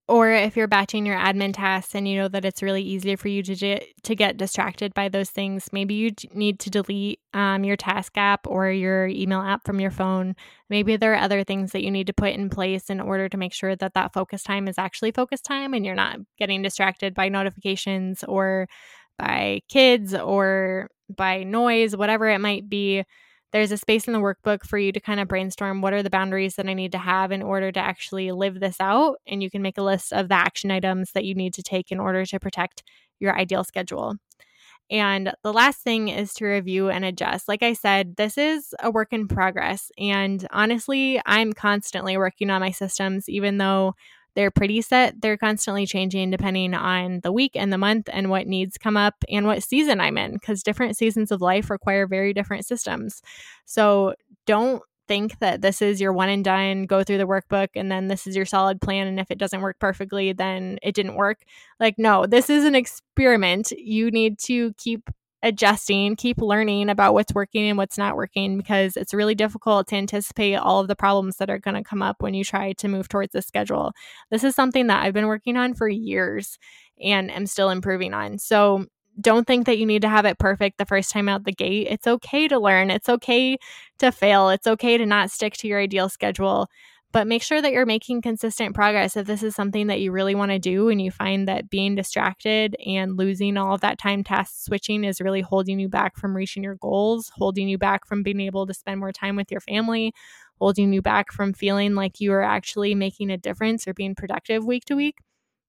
or 0.08 0.32
if 0.32 0.56
you're 0.56 0.67
batching 0.67 1.06
your 1.06 1.17
admin 1.17 1.54
tasks 1.54 1.93
and 1.93 2.08
you 2.08 2.17
know 2.17 2.30
that 2.30 2.46
it's 2.46 2.63
really 2.63 2.82
easy 2.82 3.15
for 3.17 3.28
you 3.28 3.43
to 3.43 3.56
get, 3.56 3.86
to 4.04 4.15
get 4.15 4.38
distracted 4.38 4.93
by 4.93 5.10
those 5.10 5.30
things, 5.30 5.70
maybe 5.74 5.96
you 5.96 6.12
need 6.34 6.60
to 6.62 6.70
delete 6.70 7.20
um, 7.34 7.65
your 7.65 7.76
task 7.76 8.13
app 8.17 8.48
or 8.48 8.70
your 8.70 9.08
email 9.08 9.41
app 9.41 9.65
from 9.65 9.82
your 9.82 9.91
phone. 9.91 10.36
Maybe 10.70 10.96
there 10.96 11.13
are 11.13 11.22
other 11.22 11.43
things 11.43 11.74
that 11.74 11.84
you 11.84 11.91
need 11.91 12.08
to 12.08 12.13
put 12.13 12.32
in 12.32 12.50
place 12.50 12.89
in 12.89 13.02
order 13.02 13.28
to 13.28 13.38
make 13.38 13.54
sure 13.54 13.76
that 13.76 13.96
that 13.96 14.13
focus 14.13 14.43
time 14.43 14.70
is 14.70 14.78
actually 14.78 15.12
focus 15.12 15.41
time 15.41 15.74
and 15.74 15.86
you're 15.86 15.96
not 15.96 16.20
getting 16.38 16.62
distracted 16.62 17.13
by 17.13 17.28
notifications 17.28 18.24
or 18.24 18.70
by 19.20 19.62
kids 19.67 20.13
or 20.13 20.89
by 21.13 21.43
noise, 21.43 21.96
whatever 21.98 22.30
it 22.30 22.39
might 22.39 22.70
be 22.70 23.04
there's 23.54 23.72
a 23.72 23.78
space 23.78 24.08
in 24.08 24.14
the 24.14 24.20
workbook 24.20 24.64
for 24.64 24.78
you 24.78 24.92
to 24.92 25.00
kind 25.00 25.20
of 25.20 25.28
brainstorm 25.28 25.82
what 25.82 25.94
are 25.94 26.04
the 26.04 26.10
boundaries 26.10 26.56
that 26.56 26.68
I 26.68 26.74
need 26.74 26.92
to 26.92 26.98
have 26.98 27.32
in 27.32 27.42
order 27.42 27.72
to 27.72 27.80
actually 27.80 28.32
live 28.32 28.60
this 28.60 28.78
out. 28.80 29.18
And 29.26 29.42
you 29.42 29.50
can 29.50 29.62
make 29.62 29.78
a 29.78 29.84
list 29.84 30.12
of 30.12 30.28
the 30.30 30.36
action 30.36 30.70
items 30.70 31.12
that 31.14 31.26
you 31.26 31.34
need 31.34 31.54
to 31.56 31.64
take 31.64 31.92
in 31.92 32.00
order 32.00 32.26
to 32.26 32.40
protect 32.40 32.84
your 33.20 33.38
ideal 33.38 33.64
schedule. 33.64 34.16
And 34.90 35.34
the 35.44 35.52
last 35.52 35.82
thing 35.82 36.08
is 36.08 36.34
to 36.36 36.46
review 36.46 36.90
and 36.90 37.04
adjust. 37.04 37.48
Like 37.48 37.62
I 37.62 37.74
said, 37.74 38.16
this 38.16 38.38
is 38.38 38.74
a 38.82 38.90
work 38.90 39.12
in 39.12 39.28
progress. 39.28 39.92
And 39.98 40.48
honestly, 40.52 41.22
I'm 41.26 41.52
constantly 41.52 42.18
working 42.18 42.50
on 42.50 42.62
my 42.62 42.72
systems, 42.72 43.28
even 43.28 43.58
though 43.58 43.96
they're 44.38 44.52
pretty 44.52 44.84
set. 44.84 45.19
They're 45.19 45.36
constantly 45.36 45.88
changing 45.88 46.30
depending 46.30 46.76
on 46.76 47.21
the 47.23 47.32
week 47.32 47.54
and 47.56 47.73
the 47.73 47.78
month 47.80 48.08
and 48.13 48.30
what 48.30 48.45
needs 48.45 48.78
come 48.78 48.95
up 48.95 49.15
and 49.28 49.47
what 49.47 49.63
season 49.63 50.00
I'm 50.00 50.15
in, 50.15 50.34
because 50.34 50.62
different 50.62 50.95
seasons 50.95 51.32
of 51.32 51.41
life 51.41 51.71
require 51.71 52.06
very 52.06 52.36
different 52.36 52.63
systems. 52.63 53.23
So 53.65 54.13
don't 54.45 54.84
think 55.08 55.39
that 55.39 55.63
this 55.63 55.82
is 55.82 56.00
your 56.00 56.13
one 56.13 56.30
and 56.30 56.43
done, 56.45 56.84
go 56.84 57.04
through 57.04 57.17
the 57.17 57.26
workbook, 57.26 57.69
and 57.76 57.91
then 57.91 58.10
this 58.10 58.28
is 58.28 58.36
your 58.36 58.45
solid 58.45 58.80
plan. 58.80 59.08
And 59.08 59.19
if 59.19 59.32
it 59.32 59.39
doesn't 59.39 59.62
work 59.62 59.80
perfectly, 59.80 60.34
then 60.34 60.78
it 60.84 60.93
didn't 60.93 61.15
work. 61.15 61.39
Like, 61.80 61.95
no, 61.97 62.28
this 62.28 62.47
is 62.47 62.63
an 62.63 62.76
experiment. 62.76 63.71
You 63.71 64.12
need 64.12 64.38
to 64.39 64.71
keep 64.73 65.10
adjusting, 65.43 66.15
keep 66.15 66.39
learning 66.39 66.89
about 66.89 67.13
what's 67.13 67.34
working 67.34 67.67
and 67.69 67.78
what's 67.78 67.97
not 67.97 68.15
working 68.15 68.58
because 68.58 68.97
it's 68.97 69.13
really 69.13 69.36
difficult 69.36 69.88
to 69.88 69.95
anticipate 69.95 70.56
all 70.56 70.80
of 70.80 70.88
the 70.88 70.95
problems 70.95 71.38
that 71.38 71.50
are 71.50 71.60
going 71.60 71.76
to 71.76 71.84
come 71.84 72.02
up 72.02 72.17
when 72.21 72.34
you 72.34 72.43
try 72.43 72.73
to 72.73 72.88
move 72.88 73.08
towards 73.08 73.34
the 73.34 73.41
schedule. 73.41 73.91
This 74.32 74.43
is 74.43 74.56
something 74.56 74.88
that 74.88 75.04
I've 75.04 75.13
been 75.13 75.28
working 75.28 75.56
on 75.56 75.73
for 75.73 75.88
years 75.88 76.58
and 77.02 77.30
am 77.32 77.45
still 77.45 77.69
improving 77.69 78.13
on. 78.13 78.39
So 78.39 78.86
don't 79.19 79.47
think 79.47 79.65
that 79.65 79.78
you 79.78 79.86
need 79.86 80.04
to 80.04 80.10
have 80.10 80.26
it 80.26 80.39
perfect 80.39 80.78
the 80.78 80.86
first 80.86 81.12
time 81.12 81.30
out 81.30 81.43
the 81.43 81.52
gate. 81.52 81.88
It's 81.89 82.08
okay 82.08 82.47
to 82.47 82.60
learn. 82.60 82.91
It's 82.91 83.10
okay 83.10 83.58
to 84.00 84.12
fail. 84.12 84.50
It's 84.50 84.67
okay 84.67 84.97
to 84.97 85.06
not 85.06 85.32
stick 85.32 85.54
to 85.54 85.67
your 85.67 85.80
ideal 85.80 86.10
schedule 86.10 86.67
but 87.17 87.25
make 87.25 87.41
sure 87.41 87.63
that 87.63 87.71
you're 87.71 87.88
making 87.88 88.21
consistent 88.21 88.75
progress 88.75 89.17
if 89.17 89.25
this 89.25 89.41
is 89.41 89.56
something 89.56 89.88
that 89.88 89.99
you 89.99 90.12
really 90.12 90.36
want 90.36 90.51
to 90.51 90.60
do 90.60 90.89
and 90.89 91.01
you 91.01 91.10
find 91.10 91.47
that 91.47 91.67
being 91.67 91.95
distracted 91.95 92.75
and 92.86 93.17
losing 93.17 93.58
all 93.58 93.73
of 93.73 93.82
that 93.82 93.97
time 93.97 94.23
task 94.23 94.53
switching 94.65 95.03
is 95.03 95.19
really 95.19 95.41
holding 95.41 95.80
you 95.80 95.89
back 95.89 96.15
from 96.15 96.36
reaching 96.36 96.62
your 96.63 96.75
goals, 96.75 97.32
holding 97.34 97.67
you 97.67 97.75
back 97.75 98.06
from 98.06 98.21
being 98.21 98.39
able 98.39 98.67
to 98.67 98.73
spend 98.75 98.99
more 98.99 99.12
time 99.12 99.36
with 99.36 99.49
your 99.49 99.62
family, 99.62 100.13
holding 100.60 100.93
you 100.93 101.01
back 101.01 101.32
from 101.32 101.53
feeling 101.53 101.95
like 101.95 102.20
you 102.20 102.32
are 102.32 102.43
actually 102.43 102.93
making 102.93 103.32
a 103.32 103.38
difference 103.38 103.88
or 103.88 103.95
being 103.95 104.13
productive 104.13 104.63
week 104.63 104.86
to 104.86 104.93
week, 104.93 105.18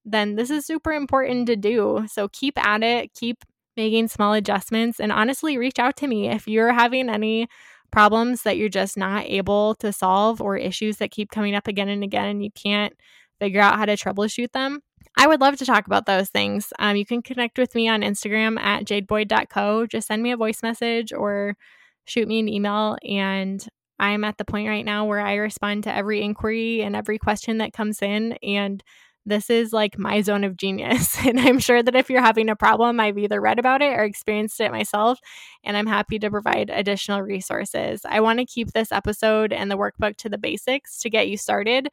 then 0.04 0.34
this 0.34 0.50
is 0.50 0.66
super 0.66 0.92
important 0.92 1.46
to 1.46 1.56
do. 1.56 2.04
So 2.08 2.28
keep 2.28 2.62
at 2.62 2.82
it, 2.82 3.14
keep 3.14 3.42
making 3.74 4.08
small 4.08 4.34
adjustments, 4.34 5.00
and 5.00 5.10
honestly, 5.10 5.56
reach 5.56 5.78
out 5.78 5.96
to 5.96 6.08
me 6.08 6.28
if 6.28 6.46
you're 6.46 6.74
having 6.74 7.08
any 7.08 7.48
problems 7.90 8.42
that 8.42 8.56
you're 8.56 8.68
just 8.68 8.96
not 8.96 9.24
able 9.26 9.74
to 9.76 9.92
solve 9.92 10.40
or 10.40 10.56
issues 10.56 10.98
that 10.98 11.10
keep 11.10 11.30
coming 11.30 11.54
up 11.54 11.66
again 11.66 11.88
and 11.88 12.04
again 12.04 12.26
and 12.26 12.44
you 12.44 12.50
can't 12.50 12.92
figure 13.40 13.60
out 13.60 13.76
how 13.76 13.84
to 13.84 13.96
troubleshoot 13.96 14.52
them. 14.52 14.80
I 15.16 15.26
would 15.26 15.40
love 15.40 15.56
to 15.56 15.66
talk 15.66 15.86
about 15.86 16.06
those 16.06 16.28
things. 16.28 16.72
Um, 16.78 16.96
you 16.96 17.06
can 17.06 17.22
connect 17.22 17.58
with 17.58 17.74
me 17.74 17.88
on 17.88 18.02
Instagram 18.02 18.58
at 18.58 18.84
jadeboyd.co. 18.84 19.86
Just 19.86 20.08
send 20.08 20.22
me 20.22 20.32
a 20.32 20.36
voice 20.36 20.62
message 20.62 21.12
or 21.12 21.56
shoot 22.04 22.28
me 22.28 22.38
an 22.38 22.48
email. 22.48 22.96
And 23.08 23.64
I'm 23.98 24.24
at 24.24 24.38
the 24.38 24.44
point 24.44 24.68
right 24.68 24.84
now 24.84 25.06
where 25.06 25.20
I 25.20 25.34
respond 25.34 25.84
to 25.84 25.94
every 25.94 26.22
inquiry 26.22 26.82
and 26.82 26.94
every 26.94 27.18
question 27.18 27.58
that 27.58 27.72
comes 27.72 28.00
in. 28.00 28.34
And 28.44 28.82
this 29.28 29.50
is 29.50 29.72
like 29.72 29.98
my 29.98 30.20
zone 30.22 30.44
of 30.44 30.56
genius. 30.56 31.16
And 31.28 31.38
I'm 31.38 31.58
sure 31.58 31.82
that 31.82 31.94
if 31.94 32.08
you're 32.08 32.22
having 32.22 32.48
a 32.48 32.56
problem, 32.56 33.00
I've 33.00 33.18
either 33.18 33.40
read 33.40 33.58
about 33.58 33.82
it 33.82 33.92
or 33.92 34.02
experienced 34.02 34.60
it 34.60 34.72
myself. 34.72 35.18
And 35.64 35.76
I'm 35.76 35.86
happy 35.86 36.18
to 36.20 36.30
provide 36.30 36.70
additional 36.70 37.22
resources. 37.22 38.02
I 38.08 38.20
want 38.20 38.38
to 38.38 38.46
keep 38.46 38.72
this 38.72 38.92
episode 38.92 39.52
and 39.52 39.70
the 39.70 39.76
workbook 39.76 40.16
to 40.18 40.28
the 40.28 40.38
basics 40.38 40.98
to 41.00 41.10
get 41.10 41.28
you 41.28 41.36
started 41.36 41.88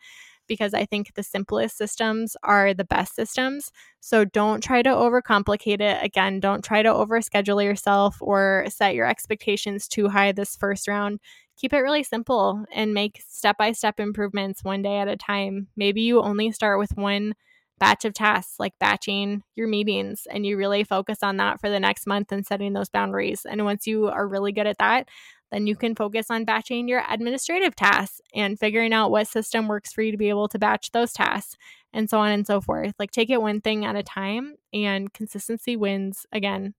because 0.48 0.74
I 0.74 0.86
think 0.86 1.14
the 1.14 1.24
simplest 1.24 1.78
systems 1.78 2.38
are 2.44 2.74
the 2.74 2.84
best 2.86 3.16
systems. 3.16 3.72
So 4.00 4.26
don't 4.26 4.64
try 4.64 4.82
to 4.82 4.90
overcomplicate 4.90 5.82
it. 5.82 6.04
Again, 6.04 6.40
don't 6.40 6.64
try 6.64 6.84
to 6.84 6.90
overschedule 6.90 7.64
yourself 7.64 8.18
or 8.22 8.66
set 8.70 8.96
your 8.96 9.08
expectations 9.08 9.88
too 9.88 10.08
high 10.08 10.32
this 10.32 10.56
first 10.56 10.88
round. 10.88 11.20
Keep 11.66 11.74
it 11.74 11.80
really 11.80 12.03
simple 12.03 12.63
and 12.72 12.93
make 12.93 13.24
step 13.28 13.57
by 13.57 13.72
step 13.72 13.99
improvements 13.99 14.63
one 14.63 14.84
day 14.84 14.99
at 14.99 15.07
a 15.07 15.18
time. 15.18 15.66
Maybe 15.76 16.01
you 16.01 16.22
only 16.22 16.51
start 16.51 16.78
with 16.78 16.95
one 16.95 17.34
batch 17.80 18.05
of 18.05 18.13
tasks, 18.13 18.59
like 18.59 18.78
batching 18.78 19.41
your 19.55 19.68
meetings, 19.68 20.28
and 20.30 20.45
you 20.45 20.57
really 20.57 20.84
focus 20.84 21.24
on 21.24 21.38
that 21.38 21.59
for 21.59 21.72
the 21.72 21.80
next 21.80 22.05
month 22.05 22.32
and 22.32 22.45
setting 22.45 22.74
those 22.74 22.89
boundaries. 22.89 23.47
And 23.49 23.66
once 23.66 23.88
you 23.88 24.09
are 24.09 24.28
really 24.28 24.51
good 24.51 24.68
at 24.68 24.78
that, 24.78 25.09
then 25.51 25.66
you 25.66 25.76
can 25.76 25.95
focus 25.95 26.28
on 26.30 26.45
batching 26.45 26.88
your 26.88 27.03
administrative 27.09 27.76
tasks 27.76 28.22
and 28.36 28.59
figuring 28.59 28.93
out 28.93 29.09
what 29.09 29.28
system 29.28 29.68
works 29.68 29.91
for 29.91 30.03
you 30.03 30.11
to 30.11 30.20
be 30.20 30.30
able 30.30 30.47
to 30.49 30.59
batch 30.59 30.91
those 30.91 31.13
tasks 31.13 31.57
and 31.91 32.11
so 32.11 32.20
on 32.20 32.32
and 32.32 32.45
so 32.45 32.61
forth. 32.61 32.93
Like 32.99 33.09
take 33.09 33.32
it 33.32 33.41
one 33.41 33.59
thing 33.59 33.86
at 33.86 33.95
a 33.95 34.03
time 34.03 34.57
and 34.72 35.11
consistency 35.11 35.76
wins 35.76 36.28
again. 36.32 36.76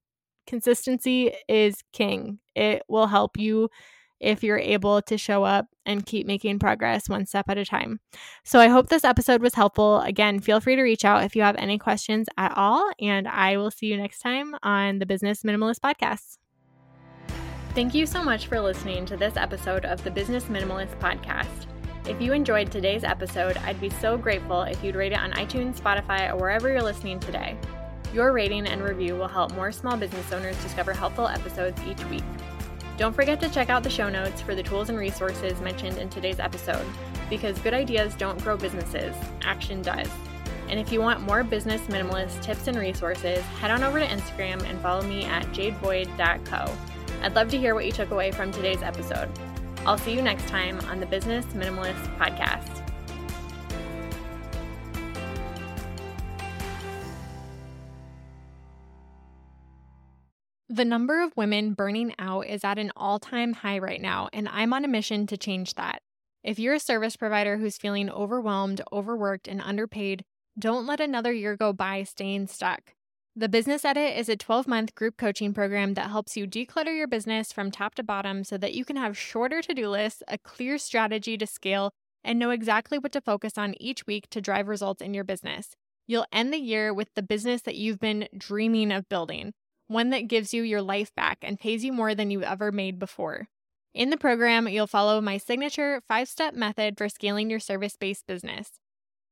Consistency 0.47 1.33
is 1.49 1.83
king. 1.93 2.39
It 2.55 2.85
will 2.89 3.09
help 3.09 3.37
you 3.37 3.69
if 4.21 4.43
you're 4.43 4.59
able 4.59 5.03
to 5.03 5.19
show 5.19 5.45
up 5.45 5.67
and 5.85 6.05
keep 6.07 6.27
making 6.27 6.59
progress 6.59 7.09
one 7.09 7.27
step 7.27 7.47
at 7.49 7.59
a 7.59 7.65
time. 7.65 8.01
So 8.45 8.59
I 8.59 8.69
hope 8.69 8.89
this 8.89 9.05
episode 9.05 9.41
was 9.43 9.55
helpful. 9.55 10.01
Again, 10.01 10.41
feel 10.41 10.61
free 10.61 10.77
to 10.77 10.83
reach 10.83 11.05
out 11.05 11.25
if 11.25 11.37
you 11.37 11.43
have 11.43 11.57
any 11.57 11.79
questions 11.79 12.27
at 12.37 12.53
all, 12.57 12.91
and 13.01 13.29
I 13.29 13.57
will 13.57 13.71
see 13.71 13.87
you 13.87 13.97
next 13.97 14.21
time 14.21 14.55
on 14.63 14.99
the 14.99 15.07
Business 15.07 15.43
Minimalist 15.43 15.81
Podcast. 15.81 16.39
Thank 17.75 17.95
you 17.95 18.07
so 18.07 18.25
much 18.25 18.47
for 18.47 18.59
listening 18.59 19.05
to 19.07 19.17
this 19.17 19.37
episode 19.37 19.85
of 19.85 20.03
the 20.03 20.11
Business 20.11 20.45
Minimalist 20.45 20.99
Podcast. 20.99 21.67
If 22.09 22.23
you 22.23 22.33
enjoyed 22.33 22.71
today's 22.71 23.05
episode, 23.05 23.57
I'd 23.59 23.81
be 23.81 23.91
so 23.91 24.17
grateful 24.17 24.63
if 24.63 24.83
you'd 24.83 24.95
rate 24.95 25.13
it 25.13 25.19
on 25.19 25.33
iTunes, 25.33 25.81
Spotify, 25.81 26.33
or 26.33 26.37
wherever 26.37 26.71
you're 26.71 26.83
listening 26.83 27.21
today. 27.21 27.59
Your 28.15 28.33
rating 28.33 28.67
and 28.67 28.81
review 28.81 29.17
will 29.17 29.29
help 29.29 29.55
more 29.55 29.73
small 29.73 29.97
business 29.97 30.33
owners 30.33 30.57
discover 30.63 30.95
helpful 30.95 31.29
episodes 31.29 31.79
each 31.83 32.03
week. 32.07 32.23
Don't 32.97 33.15
forget 33.15 33.41
to 33.41 33.51
check 33.51 33.69
out 33.69 33.83
the 33.83 33.91
show 33.91 34.09
notes 34.09 34.41
for 34.41 34.55
the 34.55 34.63
tools 34.63 34.89
and 34.89 34.99
resources 34.99 35.61
mentioned 35.61 35.99
in 35.99 36.09
today's 36.09 36.41
episode, 36.41 36.87
because 37.29 37.59
good 37.59 37.75
ideas 37.75 38.15
don't 38.15 38.43
grow 38.43 38.57
businesses, 38.57 39.15
action 39.43 39.83
does. 39.83 40.09
And 40.69 40.81
if 40.81 40.91
you 40.91 41.01
want 41.01 41.21
more 41.21 41.45
business 41.45 41.83
minimalist 41.83 42.43
tips 42.43 42.69
and 42.69 42.79
resources, 42.79 43.41
head 43.61 43.71
on 43.71 43.83
over 43.83 44.01
to 44.01 44.07
Instagram 44.07 44.63
and 44.69 44.81
follow 44.81 45.03
me 45.03 45.25
at 45.25 45.45
jadeboyd.co. 45.47 46.75
I'd 47.23 47.35
love 47.35 47.51
to 47.51 47.59
hear 47.59 47.75
what 47.75 47.87
you 47.87 47.93
took 47.93 48.11
away 48.11 48.33
from 48.33 48.51
today's 48.51 48.83
episode. 48.83 49.29
I'll 49.85 49.99
see 49.99 50.13
you 50.13 50.23
next 50.23 50.49
time 50.49 50.81
on 50.87 50.99
the 50.99 51.07
Business 51.07 51.45
Minimalist 51.47 52.17
Podcast. 52.17 52.86
The 60.69 60.85
number 60.85 61.23
of 61.23 61.37
women 61.37 61.75
burning 61.75 62.13
out 62.19 62.49
is 62.49 62.65
at 62.65 62.79
an 62.79 62.91
all 62.97 63.21
time 63.21 63.53
high 63.53 63.79
right 63.79 64.01
now, 64.01 64.29
and 64.33 64.49
I'm 64.49 64.73
on 64.73 64.85
a 64.85 64.89
mission 64.89 65.29
to 65.29 65.37
change 65.37 65.75
that. 65.75 66.03
If 66.43 66.59
you're 66.59 66.75
a 66.75 66.81
service 66.81 67.17
provider 67.17 67.57
who's 67.57 67.79
feeling 67.79 68.11
overwhelmed, 68.11 68.81
overworked, 68.93 69.47
and 69.47 69.61
underpaid, 69.61 70.25
don't 70.59 70.85
let 70.85 70.99
another 70.99 71.33
year 71.33 71.57
go 71.57 71.73
by 71.73 72.03
staying 72.03 72.49
stuck. 72.49 72.95
The 73.37 73.49
Business 73.49 73.85
Edit 73.85 74.19
is 74.19 74.29
a 74.29 74.37
12 74.37 74.67
month 74.67 74.97
group 74.97 75.17
coaching 75.17 75.55
program 75.55 75.95
that 75.95 76.11
helps 76.11 76.37
you 76.37 76.49
declutter 76.49 76.97
your 76.97 77.07
business 77.07 77.53
from 77.53 77.71
top 77.71 77.95
to 77.95 78.03
bottom 78.03 78.43
so 78.43 78.59
that 78.59 78.75
you 78.75 78.85
can 78.85 78.97
have 78.97 79.17
shorter 79.17 79.63
to 79.63 79.75
do 79.75 79.89
lists, 79.89 80.25
a 80.27 80.37
clear 80.37 80.79
strategy 80.79 81.39
to 81.39 81.47
scale, 81.47 81.93
and 82.25 82.41
know 82.41 82.51
exactly 82.51 82.99
what 82.99 83.13
to 83.13 83.21
focus 83.21 83.57
on 83.57 83.81
each 83.81 84.05
week 84.09 84.29
to 84.31 84.41
drive 84.41 84.67
results 84.67 85.01
in 85.01 85.15
your 85.15 85.23
business. 85.23 85.77
You'll 86.09 86.27
end 86.33 86.53
the 86.53 86.59
year 86.59 86.93
with 86.93 87.15
the 87.15 87.23
business 87.23 87.63
that 87.63 87.77
you've 87.77 88.01
been 88.01 88.29
dreaming 88.37 88.91
of 88.91 89.09
building, 89.09 89.53
one 89.89 90.11
that 90.11 90.29
gives 90.29 90.53
you 90.53 90.63
your 90.63 90.83
life 90.83 91.15
back 91.15 91.39
and 91.43 91.59
pays 91.59 91.85
you 91.85 91.93
more 91.93 92.15
than 92.15 92.31
you've 92.31 92.43
ever 92.43 92.73
made 92.73 92.99
before. 92.99 93.49
In 93.95 94.11
the 94.11 94.17
program, 94.17 94.69
you'll 94.69 94.87
follow 94.87 95.21
my 95.21 95.39
signature 95.39 96.03
five 96.07 96.29
step 96.29 96.55
method 96.55 96.99
for 96.99 97.09
scaling 97.09 97.49
your 97.49 97.61
service 97.61 97.97
based 97.97 98.27
business. 98.27 98.73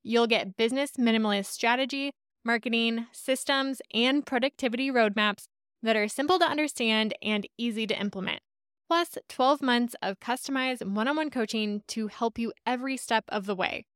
You'll 0.02 0.26
get 0.26 0.57
business 0.57 0.92
minimalist 0.98 1.46
strategy 1.46 2.12
marketing, 2.44 3.07
systems, 3.12 3.80
and 3.92 4.26
productivity 4.26 4.90
roadmaps 4.90 5.44
that 5.82 5.96
are 5.96 6.09
simple 6.09 6.38
to 6.38 6.44
understand 6.44 7.14
and 7.22 7.46
easy 7.57 7.86
to 7.86 7.98
implement. 7.98 8.40
Plus, 8.88 9.16
12 9.28 9.62
months 9.62 9.96
of 10.02 10.20
customized 10.20 10.86
one 10.86 11.09
on 11.09 11.16
one 11.16 11.30
coaching 11.30 11.82
to 11.88 12.09
help 12.09 12.38
you 12.38 12.52
every 12.66 12.98
step 12.98 13.24
of 13.28 13.46
the 13.46 13.55
way. 13.55 13.86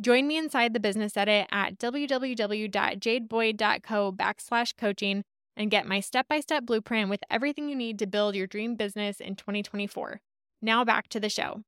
Join 0.00 0.28
me 0.28 0.36
inside 0.36 0.72
the 0.72 0.80
business 0.80 1.16
edit 1.16 1.48
at 1.50 1.78
www.jadeboyd.co 1.78 4.12
backslash 4.12 4.76
coaching 4.76 5.24
and 5.56 5.70
get 5.70 5.86
my 5.86 6.00
step 6.00 6.28
by 6.28 6.40
step 6.40 6.66
blueprint 6.66 7.10
with 7.10 7.22
everything 7.30 7.68
you 7.68 7.76
need 7.76 7.98
to 7.98 8.06
build 8.06 8.34
your 8.34 8.46
dream 8.46 8.76
business 8.76 9.20
in 9.20 9.36
2024. 9.36 10.20
Now 10.62 10.84
back 10.84 11.08
to 11.08 11.20
the 11.20 11.30
show. 11.30 11.62